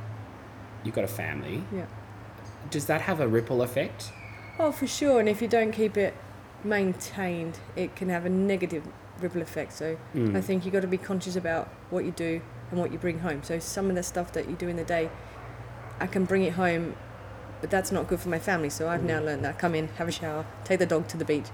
you've 0.84 0.94
got 0.96 1.06
a 1.06 1.08
family. 1.24 1.64
Yeah. 1.74 1.86
Does 2.70 2.86
that 2.88 3.02
have 3.02 3.20
a 3.22 3.28
ripple 3.28 3.62
effect? 3.62 4.12
Oh, 4.60 4.72
for 4.72 4.88
sure. 4.88 5.20
And 5.22 5.30
if 5.30 5.42
you 5.42 5.48
don't 5.48 5.72
keep 5.72 5.96
it 5.98 6.14
maintained, 6.64 7.60
it 7.76 7.96
can 7.96 8.10
have 8.10 8.26
a 8.26 8.30
negative 8.30 8.84
ripple 9.22 9.42
effect. 9.42 9.72
So 9.74 9.98
Mm. 10.16 10.36
I 10.36 10.42
think 10.42 10.66
you've 10.66 10.74
got 10.74 10.82
to 10.82 10.88
be 10.88 10.98
conscious 10.98 11.36
about 11.36 11.70
what 11.90 12.04
you 12.04 12.12
do 12.12 12.42
and 12.72 12.80
what 12.80 12.92
you 12.92 12.98
bring 12.98 13.20
home. 13.20 13.42
So 13.44 13.58
some 13.60 13.90
of 13.90 13.96
the 13.96 14.04
stuff 14.04 14.32
that 14.34 14.50
you 14.50 14.56
do 14.56 14.68
in 14.68 14.76
the 14.76 14.84
day, 14.84 15.10
I 16.00 16.08
can 16.08 16.26
bring 16.26 16.44
it 16.44 16.54
home, 16.54 16.96
but 17.62 17.70
that's 17.70 17.92
not 17.92 18.08
good 18.08 18.20
for 18.20 18.30
my 18.30 18.40
family. 18.40 18.70
So 18.70 18.90
I've 18.90 19.04
now 19.04 19.22
learned 19.22 19.46
that. 19.46 19.58
Come 19.60 19.76
in, 19.76 19.88
have 20.00 20.08
a 20.08 20.12
shower, 20.12 20.46
take 20.66 20.80
the 20.80 20.86
dog 20.86 21.08
to 21.10 21.18
the 21.18 21.26
beach, 21.26 21.48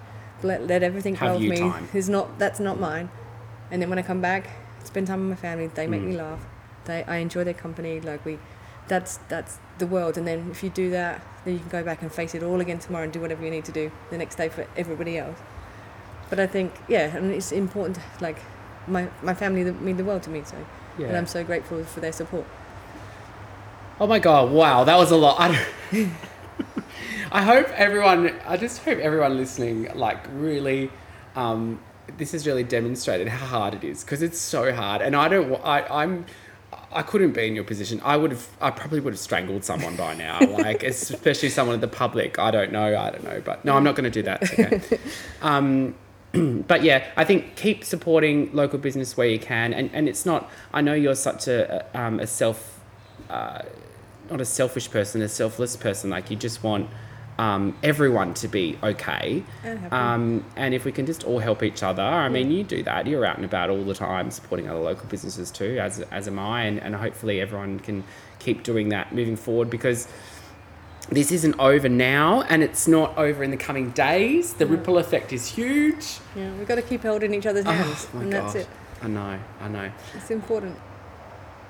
let, 0.43 0.67
let 0.67 0.83
everything 0.83 1.15
go 1.15 1.35
off 1.35 1.41
me. 1.41 1.59
time. 1.59 1.87
Is 1.93 2.09
not 2.09 2.39
that's 2.39 2.59
not 2.59 2.79
mine. 2.79 3.09
And 3.71 3.81
then 3.81 3.89
when 3.89 3.99
I 3.99 4.01
come 4.01 4.21
back, 4.21 4.47
spend 4.83 5.07
time 5.07 5.19
with 5.21 5.29
my 5.37 5.41
family. 5.41 5.67
They 5.67 5.87
make 5.87 6.01
Mm. 6.01 6.07
me 6.07 6.17
laugh. 6.17 6.39
They 6.85 7.03
I 7.03 7.17
enjoy 7.17 7.43
their 7.43 7.53
company. 7.53 7.99
Like 8.01 8.25
we, 8.25 8.39
that's 8.87 9.17
that's 9.27 9.59
the 9.77 9.85
world. 9.87 10.17
And 10.17 10.25
then 10.27 10.49
if 10.51 10.63
you 10.63 10.69
do 10.69 10.89
that, 10.91 11.21
then 11.45 11.53
you 11.55 11.59
can 11.59 11.69
go 11.69 11.83
back 11.83 12.01
and 12.01 12.11
face 12.11 12.33
it 12.35 12.43
all 12.43 12.59
again 12.61 12.79
tomorrow 12.79 13.03
and 13.03 13.13
do 13.13 13.19
whatever 13.21 13.43
you 13.43 13.51
need 13.51 13.65
to 13.65 13.71
do 13.71 13.91
the 14.09 14.17
next 14.17 14.35
day 14.35 14.49
for 14.49 14.65
everybody 14.75 15.17
else. 15.17 15.37
But 16.29 16.39
I 16.39 16.47
think 16.47 16.73
yeah, 16.87 17.15
and 17.15 17.31
it's 17.31 17.51
important. 17.51 17.95
to, 17.97 18.01
Like 18.21 18.39
my 18.87 19.07
my 19.21 19.33
family 19.33 19.63
mean 19.71 19.97
the 19.97 20.03
world 20.03 20.23
to 20.23 20.29
me. 20.29 20.41
So 20.45 20.55
Yeah. 20.97 21.07
and 21.07 21.17
I'm 21.17 21.27
so 21.27 21.43
grateful 21.43 21.83
for 21.83 21.99
their 21.99 22.13
support. 22.13 22.45
Oh 24.01 24.07
my 24.07 24.19
god! 24.19 24.51
Wow, 24.51 24.85
that 24.85 24.97
was 24.97 25.11
a 25.11 25.17
lot. 25.17 25.37
I, 27.31 27.43
hope 27.43 27.69
everyone. 27.69 28.35
I 28.45 28.57
just 28.57 28.83
hope 28.83 28.99
everyone 28.99 29.37
listening, 29.37 29.89
like, 29.95 30.25
really. 30.33 30.91
Um, 31.35 31.79
this 32.17 32.31
has 32.31 32.47
really 32.47 32.63
demonstrated 32.63 33.27
how 33.27 33.45
hard 33.45 33.75
it 33.75 33.83
is 33.83 34.03
because 34.03 34.21
it's 34.21 34.39
so 34.39 34.73
hard, 34.73 35.01
and 35.01 35.15
I 35.15 35.27
don't. 35.27 35.53
I, 35.63 35.85
I'm. 36.03 36.25
I 36.91 37.03
couldn't 37.03 37.33
be 37.33 37.47
in 37.47 37.53
your 37.53 37.63
position. 37.63 38.01
I 38.03 38.17
would 38.17 38.31
have. 38.31 38.47
I 38.59 38.71
probably 38.71 38.99
would 38.99 39.13
have 39.13 39.19
strangled 39.19 39.63
someone 39.63 39.95
by 39.95 40.15
now. 40.15 40.39
Like, 40.59 40.83
especially 40.83 41.49
someone 41.49 41.75
in 41.75 41.81
the 41.81 41.87
public. 41.87 42.39
I 42.39 42.51
don't 42.51 42.71
know. 42.71 42.97
I 42.97 43.11
don't 43.11 43.23
know. 43.23 43.41
But 43.43 43.63
no, 43.63 43.75
I'm 43.75 43.83
not 43.83 43.95
going 43.95 44.11
to 44.11 44.21
do 44.21 44.23
that. 44.23 44.43
Okay. 44.43 44.99
um, 45.41 45.95
but 46.67 46.83
yeah, 46.83 47.05
I 47.15 47.25
think 47.25 47.55
keep 47.55 47.83
supporting 47.83 48.53
local 48.53 48.79
business 48.79 49.17
where 49.17 49.27
you 49.27 49.39
can, 49.39 49.73
and 49.73 49.89
and 49.93 50.09
it's 50.09 50.25
not. 50.25 50.49
I 50.73 50.81
know 50.81 50.93
you're 50.93 51.15
such 51.15 51.47
a 51.47 51.85
um, 51.99 52.19
a 52.19 52.27
self, 52.27 52.79
uh, 53.29 53.61
not 54.29 54.41
a 54.41 54.45
selfish 54.45 54.89
person, 54.91 55.21
a 55.21 55.29
selfless 55.29 55.75
person. 55.75 56.09
Like 56.09 56.29
you 56.29 56.35
just 56.35 56.63
want 56.63 56.89
um, 57.39 57.73
everyone 57.83 58.33
to 58.33 58.49
be 58.49 58.77
okay, 58.83 59.43
And 59.63 59.93
um, 59.93 60.43
and 60.57 60.73
if 60.73 60.83
we 60.83 60.91
can 60.91 61.05
just 61.05 61.23
all 61.23 61.39
help 61.39 61.63
each 61.63 61.83
other. 61.83 62.03
I 62.03 62.27
mean, 62.27 62.51
you 62.51 62.65
do 62.65 62.83
that. 62.83 63.07
You're 63.07 63.25
out 63.25 63.37
and 63.37 63.45
about 63.45 63.69
all 63.69 63.81
the 63.85 63.93
time, 63.93 64.29
supporting 64.29 64.69
other 64.69 64.79
local 64.81 65.07
businesses 65.07 65.49
too, 65.49 65.79
as 65.79 66.01
as 66.11 66.27
am 66.27 66.37
I, 66.37 66.63
and, 66.63 66.81
and 66.81 66.95
hopefully 66.95 67.39
everyone 67.39 67.79
can 67.79 68.03
keep 68.39 68.63
doing 68.63 68.89
that 68.89 69.15
moving 69.15 69.37
forward 69.37 69.69
because 69.69 70.09
this 71.09 71.31
isn't 71.31 71.57
over 71.59 71.87
now 71.87 72.41
and 72.43 72.61
it's 72.61 72.87
not 72.89 73.17
over 73.17 73.41
in 73.41 73.51
the 73.51 73.57
coming 73.57 73.91
days. 73.91 74.53
The 74.55 74.67
ripple 74.67 74.97
effect 74.97 75.31
is 75.31 75.47
huge. 75.47 76.19
Yeah, 76.35 76.51
we've 76.57 76.67
got 76.67 76.75
to 76.75 76.81
keep 76.81 77.03
holding 77.03 77.33
each 77.33 77.45
other's 77.45 77.65
hands, 77.65 78.07
oh 78.13 78.17
my 78.17 78.23
and 78.23 78.31
God. 78.33 78.43
that's 78.43 78.55
it. 78.55 78.67
I 79.01 79.07
know, 79.07 79.39
I 79.61 79.67
know. 79.69 79.91
It's 80.13 80.29
important. 80.29 80.75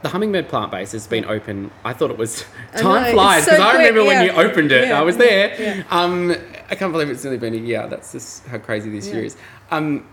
The 0.02 0.10
Hummingbird 0.10 0.48
plant 0.48 0.72
base 0.72 0.94
has 0.94 1.08
been 1.08 1.26
open. 1.26 1.72
I 1.84 1.94
thought 1.94 2.10
it 2.10 2.18
was 2.18 2.46
I 2.74 2.76
know, 2.78 2.82
time 2.84 3.14
flies 3.14 3.46
so 3.46 3.52
because 3.52 3.60
I 3.66 3.70
quick, 3.72 3.80
remember 3.80 4.06
when 4.06 4.26
you 4.26 4.32
opened 4.32 4.72
it. 4.72 4.88
Yeah, 4.88 5.00
I 5.00 5.02
was 5.02 5.18
there. 5.18 5.56
yeah. 5.62 5.84
Um, 5.90 6.36
I 6.70 6.76
can't 6.76 6.92
believe 6.92 7.10
it's 7.10 7.26
only 7.26 7.38
been 7.38 7.54
a 7.54 7.58
year. 7.58 7.86
That's 7.88 8.12
just 8.12 8.46
how 8.48 8.60
crazy 8.60 8.90
this 8.90 9.08
year 9.08 9.24
is. 9.24 9.36
Um, 9.72 10.08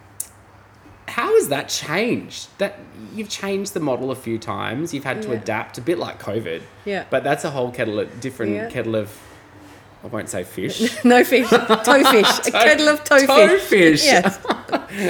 how 1.07 1.33
has 1.35 1.49
that 1.49 1.69
changed? 1.69 2.49
That 2.59 2.79
you've 3.15 3.29
changed 3.29 3.75
the 3.75 3.81
model 3.81 4.11
a 4.11 4.17
few 4.17 4.39
times. 4.39 4.93
You've 4.93 5.05
had 5.05 5.23
to 5.23 5.33
adapt 5.33 5.79
a 5.79 5.81
bit 5.81 5.99
like 5.99 6.21
COVID. 6.21 6.63
Yeah. 6.85 7.05
But 7.09 7.23
that's 7.25 7.45
a 7.45 7.51
whole 7.51 7.71
kettle 7.71 8.01
of 8.01 8.21
different 8.21 8.73
kettle 8.73 8.97
of. 8.97 9.17
I 10.07 10.09
won't 10.09 10.29
say 10.29 10.45
fish. 10.45 11.05
no 11.05 11.25
fish, 11.25 11.49
toefish, 11.49 12.47
a 12.47 12.51
kettle 12.53 12.89
of 12.89 13.03
toefish. 13.03 13.27
Toefish. 13.27 14.05
Yes. 14.05 14.39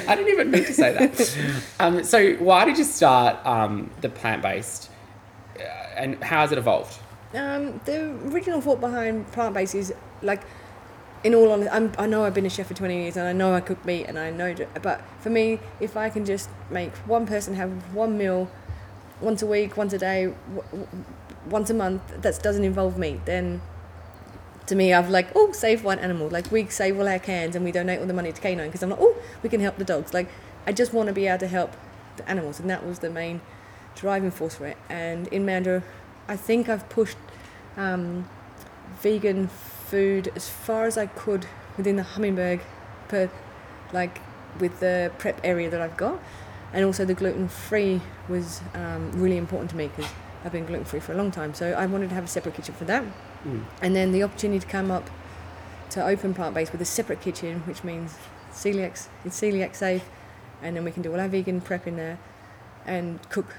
I 0.08 0.16
didn't 0.16 0.32
even 0.32 0.50
mean 0.50 0.64
to 0.64 0.72
say 0.72 0.92
that. 0.94 1.38
um, 1.78 2.02
so, 2.02 2.32
why 2.36 2.64
did 2.64 2.78
you 2.78 2.84
start 2.84 3.44
um, 3.44 3.90
the 4.00 4.08
plant 4.08 4.40
based, 4.40 4.90
uh, 5.58 5.62
and 5.96 6.22
how 6.24 6.40
has 6.40 6.50
it 6.52 6.56
evolved? 6.56 6.98
Um, 7.34 7.78
the 7.84 8.12
original 8.32 8.62
thought 8.62 8.80
behind 8.80 9.30
plant 9.32 9.52
based 9.52 9.74
is 9.74 9.92
like, 10.22 10.40
in 11.24 11.34
all 11.34 11.52
honesty, 11.52 11.70
I'm, 11.70 11.92
I 11.98 12.06
know 12.06 12.24
I've 12.24 12.32
been 12.32 12.46
a 12.46 12.50
chef 12.50 12.68
for 12.68 12.74
20 12.74 13.02
years 13.02 13.18
and 13.18 13.28
I 13.28 13.34
know 13.34 13.52
I 13.52 13.60
cook 13.60 13.84
meat 13.84 14.06
and 14.06 14.18
I 14.18 14.30
know, 14.30 14.54
but 14.80 15.02
for 15.20 15.28
me, 15.28 15.58
if 15.78 15.94
I 15.94 16.08
can 16.08 16.24
just 16.24 16.48
make 16.70 16.94
one 16.98 17.26
person 17.26 17.54
have 17.56 17.70
one 17.94 18.16
meal 18.16 18.50
once 19.20 19.42
a 19.42 19.46
week, 19.46 19.76
once 19.76 19.92
a 19.92 19.98
day, 19.98 20.32
w- 20.54 20.62
w- 20.70 20.88
once 21.50 21.68
a 21.68 21.74
month 21.74 22.22
that 22.22 22.42
doesn't 22.42 22.64
involve 22.64 22.96
meat, 22.96 23.26
then 23.26 23.60
to 24.66 24.74
me, 24.74 24.92
I've 24.92 25.10
like, 25.10 25.28
oh, 25.34 25.52
save 25.52 25.84
one 25.84 25.98
animal. 25.98 26.28
Like, 26.28 26.50
we 26.50 26.66
save 26.66 26.98
all 26.98 27.08
our 27.08 27.18
cans 27.18 27.54
and 27.54 27.64
we 27.64 27.72
donate 27.72 28.00
all 28.00 28.06
the 28.06 28.12
money 28.12 28.32
to 28.32 28.40
Canine 28.40 28.66
because 28.66 28.82
I'm 28.82 28.90
like, 28.90 29.00
oh, 29.00 29.16
we 29.42 29.48
can 29.48 29.60
help 29.60 29.76
the 29.76 29.84
dogs. 29.84 30.12
Like, 30.12 30.28
I 30.66 30.72
just 30.72 30.92
want 30.92 31.06
to 31.08 31.12
be 31.12 31.26
able 31.26 31.38
to 31.38 31.46
help 31.46 31.76
the 32.16 32.28
animals, 32.28 32.58
and 32.58 32.68
that 32.70 32.84
was 32.84 32.98
the 32.98 33.10
main 33.10 33.40
driving 33.94 34.30
force 34.30 34.56
for 34.56 34.66
it. 34.66 34.76
And 34.88 35.28
in 35.28 35.46
Mandurah, 35.46 35.82
I 36.28 36.36
think 36.36 36.68
I've 36.68 36.88
pushed 36.88 37.18
um, 37.76 38.28
vegan 39.00 39.48
food 39.48 40.32
as 40.34 40.48
far 40.48 40.86
as 40.86 40.98
I 40.98 41.06
could 41.06 41.46
within 41.76 41.96
the 41.96 42.02
Hummingbird, 42.02 42.60
per 43.08 43.30
like 43.92 44.20
with 44.58 44.80
the 44.80 45.12
prep 45.18 45.40
area 45.44 45.70
that 45.70 45.80
I've 45.80 45.96
got, 45.96 46.20
and 46.72 46.84
also 46.84 47.04
the 47.04 47.14
gluten 47.14 47.48
free 47.48 48.00
was 48.28 48.60
um, 48.74 49.12
really 49.12 49.36
important 49.36 49.70
to 49.70 49.76
me 49.76 49.88
because 49.94 50.10
I've 50.44 50.52
been 50.52 50.66
gluten 50.66 50.84
free 50.84 51.00
for 51.00 51.12
a 51.12 51.16
long 51.16 51.30
time. 51.30 51.54
So 51.54 51.72
I 51.72 51.86
wanted 51.86 52.08
to 52.10 52.14
have 52.14 52.24
a 52.24 52.28
separate 52.28 52.54
kitchen 52.54 52.74
for 52.74 52.84
that, 52.84 53.04
Mm. 53.44 53.64
and 53.82 53.94
then 53.96 54.12
the 54.12 54.22
opportunity 54.22 54.60
to 54.60 54.66
come 54.66 54.90
up 54.90 55.08
to 55.90 56.04
open 56.04 56.34
plant 56.34 56.54
based 56.54 56.72
with 56.72 56.80
a 56.80 56.84
separate 56.84 57.20
kitchen, 57.20 57.60
which 57.66 57.84
means 57.84 58.16
celiac 58.52 59.06
it's 59.24 59.40
celiac 59.40 59.74
safe, 59.74 60.04
and 60.62 60.76
then 60.76 60.84
we 60.84 60.90
can 60.90 61.02
do 61.02 61.12
all 61.12 61.20
our 61.20 61.28
vegan 61.28 61.60
prep 61.60 61.86
in 61.86 61.96
there, 61.96 62.18
and 62.86 63.20
cook 63.30 63.54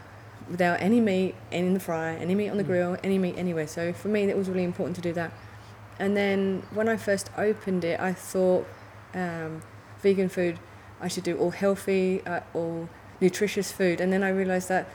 without 0.50 0.80
any 0.82 1.02
meat 1.02 1.36
any 1.52 1.68
in 1.68 1.74
the 1.74 1.80
fry, 1.80 2.16
any 2.16 2.36
meat 2.36 2.50
on 2.50 2.58
the 2.58 2.64
Mm. 2.64 2.68
grill, 2.68 2.98
any 3.04 3.18
meat 3.18 3.36
anywhere. 3.38 3.68
So 3.68 3.92
for 3.94 4.08
me, 4.08 4.26
that 4.26 4.38
was 4.38 4.50
really 4.50 4.64
important 4.64 4.96
to 4.96 5.02
do 5.02 5.14
that. 5.14 5.32
And 6.00 6.16
then 6.16 6.64
when 6.74 6.88
I 6.88 6.96
first 6.96 7.30
opened 7.38 7.84
it, 7.84 8.00
I 8.00 8.14
thought 8.14 8.66
um, 9.14 9.62
vegan 10.02 10.30
food, 10.30 10.60
I 11.02 11.08
should 11.08 11.24
do 11.24 11.38
all 11.38 11.52
healthy, 11.52 12.22
uh, 12.26 12.42
all 12.54 12.88
nutritious 13.20 13.72
food. 13.72 14.00
And 14.00 14.12
then 14.14 14.24
I 14.24 14.30
realised 14.30 14.70
that 14.70 14.88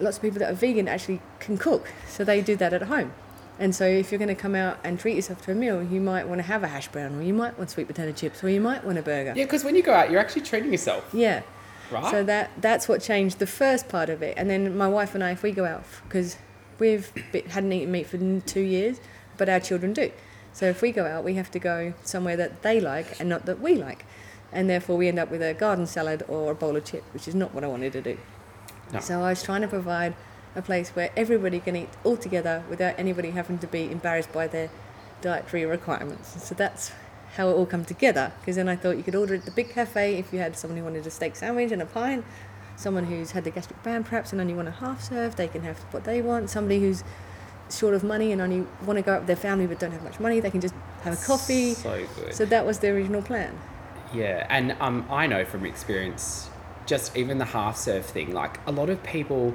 lots 0.00 0.16
of 0.16 0.22
people 0.22 0.38
that 0.40 0.50
are 0.50 0.54
vegan 0.54 0.88
actually 0.88 1.20
can 1.38 1.56
cook, 1.58 1.90
so 2.08 2.24
they 2.24 2.40
do 2.40 2.56
that 2.56 2.72
at 2.72 2.82
home. 2.82 3.12
And 3.58 3.74
so 3.74 3.84
if 3.84 4.10
you're 4.10 4.18
going 4.18 4.28
to 4.34 4.34
come 4.34 4.54
out 4.54 4.78
and 4.82 4.98
treat 4.98 5.16
yourself 5.16 5.42
to 5.42 5.52
a 5.52 5.54
meal, 5.54 5.82
you 5.82 6.00
might 6.00 6.26
want 6.26 6.38
to 6.38 6.44
have 6.46 6.62
a 6.62 6.68
hash 6.68 6.88
brown, 6.88 7.18
or 7.18 7.22
you 7.22 7.34
might 7.34 7.58
want 7.58 7.68
sweet 7.70 7.86
potato 7.86 8.10
chips, 8.12 8.42
or 8.42 8.48
you 8.48 8.60
might 8.60 8.84
want 8.84 8.96
a 8.98 9.02
burger. 9.02 9.34
Yeah, 9.36 9.44
because 9.44 9.64
when 9.64 9.76
you 9.76 9.82
go 9.82 9.92
out, 9.92 10.10
you're 10.10 10.20
actually 10.20 10.42
treating 10.42 10.72
yourself, 10.72 11.04
Yeah. 11.12 11.42
right? 11.90 12.10
So 12.10 12.24
that 12.24 12.50
that's 12.60 12.88
what 12.88 13.02
changed 13.02 13.38
the 13.38 13.46
first 13.46 13.88
part 13.88 14.08
of 14.08 14.22
it. 14.22 14.34
And 14.38 14.48
then 14.48 14.76
my 14.76 14.88
wife 14.88 15.14
and 15.14 15.22
I, 15.22 15.32
if 15.32 15.42
we 15.42 15.52
go 15.52 15.66
out, 15.66 15.84
because 16.04 16.36
we've 16.78 17.12
hadn't 17.50 17.72
eaten 17.72 17.92
meat 17.92 18.06
for 18.06 18.16
two 18.46 18.60
years, 18.62 18.98
but 19.36 19.48
our 19.50 19.60
children 19.60 19.92
do. 19.92 20.10
So 20.54 20.66
if 20.66 20.80
we 20.82 20.90
go 20.90 21.06
out, 21.06 21.22
we 21.22 21.34
have 21.34 21.50
to 21.52 21.58
go 21.58 21.92
somewhere 22.02 22.36
that 22.36 22.62
they 22.62 22.80
like 22.80 23.20
and 23.20 23.28
not 23.28 23.44
that 23.46 23.60
we 23.60 23.74
like. 23.76 24.04
And 24.52 24.68
therefore, 24.68 24.96
we 24.96 25.06
end 25.06 25.18
up 25.18 25.30
with 25.30 25.42
a 25.42 25.54
garden 25.54 25.86
salad 25.86 26.24
or 26.26 26.50
a 26.50 26.54
bowl 26.56 26.74
of 26.76 26.84
chips, 26.84 27.04
which 27.12 27.28
is 27.28 27.34
not 27.36 27.54
what 27.54 27.62
I 27.62 27.68
wanted 27.68 27.92
to 27.92 28.00
do. 28.02 28.18
No. 28.92 29.00
So 29.00 29.22
I 29.22 29.30
was 29.30 29.42
trying 29.42 29.62
to 29.62 29.68
provide 29.68 30.14
a 30.56 30.62
place 30.62 30.90
where 30.90 31.10
everybody 31.16 31.60
can 31.60 31.76
eat 31.76 31.88
all 32.04 32.16
together 32.16 32.64
without 32.68 32.98
anybody 32.98 33.30
having 33.30 33.58
to 33.58 33.66
be 33.66 33.90
embarrassed 33.90 34.32
by 34.32 34.46
their 34.46 34.70
dietary 35.20 35.64
requirements. 35.64 36.42
So 36.42 36.54
that's 36.54 36.92
how 37.36 37.48
it 37.48 37.52
all 37.52 37.66
come 37.66 37.84
together. 37.84 38.32
Because 38.40 38.56
then 38.56 38.68
I 38.68 38.76
thought 38.76 38.96
you 38.96 39.02
could 39.02 39.14
order 39.14 39.34
at 39.34 39.44
the 39.44 39.50
big 39.50 39.70
cafe 39.70 40.16
if 40.16 40.32
you 40.32 40.38
had 40.40 40.56
someone 40.56 40.78
who 40.78 40.84
wanted 40.84 41.06
a 41.06 41.10
steak 41.10 41.36
sandwich 41.36 41.70
and 41.70 41.80
a 41.80 41.86
pint, 41.86 42.24
someone 42.76 43.04
who's 43.04 43.32
had 43.32 43.44
the 43.44 43.50
gastric 43.50 43.82
band 43.82 44.06
perhaps 44.06 44.32
and 44.32 44.40
only 44.40 44.54
want 44.54 44.68
a 44.68 44.72
half 44.72 45.02
serve, 45.02 45.36
they 45.36 45.46
can 45.46 45.62
have 45.62 45.78
what 45.92 46.04
they 46.04 46.20
want. 46.20 46.50
Somebody 46.50 46.80
who's 46.80 47.04
short 47.70 47.94
of 47.94 48.02
money 48.02 48.32
and 48.32 48.40
only 48.40 48.66
want 48.84 48.96
to 48.96 49.02
go 49.02 49.14
out 49.14 49.20
with 49.20 49.26
their 49.28 49.36
family 49.36 49.66
but 49.66 49.78
don't 49.78 49.92
have 49.92 50.02
much 50.02 50.18
money, 50.18 50.40
they 50.40 50.50
can 50.50 50.60
just 50.60 50.74
have 51.02 51.14
a 51.14 51.24
coffee. 51.24 51.74
So 51.74 52.04
good. 52.16 52.34
So 52.34 52.44
that 52.46 52.66
was 52.66 52.80
the 52.80 52.88
original 52.88 53.22
plan. 53.22 53.56
Yeah, 54.12 54.44
and 54.48 54.76
um, 54.80 55.06
I 55.08 55.28
know 55.28 55.44
from 55.44 55.64
experience, 55.64 56.50
just 56.86 57.16
even 57.16 57.38
the 57.38 57.44
half 57.44 57.76
serve 57.76 58.04
thing, 58.06 58.32
like 58.34 58.58
a 58.66 58.72
lot 58.72 58.90
of 58.90 59.02
people 59.02 59.54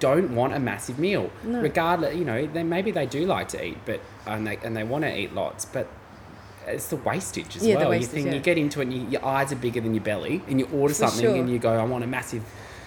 don't 0.00 0.34
want 0.34 0.52
a 0.52 0.58
massive 0.58 0.98
meal. 0.98 1.30
No. 1.44 1.60
Regardless, 1.60 2.16
you 2.16 2.24
know, 2.24 2.46
they 2.46 2.62
maybe 2.62 2.90
they 2.90 3.06
do 3.06 3.24
like 3.26 3.48
to 3.48 3.64
eat, 3.64 3.78
but 3.86 4.00
and 4.26 4.46
they 4.46 4.56
and 4.64 4.76
they 4.76 4.84
want 4.84 5.04
to 5.04 5.16
eat 5.18 5.32
lots, 5.34 5.64
but 5.64 5.88
it's 6.66 6.88
the 6.88 6.96
wastage 6.96 7.56
as 7.56 7.64
Yeah, 7.64 7.74
the 7.74 7.80
well. 7.82 7.90
wastage, 7.90 8.08
you 8.08 8.14
think 8.14 8.26
yeah. 8.26 8.34
you 8.34 8.40
get 8.40 8.58
into 8.58 8.80
it, 8.80 8.84
and 8.88 8.92
you, 8.92 9.08
your 9.08 9.24
eyes 9.24 9.52
are 9.52 9.56
bigger 9.56 9.80
than 9.80 9.94
your 9.94 10.02
belly, 10.02 10.42
and 10.48 10.58
you 10.58 10.66
order 10.72 10.92
something, 10.94 11.20
sure. 11.24 11.36
and 11.36 11.48
you 11.48 11.58
go, 11.60 11.72
I 11.72 11.84
want 11.84 12.02
a 12.04 12.06
massive. 12.08 12.42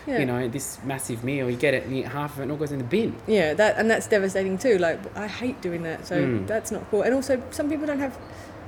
Yeah. 0.08 0.20
You 0.20 0.26
know, 0.26 0.48
this 0.48 0.80
massive 0.86 1.24
meal, 1.24 1.50
you 1.52 1.56
get 1.58 1.74
it, 1.76 1.84
and 1.84 1.94
you 1.96 2.02
eat 2.04 2.08
half 2.08 2.34
of 2.34 2.40
it, 2.40 2.44
and 2.44 2.52
it 2.52 2.54
all 2.54 2.58
goes 2.60 2.72
in 2.72 2.80
the 2.80 2.84
bin. 2.84 3.16
Yeah, 3.28 3.54
that 3.54 3.78
and 3.78 3.90
that's 3.92 4.08
devastating 4.08 4.58
too. 4.58 4.78
Like 4.80 5.00
I 5.16 5.28
hate 5.28 5.62
doing 5.62 5.84
that, 5.84 6.06
so 6.08 6.16
Mm. 6.20 6.48
that's 6.48 6.72
not 6.72 6.84
cool. 6.90 7.04
And 7.04 7.14
also, 7.14 7.42
some 7.52 7.70
people 7.70 7.86
don't 7.86 8.00
have 8.00 8.18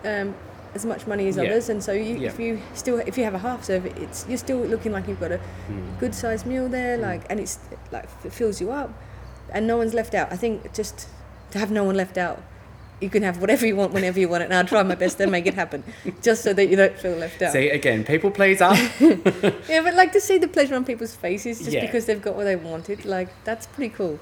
um, 0.06 0.36
as 0.74 0.86
much 0.86 1.06
money 1.08 1.28
as 1.28 1.36
Yeah. 1.38 1.44
others, 1.44 1.70
and 1.70 1.84
so 1.84 1.92
you, 1.92 2.16
Yeah. 2.18 2.30
if 2.30 2.40
you 2.40 2.60
still 2.74 3.00
if 3.00 3.18
you 3.18 3.24
have 3.24 3.34
a 3.34 3.40
half 3.40 3.64
serve, 3.66 3.86
it's 3.86 4.26
you're 4.30 4.38
still 4.38 4.58
looking 4.60 4.92
like 4.92 5.08
you've 5.08 5.20
got 5.20 5.32
a 5.32 5.40
Mm. 5.70 6.00
good 6.00 6.16
sized 6.16 6.46
meal 6.46 6.68
there, 6.70 6.98
like 6.98 7.22
and 7.30 7.40
it's 7.40 7.60
like 7.92 8.06
it 8.24 8.32
fills 8.34 8.62
you 8.62 8.72
up, 8.72 8.90
and 9.54 9.68
no 9.68 9.78
one's 9.78 9.94
left 9.94 10.14
out. 10.16 10.32
I 10.32 10.38
think 10.38 10.74
just 10.74 11.08
to 11.52 11.60
have 11.60 11.72
no 11.72 11.84
one 11.84 11.96
left 11.96 12.18
out, 12.18 12.42
you 13.02 13.10
can 13.10 13.24
have 13.24 13.42
whatever 13.42 13.66
you 13.66 13.76
want 13.76 13.92
whenever 13.94 14.20
you 14.20 14.30
want 14.30 14.44
it, 14.44 14.46
and 14.46 14.54
I'll 14.54 14.64
try 14.66 14.84
my 14.84 14.96
best 14.96 15.18
to 15.18 15.28
make 15.28 15.46
it 15.48 15.56
happen, 15.56 15.84
just 16.22 16.44
so 16.44 16.54
that 16.54 16.68
you 16.68 16.78
don't 16.78 16.98
feel 16.98 17.16
left 17.18 17.42
out. 17.42 17.52
See, 17.52 17.70
again, 17.70 18.04
people 18.06 18.32
please 18.32 18.62
up. 18.62 18.78
Yeah, 19.68 19.82
but 19.82 19.94
like 19.96 20.12
to 20.14 20.22
see 20.22 20.38
the 20.38 20.48
pleasure 20.48 20.76
on 20.76 20.86
people's 20.86 21.16
faces 21.16 21.60
just 21.60 21.72
Yeah. 21.72 21.82
because 21.86 22.06
they've 22.06 22.22
got 22.22 22.36
what 22.36 22.46
they 22.46 22.56
wanted, 22.56 23.04
like 23.06 23.30
that's 23.44 23.66
pretty 23.68 23.94
cool. 23.94 24.20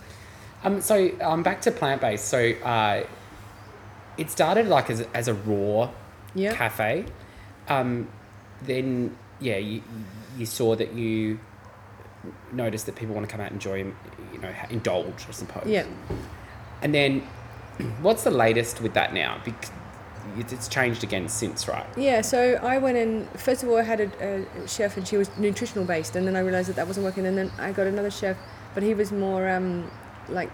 Um, 0.64 0.82
so 0.82 0.96
I'm 1.22 1.32
um, 1.40 1.44
back 1.44 1.62
to 1.62 1.72
plant 1.72 2.02
based. 2.02 2.26
So 2.26 2.40
uh, 2.64 3.04
it 4.18 4.30
started 4.32 4.68
like 4.68 4.90
as, 4.90 5.06
as 5.14 5.28
a 5.28 5.34
raw 5.34 5.90
Yeah. 6.36 6.54
cafe. 6.54 7.06
Um, 7.68 8.08
then 8.64 9.18
yeah, 9.40 9.58
you 9.58 9.82
you 10.38 10.46
saw 10.46 10.76
that 10.76 10.94
you 10.94 11.40
noticed 12.52 12.86
that 12.86 12.96
people 12.96 13.16
want 13.16 13.28
to 13.28 13.32
come 13.32 13.42
out 13.42 13.52
and 13.52 13.56
enjoy, 13.56 13.78
you 14.34 14.40
know, 14.40 14.54
indulge, 14.70 15.26
I 15.28 15.32
suppose. 15.32 15.68
Yeah. 15.68 15.86
And 16.82 16.94
then, 16.94 17.20
what's 18.02 18.24
the 18.24 18.32
latest 18.32 18.82
with 18.82 18.94
that 18.94 19.14
now? 19.14 19.42
Because 19.44 19.72
it's 20.38 20.68
changed 20.68 21.04
again 21.04 21.28
since, 21.28 21.68
right? 21.68 21.86
Yeah, 21.98 22.22
so 22.22 22.60
I 22.62 22.78
went 22.78 22.98
in. 22.98 23.26
First 23.36 23.64
of 23.64 23.70
all, 23.70 23.78
I 23.78 23.84
had 23.84 24.02
a, 24.02 24.46
a 24.64 24.68
chef, 24.68 24.98
and 24.98 25.08
she 25.08 25.18
was 25.18 25.30
nutritional 25.38 25.86
based, 25.86 26.16
and 26.16 26.28
then 26.28 26.36
I 26.36 26.40
realized 26.40 26.70
that 26.70 26.76
that 26.76 26.88
wasn't 26.88 27.06
working. 27.06 27.26
And 27.26 27.38
then 27.38 27.52
I 27.58 27.72
got 27.72 27.88
another 27.88 28.12
chef, 28.12 28.38
but 28.74 28.84
he 28.84 28.94
was 28.94 29.12
more 29.12 29.50
um, 29.50 29.90
like 30.28 30.52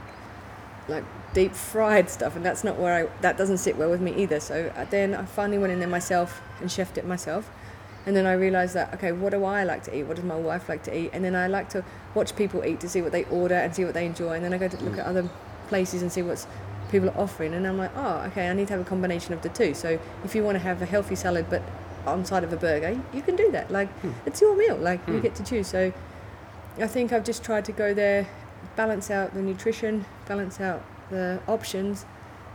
like 0.87 1.03
deep 1.33 1.53
fried 1.53 2.09
stuff, 2.09 2.35
and 2.35 2.45
that's 2.45 2.63
not 2.63 2.77
where 2.77 2.93
I. 3.05 3.21
That 3.21 3.37
doesn't 3.37 3.57
sit 3.57 3.77
well 3.77 3.89
with 3.89 4.01
me 4.01 4.13
either. 4.15 4.39
So 4.39 4.71
uh, 4.75 4.85
then 4.89 5.13
I 5.15 5.25
finally 5.25 5.57
went 5.57 5.73
in 5.73 5.79
there 5.79 5.87
myself 5.87 6.41
and 6.61 6.69
chefed 6.69 6.97
it 6.97 7.05
myself, 7.05 7.49
and 8.05 8.15
then 8.15 8.25
I 8.25 8.33
realized 8.33 8.73
that 8.75 8.93
okay, 8.95 9.11
what 9.11 9.31
do 9.31 9.43
I 9.45 9.63
like 9.63 9.83
to 9.83 9.97
eat? 9.97 10.03
What 10.03 10.15
does 10.15 10.25
my 10.25 10.35
wife 10.35 10.69
like 10.69 10.83
to 10.83 10.97
eat? 10.97 11.09
And 11.13 11.23
then 11.25 11.35
I 11.35 11.47
like 11.47 11.69
to 11.69 11.83
watch 12.13 12.35
people 12.35 12.63
eat 12.63 12.79
to 12.81 12.89
see 12.89 13.01
what 13.01 13.11
they 13.11 13.23
order 13.25 13.55
and 13.55 13.75
see 13.75 13.83
what 13.85 13.93
they 13.93 14.05
enjoy, 14.05 14.33
and 14.33 14.43
then 14.45 14.53
I 14.53 14.57
go 14.57 14.67
to 14.67 14.83
look 14.83 14.97
at 14.97 15.05
other 15.05 15.29
places 15.67 16.01
and 16.01 16.11
see 16.11 16.21
what's 16.21 16.45
people 16.91 17.09
are 17.09 17.17
offering 17.17 17.55
and 17.55 17.65
I'm 17.65 17.79
like 17.79 17.89
oh 17.95 18.17
okay 18.27 18.47
I 18.47 18.53
need 18.53 18.67
to 18.67 18.73
have 18.73 18.81
a 18.81 18.85
combination 18.85 19.33
of 19.33 19.41
the 19.41 19.49
two 19.49 19.73
so 19.73 19.97
if 20.23 20.35
you 20.35 20.43
want 20.43 20.53
to 20.55 20.59
have 20.59 20.79
a 20.83 20.85
healthy 20.85 21.15
salad 21.15 21.47
but 21.49 21.63
on 22.05 22.23
side 22.23 22.43
of 22.43 22.53
a 22.53 22.57
burger 22.57 23.01
you 23.11 23.23
can 23.23 23.35
do 23.35 23.49
that 23.53 23.71
like 23.71 23.89
it's 24.27 24.39
your 24.39 24.55
meal 24.55 24.75
like 24.77 24.99
you 25.07 25.15
Hmm. 25.15 25.21
get 25.21 25.33
to 25.35 25.43
choose 25.43 25.65
so 25.67 25.91
I 26.79 26.85
think 26.85 27.11
I've 27.11 27.23
just 27.23 27.43
tried 27.43 27.65
to 27.65 27.71
go 27.71 27.95
there 27.95 28.27
balance 28.75 29.09
out 29.09 29.33
the 29.33 29.41
nutrition 29.41 30.05
balance 30.27 30.59
out 30.59 30.83
the 31.09 31.39
options. 31.47 32.05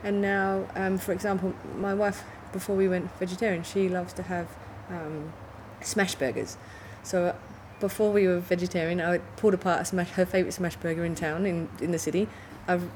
And 0.03 0.21
now 0.21 0.67
um, 0.75 0.99
for 0.99 1.13
example 1.13 1.55
my 1.77 1.95
wife 1.95 2.25
before 2.53 2.77
we 2.77 2.89
went 2.89 3.11
vegetarian 3.19 3.63
she 3.63 3.89
loves 3.89 4.13
to 4.15 4.23
have 4.23 4.49
um, 4.89 5.33
smash 5.81 6.15
burgers. 6.15 6.57
So 7.03 7.35
before 7.81 8.13
we 8.13 8.27
were 8.27 8.41
vegetarian 8.41 9.01
I 9.01 9.19
pulled 9.37 9.55
apart 9.55 9.83
a 9.83 9.85
smash 9.85 10.11
her 10.11 10.27
favourite 10.27 10.53
smash 10.55 10.77
burger 10.77 11.05
in 11.05 11.15
town 11.15 11.47
in, 11.47 11.69
in 11.81 11.93
the 11.93 11.99
city. 11.99 12.29
I've 12.69 12.89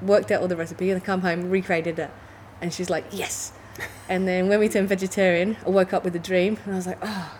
worked 0.00 0.30
out 0.30 0.40
all 0.40 0.48
the 0.48 0.56
recipe 0.56 0.90
and 0.90 1.00
I 1.00 1.04
come 1.04 1.20
home 1.20 1.50
recreated 1.50 1.98
it. 1.98 2.10
And 2.60 2.72
she's 2.72 2.90
like, 2.90 3.04
yes. 3.10 3.52
And 4.08 4.26
then 4.26 4.48
when 4.48 4.58
we 4.58 4.68
turned 4.68 4.88
vegetarian, 4.88 5.56
I 5.64 5.68
woke 5.68 5.92
up 5.92 6.02
with 6.02 6.16
a 6.16 6.18
dream 6.18 6.58
and 6.64 6.72
I 6.72 6.76
was 6.76 6.86
like, 6.86 6.98
oh, 7.02 7.38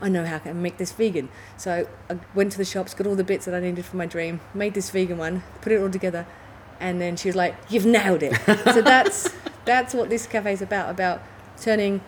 I 0.00 0.08
know 0.08 0.24
how 0.24 0.36
I 0.36 0.38
can 0.38 0.62
make 0.62 0.76
this 0.76 0.92
vegan. 0.92 1.28
So 1.56 1.88
I 2.08 2.18
went 2.34 2.52
to 2.52 2.58
the 2.58 2.64
shops, 2.64 2.94
got 2.94 3.06
all 3.06 3.16
the 3.16 3.24
bits 3.24 3.46
that 3.46 3.54
I 3.54 3.60
needed 3.60 3.84
for 3.84 3.96
my 3.96 4.06
dream, 4.06 4.40
made 4.54 4.74
this 4.74 4.90
vegan 4.90 5.18
one, 5.18 5.42
put 5.60 5.72
it 5.72 5.80
all 5.80 5.90
together, 5.90 6.26
and 6.80 7.00
then 7.00 7.16
she 7.16 7.28
was 7.28 7.36
like, 7.36 7.56
"You've 7.68 7.86
nailed 7.86 8.22
it." 8.22 8.34
so 8.72 8.82
that's 8.82 9.30
that's 9.64 9.94
what 9.94 10.08
this 10.08 10.26
cafe 10.26 10.52
is 10.52 10.62
about 10.62 10.90
about 10.90 11.22
turning 11.60 12.00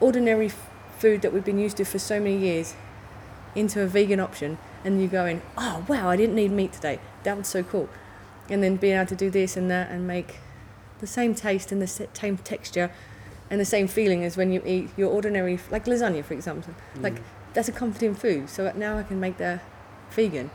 ordinary 0.00 0.46
f- 0.46 0.68
food 0.98 1.22
that 1.22 1.32
we've 1.32 1.44
been 1.44 1.58
used 1.58 1.76
to 1.76 1.84
for 1.84 1.98
so 1.98 2.18
many 2.18 2.36
years 2.36 2.74
into 3.54 3.80
a 3.82 3.86
vegan 3.86 4.20
option, 4.20 4.58
and 4.84 5.00
you 5.00 5.08
going, 5.08 5.42
"Oh 5.56 5.84
wow, 5.88 6.08
I 6.08 6.16
didn't 6.16 6.34
need 6.34 6.50
meat 6.50 6.72
today. 6.72 6.98
That 7.22 7.36
was 7.36 7.46
so 7.46 7.62
cool," 7.62 7.88
and 8.48 8.62
then 8.62 8.76
being 8.76 8.96
able 8.96 9.06
to 9.06 9.16
do 9.16 9.30
this 9.30 9.56
and 9.56 9.70
that 9.70 9.90
and 9.90 10.06
make 10.06 10.36
the 10.98 11.06
same 11.06 11.34
taste 11.34 11.70
and 11.70 11.80
the 11.80 11.86
same 11.86 12.36
texture 12.38 12.90
and 13.50 13.60
the 13.60 13.64
same 13.64 13.86
feeling 13.88 14.24
as 14.24 14.36
when 14.36 14.52
you 14.52 14.62
eat 14.66 14.88
your 14.96 15.10
ordinary 15.10 15.58
like 15.70 15.84
lasagna 15.86 16.22
for 16.24 16.34
example 16.34 16.74
like 17.00 17.16
that's 17.54 17.68
a 17.68 17.72
comforting 17.72 18.14
food 18.14 18.48
so 18.48 18.70
now 18.76 18.98
i 18.98 19.02
can 19.02 19.18
make 19.20 19.36
the 19.38 19.60
vegan 20.10 20.50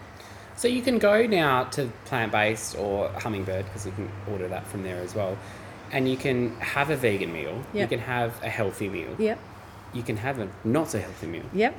So 0.56 0.68
you 0.68 0.82
can 0.84 1.00
go 1.00 1.26
now 1.26 1.64
to 1.76 1.89
plant 2.06 2.32
based 2.32 2.78
or 2.78 3.10
hummingbird 3.24 3.66
because 3.66 3.86
you 3.88 3.91
can 3.94 4.10
order 4.32 4.48
that 4.50 4.68
from 4.68 4.84
there 4.84 5.02
as 5.02 5.16
well. 5.16 5.36
And 5.91 6.08
you 6.08 6.16
can 6.16 6.56
have 6.76 6.91
a 6.91 6.96
vegan 6.96 7.32
meal. 7.34 7.56
You 7.74 7.88
can 7.88 8.00
have 8.00 8.30
a 8.44 8.50
healthy 8.50 8.88
meal. 8.88 9.14
yep 9.18 9.39
You 9.98 10.04
can 10.04 10.18
have 10.18 10.38
a 10.39 10.48
not 10.64 10.89
so 10.94 11.00
healthy 11.00 11.28
meal. 11.28 11.48
yep 11.54 11.74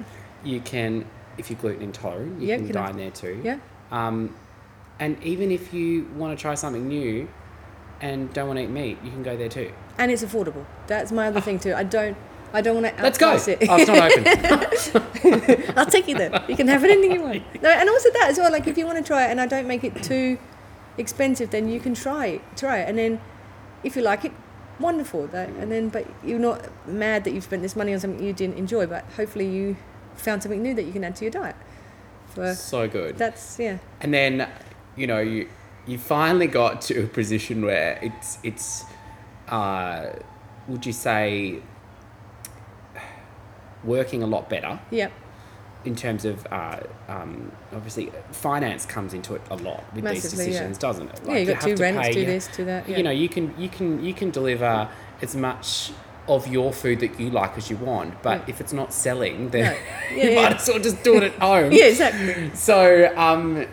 You 0.45 0.59
can, 0.61 1.05
if 1.39 1.51
you're 1.51 1.61
gluten 1.61 1.83
intolerant, 1.83 2.41
you 2.41 2.49
Yeah, 2.49 2.57
can 2.59 2.67
can 2.67 2.77
have- 2.77 2.87
dine 2.89 2.97
there 3.03 3.11
too. 3.23 3.41
yeah 3.45 3.59
Um, 3.93 4.35
and 4.99 5.13
even 5.23 5.51
if 5.59 5.73
you 5.73 5.87
want 6.21 6.37
to 6.37 6.43
try 6.47 6.55
something 6.57 6.87
new 6.89 7.29
and 8.01 8.19
don't 8.35 8.49
want 8.51 8.59
to 8.59 8.65
eat 8.65 8.71
meat, 8.71 8.97
you 9.05 9.11
can 9.17 9.23
go 9.23 9.37
there 9.37 9.49
too. 9.59 9.71
And 9.99 10.11
it's 10.11 10.23
affordable 10.23 10.65
that's 10.87 11.11
my 11.13 11.27
other 11.29 11.41
thing 11.41 11.59
too 11.59 11.75
i 11.75 11.83
don't 11.83 12.17
i 12.53 12.61
don't 12.61 12.81
want 12.83 12.97
to 12.97 13.03
Let's 13.03 13.19
go. 13.19 13.33
it 13.35 13.59
Oh, 13.69 13.77
it's 13.77 13.89
not 13.89 14.13
open. 14.13 15.75
I'll 15.77 15.87
take 15.87 16.07
you 16.07 16.15
there. 16.17 16.45
You 16.49 16.55
can 16.55 16.69
have 16.69 16.85
anything 16.85 17.11
you 17.11 17.21
want. 17.23 17.43
No, 17.63 17.69
and 17.71 17.89
also 17.89 18.11
that 18.13 18.29
as 18.31 18.39
well. 18.39 18.53
Like 18.53 18.69
if 18.69 18.79
you 18.79 18.87
want 18.87 18.99
to 18.99 19.03
try 19.05 19.27
it, 19.27 19.31
and 19.33 19.41
I 19.41 19.47
don't 19.47 19.67
make 19.67 19.83
it 19.83 20.03
too 20.05 20.39
expensive, 20.97 21.51
then 21.51 21.69
you 21.69 21.81
can 21.81 21.95
try 21.95 22.27
it, 22.27 22.43
try 22.57 22.79
it, 22.79 22.89
and 22.89 22.97
then 22.97 23.21
if 23.83 23.97
you 23.97 24.03
like 24.03 24.25
it, 24.25 24.31
wonderful. 24.79 25.27
That 25.29 25.49
and 25.49 25.73
then, 25.73 25.89
but 25.89 26.07
you're 26.23 26.39
not 26.39 26.61
mad 26.87 27.25
that 27.25 27.33
you've 27.35 27.43
spent 27.43 27.63
this 27.63 27.75
money 27.75 27.93
on 27.93 27.99
something 27.99 28.25
you 28.25 28.33
didn't 28.33 28.57
enjoy. 28.57 28.87
But 28.87 29.05
hopefully 29.17 29.49
you 29.49 29.77
found 30.15 30.43
something 30.45 30.63
new 30.63 30.75
that 30.75 30.85
you 30.85 30.93
can 30.93 31.03
add 31.03 31.17
to 31.17 31.25
your 31.25 31.33
diet. 31.33 31.57
So 32.55 32.87
good. 32.89 33.17
that's 33.19 33.59
yeah, 33.59 33.79
And 34.01 34.13
then, 34.15 34.49
you 34.97 35.07
know, 35.09 35.19
you 35.21 35.49
you 35.87 35.99
finally 35.99 36.47
got 36.47 36.81
to 36.83 37.05
a 37.05 37.07
position 37.09 37.65
where 37.65 37.99
it's 38.01 38.39
it's 38.45 38.85
uh, 39.55 40.13
would 40.69 40.85
you 40.89 40.93
say 40.93 41.61
working 43.85 44.23
a 44.23 44.27
lot 44.27 44.49
better 44.49 44.79
yeah, 44.91 45.11
in 45.85 45.95
terms 45.95 46.25
of 46.25 46.47
uh, 46.51 46.81
um, 47.09 47.53
obviously 47.73 48.11
finance 48.33 48.87
comes 48.87 49.13
into 49.13 49.35
it 49.35 49.43
a 49.51 49.57
lot 49.57 49.85
with 49.95 50.05
these 50.05 50.25
Massively, 50.25 50.45
yeah. 50.47 50.51
decisions, 50.53 50.79
doesn't 50.79 51.09
it? 51.11 51.21
yeah. 51.27 51.37
You 51.37 51.47
got 51.47 51.55
have 51.57 51.65
two 51.65 51.77
to 51.77 51.83
rents, 51.83 52.01
pay- 52.09 52.13
do 52.15 52.21
you- 52.21 52.27
this, 52.27 52.49
do 52.57 52.65
that. 52.65 52.89
Yeah. 52.89 52.97
You 52.97 53.03
know, 53.03 53.11
you 53.11 53.29
can 53.29 53.55
you 53.59 53.69
can 53.69 54.05
you 54.05 54.15
can 54.15 54.31
deliver 54.31 54.89
as 55.23 55.37
much 55.37 55.93
of 56.27 56.47
your 56.49 56.73
food 56.73 57.01
that 57.01 57.21
you 57.21 57.29
like 57.29 57.59
as 57.59 57.69
you 57.69 57.77
want, 57.77 58.23
but 58.23 58.39
Yeah. 58.39 58.45
if 58.53 58.61
it's 58.63 58.73
not 58.73 58.95
selling, 58.95 59.51
then 59.51 59.65
No. 59.65 59.79
Yeah, 60.17 60.25
you 60.25 60.31
yeah. 60.31 60.43
might 60.43 60.55
as 60.57 60.69
well 60.69 60.79
just 60.79 61.03
do 61.05 61.17
it 61.19 61.25
at 61.25 61.39
home. 61.39 61.71
yeah, 61.79 61.85
exactly. 61.85 62.51
So 62.55 63.13
um, 63.17 63.67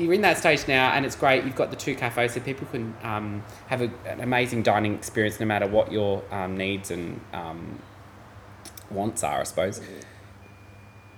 you're 0.00 0.14
in 0.14 0.22
that 0.22 0.38
stage 0.38 0.66
now, 0.66 0.92
and 0.92 1.04
it's 1.04 1.16
great. 1.16 1.44
You've 1.44 1.56
got 1.56 1.70
the 1.70 1.76
two 1.76 1.94
cafes, 1.94 2.32
so 2.32 2.40
people 2.40 2.66
can 2.66 2.94
um, 3.02 3.44
have 3.68 3.82
a, 3.82 3.90
an 4.06 4.20
amazing 4.20 4.62
dining 4.62 4.94
experience, 4.94 5.38
no 5.38 5.46
matter 5.46 5.66
what 5.66 5.92
your 5.92 6.22
um, 6.30 6.56
needs 6.56 6.90
and 6.90 7.20
um, 7.32 7.78
wants 8.90 9.22
are, 9.22 9.40
I 9.40 9.44
suppose. 9.44 9.80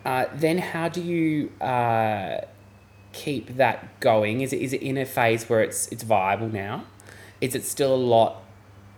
Uh, 0.04 0.26
then, 0.34 0.58
how 0.58 0.88
do 0.88 1.00
you 1.00 1.52
uh, 1.60 2.40
keep 3.12 3.56
that 3.56 4.00
going? 4.00 4.40
Is 4.40 4.52
it 4.52 4.60
is 4.60 4.72
it 4.72 4.82
in 4.82 4.98
a 4.98 5.06
phase 5.06 5.48
where 5.48 5.62
it's 5.62 5.86
it's 5.88 6.02
viable 6.02 6.48
now? 6.48 6.84
Is 7.40 7.54
it 7.54 7.64
still 7.64 7.94
a 7.94 7.96
lot? 7.96 8.42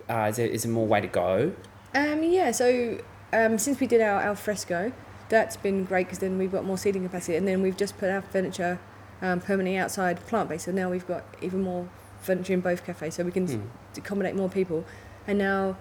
Uh, 0.09 0.27
is, 0.31 0.37
there, 0.37 0.47
is 0.47 0.63
there 0.65 0.73
more 0.73 0.87
way 0.87 1.01
to 1.01 1.07
go? 1.07 1.53
Um, 1.95 2.23
yeah, 2.23 2.51
so 2.51 2.99
um, 3.33 3.59
since 3.59 3.81
we 3.81 3.87
did 3.87 4.01
our 4.01 4.21
al 4.21 4.35
fresco, 4.35 4.93
that's 5.29 5.57
been 5.57 5.85
great 5.85 6.07
because 6.07 6.19
then 6.19 6.39
we've 6.39 6.53
got 6.53 6.65
more 6.65 6.79
seating 6.79 7.03
capacity, 7.03 7.37
and 7.37 7.47
then 7.47 7.63
we've 7.63 7.77
just 7.77 7.99
put 7.99 8.11
our 8.11 8.23
furniture 8.23 8.79
um, 9.23 9.41
permanently 9.41 9.77
outside 9.77 10.25
plant 10.27 10.49
based. 10.49 10.65
So 10.67 10.73
now 10.73 10.91
we've 10.91 11.07
got 11.07 11.25
even 11.41 11.63
more 11.63 11.89
furniture 12.21 12.53
in 12.55 12.61
both 12.61 12.85
cafes, 12.85 13.15
so 13.15 13.25
we 13.25 13.31
can 13.31 13.45
s 13.45 13.55
Hmm. 13.55 13.61
accommodate 13.97 14.35
more 14.35 14.49
people. 14.49 14.85
And 15.27 15.39
now, 15.39 15.77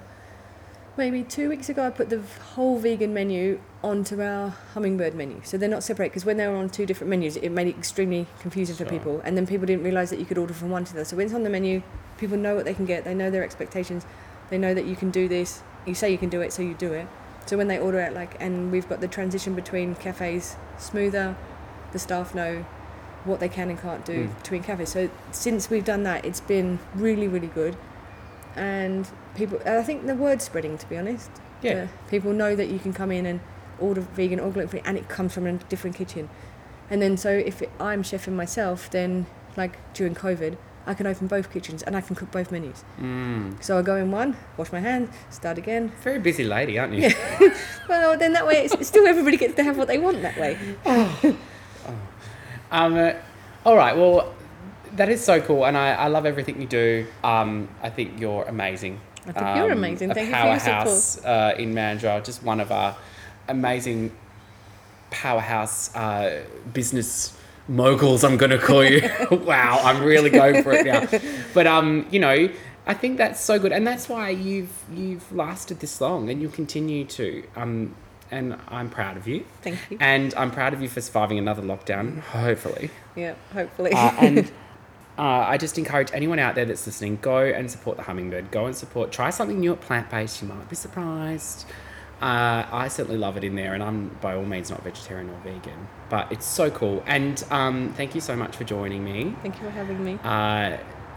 maybe 0.97 1.23
two 1.23 1.49
weeks 1.49 1.69
ago, 1.69 1.85
I 1.85 1.89
put 1.89 2.09
the 2.09 2.21
whole 2.53 2.77
vegan 2.77 3.13
menu 3.13 3.59
onto 3.83 4.21
our 4.21 4.53
hummingbird 4.73 5.15
menu, 5.15 5.41
so 5.43 5.57
they're 5.57 5.69
not 5.69 5.83
separate. 5.83 6.09
Because 6.09 6.25
when 6.25 6.37
they 6.37 6.47
were 6.47 6.55
on 6.55 6.69
two 6.69 6.85
different 6.85 7.09
menus, 7.09 7.35
it 7.37 7.49
made 7.49 7.67
it 7.67 7.77
extremely 7.77 8.27
confusing 8.39 8.75
for 8.75 8.85
people, 8.85 9.21
and 9.25 9.35
then 9.37 9.45
people 9.47 9.65
didn't 9.65 9.83
realize 9.83 10.09
that 10.11 10.19
you 10.19 10.25
could 10.25 10.37
order 10.37 10.53
from 10.53 10.69
one 10.69 10.85
to 10.85 10.93
the 10.93 10.99
other. 10.99 11.05
So 11.05 11.17
when 11.17 11.25
it's 11.25 11.35
on 11.35 11.43
the 11.43 11.49
menu, 11.49 11.81
people 12.17 12.37
know 12.37 12.55
what 12.55 12.65
they 12.65 12.73
can 12.73 12.85
get. 12.85 13.03
They 13.03 13.13
know 13.15 13.29
their 13.31 13.43
expectations. 13.43 14.05
They 14.49 14.57
know 14.57 14.73
that 14.73 14.85
you 14.85 14.95
can 14.95 15.09
do 15.11 15.27
this. 15.27 15.63
You 15.85 15.95
say 15.95 16.11
you 16.11 16.17
can 16.17 16.29
do 16.29 16.41
it, 16.41 16.53
so 16.53 16.61
you 16.61 16.73
do 16.75 16.93
it. 16.93 17.07
So 17.45 17.57
when 17.57 17.67
they 17.67 17.79
order 17.79 17.99
it, 17.99 18.13
like, 18.13 18.35
and 18.39 18.71
we've 18.71 18.87
got 18.87 19.01
the 19.01 19.07
transition 19.07 19.53
between 19.55 19.95
cafes 19.95 20.55
smoother. 20.77 21.35
The 21.91 21.99
staff 21.99 22.33
know 22.33 22.65
what 23.25 23.39
they 23.39 23.49
can 23.49 23.69
and 23.69 23.79
can't 23.81 24.03
do 24.05 24.25
Mm. 24.27 24.37
between 24.37 24.63
cafes. 24.63 24.89
So 24.89 25.09
since 25.31 25.69
we've 25.69 25.85
done 25.85 26.03
that, 26.03 26.25
it's 26.25 26.41
been 26.41 26.79
really, 26.95 27.27
really 27.27 27.47
good. 27.47 27.75
And 28.55 29.07
people, 29.35 29.59
I 29.65 29.81
think 29.83 30.05
the 30.05 30.15
word's 30.15 30.43
spreading. 30.43 30.77
To 30.77 30.87
be 30.89 30.97
honest, 30.97 31.29
Yeah. 31.61 31.73
Uh, 31.73 31.87
people 32.09 32.33
know 32.33 32.55
that 32.55 32.67
you 32.67 32.79
can 32.79 32.93
come 32.93 33.11
in 33.11 33.25
and 33.25 33.39
order 33.79 34.01
vegan 34.01 34.39
or 34.39 34.51
gluten 34.51 34.69
free, 34.69 34.81
and 34.85 34.97
it 34.97 35.07
comes 35.09 35.33
from 35.33 35.47
a 35.47 35.53
different 35.69 35.95
kitchen. 35.95 36.29
And 36.89 37.01
then, 37.01 37.17
so 37.17 37.29
if 37.29 37.61
it, 37.61 37.71
I'm 37.79 38.03
chefing 38.03 38.33
myself, 38.33 38.89
then 38.89 39.25
like 39.55 39.77
during 39.93 40.13
COVID, 40.13 40.57
I 40.85 40.93
can 40.93 41.07
open 41.07 41.27
both 41.27 41.49
kitchens 41.53 41.81
and 41.83 41.95
I 41.95 42.01
can 42.01 42.13
cook 42.15 42.29
both 42.31 42.51
menus. 42.51 42.83
Mm. 43.01 43.63
So 43.63 43.79
I 43.79 43.81
go 43.81 43.95
in 43.95 44.11
one, 44.11 44.35
wash 44.57 44.71
my 44.73 44.81
hands, 44.81 45.09
start 45.29 45.57
again. 45.57 45.93
Very 46.03 46.19
busy 46.19 46.43
lady, 46.43 46.77
aren't 46.77 46.93
you? 46.93 47.09
Well, 47.89 48.17
then 48.17 48.31
that 48.33 48.45
way, 48.47 48.63
it's, 48.65 48.87
still 48.87 49.05
everybody 49.07 49.35
gets 49.37 49.55
to 49.55 49.63
have 49.63 49.77
what 49.77 49.87
they 49.87 49.97
want 49.97 50.21
that 50.21 50.37
way. 50.37 50.57
Um, 52.73 52.95
uh, 52.95 53.13
all 53.65 53.77
right. 53.77 53.95
Well, 53.95 54.33
that 54.93 55.07
is 55.07 55.23
so 55.23 55.39
cool, 55.39 55.65
and 55.65 55.77
I, 55.77 55.93
I 55.93 56.07
love 56.07 56.25
everything 56.25 56.59
you 56.59 56.67
do. 56.67 57.07
Um, 57.23 57.69
I 57.81 57.89
think 57.89 58.19
you're 58.19 58.43
amazing. 58.43 58.99
I 59.27 59.31
think 59.31 59.55
you're 59.55 59.71
Um, 59.71 59.77
amazing. 59.77 60.13
Thank 60.13 60.27
you 60.29 60.33
for 60.35 60.47
your 60.47 60.59
powerhouse 60.59 61.23
uh, 61.23 61.55
in 61.57 61.73
Mandurah, 61.73 62.23
just 62.25 62.43
one 62.43 62.59
of 62.59 62.71
our 62.71 62.95
amazing 63.47 64.11
powerhouse 65.11 65.95
uh, 65.95 66.43
business 66.73 67.37
moguls. 67.67 68.23
I'm 68.23 68.37
going 68.37 68.51
to 68.51 68.57
call 68.57 68.83
you. 68.83 69.07
wow, 69.31 69.79
I'm 69.83 70.03
really 70.03 70.29
going 70.31 70.63
for 70.63 70.73
it 70.73 70.85
now. 70.85 71.07
But 71.53 71.67
um, 71.67 72.05
you 72.11 72.19
know. 72.19 72.49
I 72.85 72.93
think 72.93 73.17
that's 73.17 73.39
so 73.39 73.57
good, 73.59 73.71
and 73.71 73.87
that's 73.87 74.09
why 74.09 74.31
you've 74.31 74.83
you've 74.93 75.31
lasted 75.31 75.79
this 75.79 76.01
long, 76.01 76.29
and 76.29 76.41
you'll 76.41 76.51
continue 76.51 77.05
to. 77.05 77.41
Um, 77.55 77.95
and 78.33 78.57
I'm 78.67 78.89
proud 78.89 79.17
of 79.17 79.27
you. 79.27 79.45
Thank 79.61 79.79
you. 79.89 79.97
And 79.99 80.33
I'm 80.35 80.51
proud 80.51 80.73
of 80.73 80.81
you 80.81 80.89
for 80.89 81.01
surviving 81.01 81.37
another 81.37 81.61
lockdown, 81.61 82.19
hopefully. 82.19 82.89
Yeah, 83.15 83.35
hopefully. 83.53 83.91
Uh, 83.93 84.11
and 84.19 84.39
uh, 85.17 85.21
I 85.21 85.57
just 85.57 85.77
encourage 85.77 86.09
anyone 86.13 86.39
out 86.39 86.55
there 86.55 86.65
that's 86.65 86.85
listening, 86.85 87.19
go 87.21 87.37
and 87.37 87.69
support 87.69 87.97
the 87.97 88.03
Hummingbird. 88.03 88.51
Go 88.51 88.65
and 88.65 88.75
support, 88.75 89.11
try 89.11 89.29
something 89.29 89.59
new 89.59 89.73
at 89.73 89.81
Plant 89.81 90.09
Based. 90.09 90.41
You 90.41 90.47
might 90.47 90.69
be 90.69 90.75
surprised. 90.75 91.65
Uh, 92.21 92.65
I 92.71 92.87
certainly 92.87 93.17
love 93.17 93.35
it 93.35 93.43
in 93.43 93.55
there, 93.55 93.73
and 93.73 93.83
I'm 93.83 94.09
by 94.21 94.33
all 94.33 94.45
means 94.45 94.69
not 94.69 94.81
vegetarian 94.83 95.29
or 95.29 95.37
vegan, 95.43 95.87
but 96.09 96.31
it's 96.31 96.45
so 96.45 96.71
cool. 96.71 97.03
And 97.05 97.43
um, 97.51 97.93
thank 97.97 98.15
you 98.15 98.21
so 98.21 98.35
much 98.35 98.55
for 98.55 98.63
joining 98.63 99.03
me. 99.03 99.35
Thank 99.41 99.55
you 99.55 99.63
for 99.63 99.71
having 99.71 100.03
me. 100.03 100.17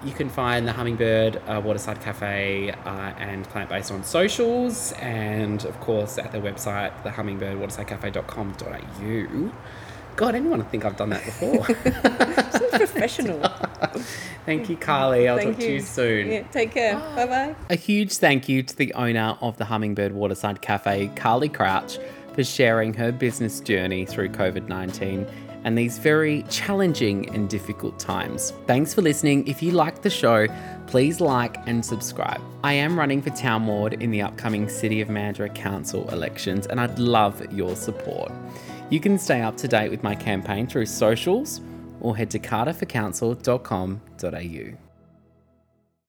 You 0.04 0.12
can 0.12 0.28
find 0.28 0.68
the 0.68 0.72
Hummingbird 0.72 1.40
uh, 1.46 1.62
Waterside 1.64 2.00
Cafe 2.00 2.70
uh, 2.70 2.90
and 3.18 3.44
Plant 3.48 3.70
Based 3.70 3.90
on 3.90 4.04
socials, 4.04 4.92
and 4.92 5.64
of 5.64 5.80
course 5.80 6.18
at 6.18 6.30
their 6.32 6.42
website, 6.42 6.92
thehummingbirdwatersidecafe.com.au. 7.02 9.52
God, 10.16 10.34
anyone 10.34 10.58
would 10.58 10.70
think 10.70 10.84
I've 10.84 10.96
done 10.96 11.10
that 11.10 11.24
before. 11.24 11.66
So 12.56 12.68
professional. 12.70 13.40
Thank 14.46 14.70
you, 14.70 14.76
Carly. 14.76 15.28
I'll 15.28 15.36
Thank 15.36 15.56
talk 15.56 15.60
to 15.60 15.72
you 15.72 15.80
soon. 15.80 16.30
Yeah, 16.30 16.42
take 16.44 16.72
care. 16.72 16.94
Bye 16.94 17.26
bye. 17.26 17.54
A 17.68 17.74
huge 17.74 18.16
thank 18.16 18.48
you 18.48 18.62
to 18.62 18.74
the 18.76 18.94
owner 18.94 19.36
of 19.42 19.58
the 19.58 19.66
Hummingbird 19.66 20.12
Waterside 20.12 20.62
Cafe, 20.62 21.08
Carly 21.16 21.50
Crouch, 21.50 21.98
for 22.34 22.44
sharing 22.44 22.94
her 22.94 23.12
business 23.12 23.60
journey 23.60 24.06
through 24.06 24.30
COVID 24.30 24.68
19 24.68 25.26
and 25.66 25.76
these 25.76 25.98
very 25.98 26.44
challenging 26.44 27.28
and 27.34 27.50
difficult 27.50 27.98
times. 27.98 28.54
Thanks 28.66 28.94
for 28.94 29.02
listening. 29.02 29.46
If 29.48 29.62
you 29.62 29.72
liked 29.72 30.02
the 30.02 30.10
show, 30.10 30.46
please 30.86 31.20
like 31.20 31.56
and 31.66 31.84
subscribe. 31.84 32.40
I 32.62 32.74
am 32.74 32.96
running 32.96 33.20
for 33.20 33.30
Town 33.30 33.66
Ward 33.66 33.94
in 33.94 34.12
the 34.12 34.22
upcoming 34.22 34.68
City 34.68 35.00
of 35.00 35.08
Mandurah 35.08 35.52
Council 35.54 36.08
elections, 36.10 36.68
and 36.68 36.80
I'd 36.80 37.00
love 37.00 37.52
your 37.52 37.74
support. 37.74 38.30
You 38.90 39.00
can 39.00 39.18
stay 39.18 39.42
up 39.42 39.56
to 39.56 39.66
date 39.66 39.90
with 39.90 40.04
my 40.04 40.14
campaign 40.14 40.68
through 40.68 40.86
socials 40.86 41.60
or 42.00 42.16
head 42.16 42.30
to 42.30 42.38
carterforcouncil.com.au. 42.38 44.85